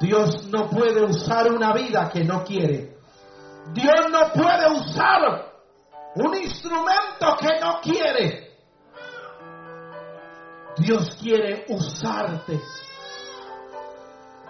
Dios 0.00 0.46
no 0.48 0.68
puede 0.68 1.04
usar 1.04 1.52
una 1.52 1.72
vida 1.72 2.10
que 2.10 2.24
no 2.24 2.42
quiere. 2.44 2.96
Dios 3.72 4.06
no 4.10 4.32
puede 4.32 4.72
usar 4.72 5.52
un 6.16 6.36
instrumento 6.36 7.36
que 7.40 7.60
no 7.60 7.80
quiere. 7.80 8.52
Dios 10.78 11.16
quiere 11.20 11.66
usarte. 11.68 12.60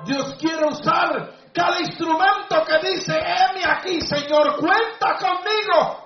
Dios 0.05 0.35
quiere 0.39 0.67
usar 0.67 1.33
cada 1.53 1.81
instrumento 1.81 2.65
que 2.65 2.89
dice, 2.89 3.13
heme 3.15 3.65
aquí, 3.65 4.01
Señor, 4.01 4.57
cuenta 4.57 5.17
conmigo. 5.19 6.03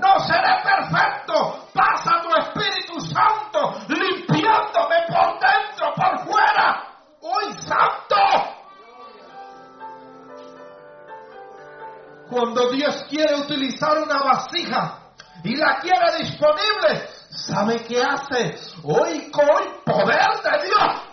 No 0.00 0.18
seré 0.20 0.62
perfecto. 0.62 1.68
Pasa 1.72 2.22
tu 2.22 2.34
Espíritu 2.36 3.00
Santo 3.00 3.74
limpiándome 3.88 4.96
por 5.08 5.38
dentro, 5.38 5.94
por 5.94 6.26
fuera. 6.26 6.84
Hoy 7.20 7.52
santo. 7.60 8.16
Cuando 12.30 12.70
Dios 12.70 13.04
quiere 13.08 13.34
utilizar 13.36 13.98
una 13.98 14.18
vasija 14.22 14.98
y 15.44 15.56
la 15.56 15.78
quiere 15.78 16.18
disponible, 16.18 17.08
¿sabe 17.30 17.84
qué 17.84 18.02
hace? 18.02 18.58
Hoy 18.82 19.30
con 19.30 19.82
poder 19.84 20.42
de 20.42 20.66
Dios. 20.66 21.03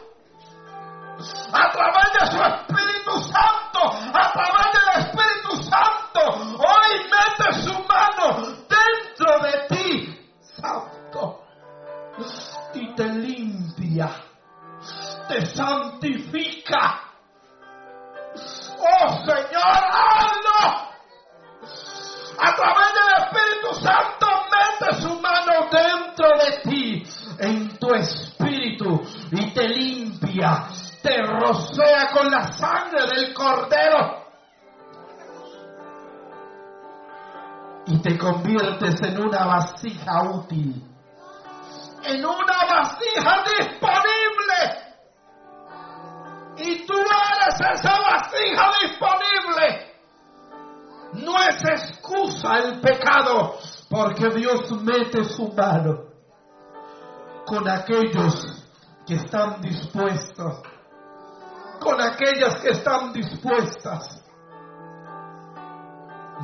A 1.21 1.69
través 1.71 2.13
de 2.13 2.31
su 2.31 2.41
Espíritu 2.41 3.11
Santo, 3.29 3.79
a 4.11 4.31
través 4.33 4.67
del 4.73 4.89
Espíritu 5.05 5.63
Santo, 5.69 6.21
hoy 6.57 7.09
mete 7.11 7.61
su 7.61 7.73
mano 7.85 8.25
dentro 8.67 9.39
de 9.43 9.53
ti, 9.69 10.29
Santo, 10.59 11.43
y 12.73 12.95
te 12.95 13.03
limpia, 13.03 14.09
te 15.27 15.45
santifica. 15.45 17.01
Oh 18.79 19.09
Señor, 19.19 19.77
hazlo. 19.91 20.91
A 22.39 22.55
través 22.55 22.93
del 22.95 23.09
Espíritu 23.19 23.73
Santo 23.85 24.27
mete 24.49 25.01
su 25.01 25.21
mano 25.21 25.69
dentro 25.69 26.29
de 26.39 26.61
ti, 26.63 27.03
en 27.37 27.77
tu 27.77 27.93
espíritu, 27.93 29.01
y 29.31 29.53
te 29.53 29.67
limpia, 29.69 30.69
te 31.01 31.21
rocea 31.21 32.09
con 32.13 32.29
la 32.29 32.51
sangre 32.53 33.05
del 33.07 33.33
cordero. 33.33 34.21
Y 37.87 38.01
te 38.01 38.17
conviertes 38.17 39.01
en 39.01 39.21
una 39.21 39.45
vasija 39.45 40.23
útil, 40.31 40.83
en 42.03 42.25
una 42.25 42.65
vasija 42.69 43.43
disponible. 43.57 44.81
Y 46.57 46.85
tú 46.85 46.93
eres 46.93 47.59
esa 47.59 47.99
vasija 47.99 48.71
disponible. 48.83 49.91
No 51.13 51.35
es 51.41 51.61
excusa 51.65 52.59
el 52.59 52.79
pecado, 52.79 53.57
porque 53.89 54.29
Dios 54.29 54.71
mete 54.81 55.23
su 55.25 55.51
mano 55.51 56.11
con 57.45 57.67
aquellos 57.67 58.63
que 59.05 59.15
están 59.15 59.59
dispuestos, 59.61 60.61
con 61.81 61.99
aquellas 61.99 62.57
que 62.61 62.69
están 62.69 63.11
dispuestas. 63.11 64.23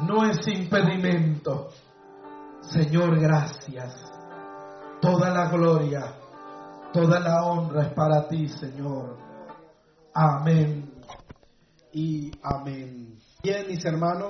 No 0.02 0.26
es 0.26 0.48
impedimento. 0.48 1.70
Señor, 2.62 3.20
gracias. 3.20 3.94
Toda 5.00 5.30
la 5.30 5.48
gloria, 5.50 6.16
toda 6.92 7.20
la 7.20 7.44
honra 7.46 7.84
es 7.84 7.94
para 7.94 8.28
ti, 8.28 8.48
Señor. 8.48 9.18
Amén 10.14 10.92
y 11.94 12.32
amén. 12.42 13.20
Bien, 13.44 13.68
mis 13.68 13.86
hermanos. 13.86 14.26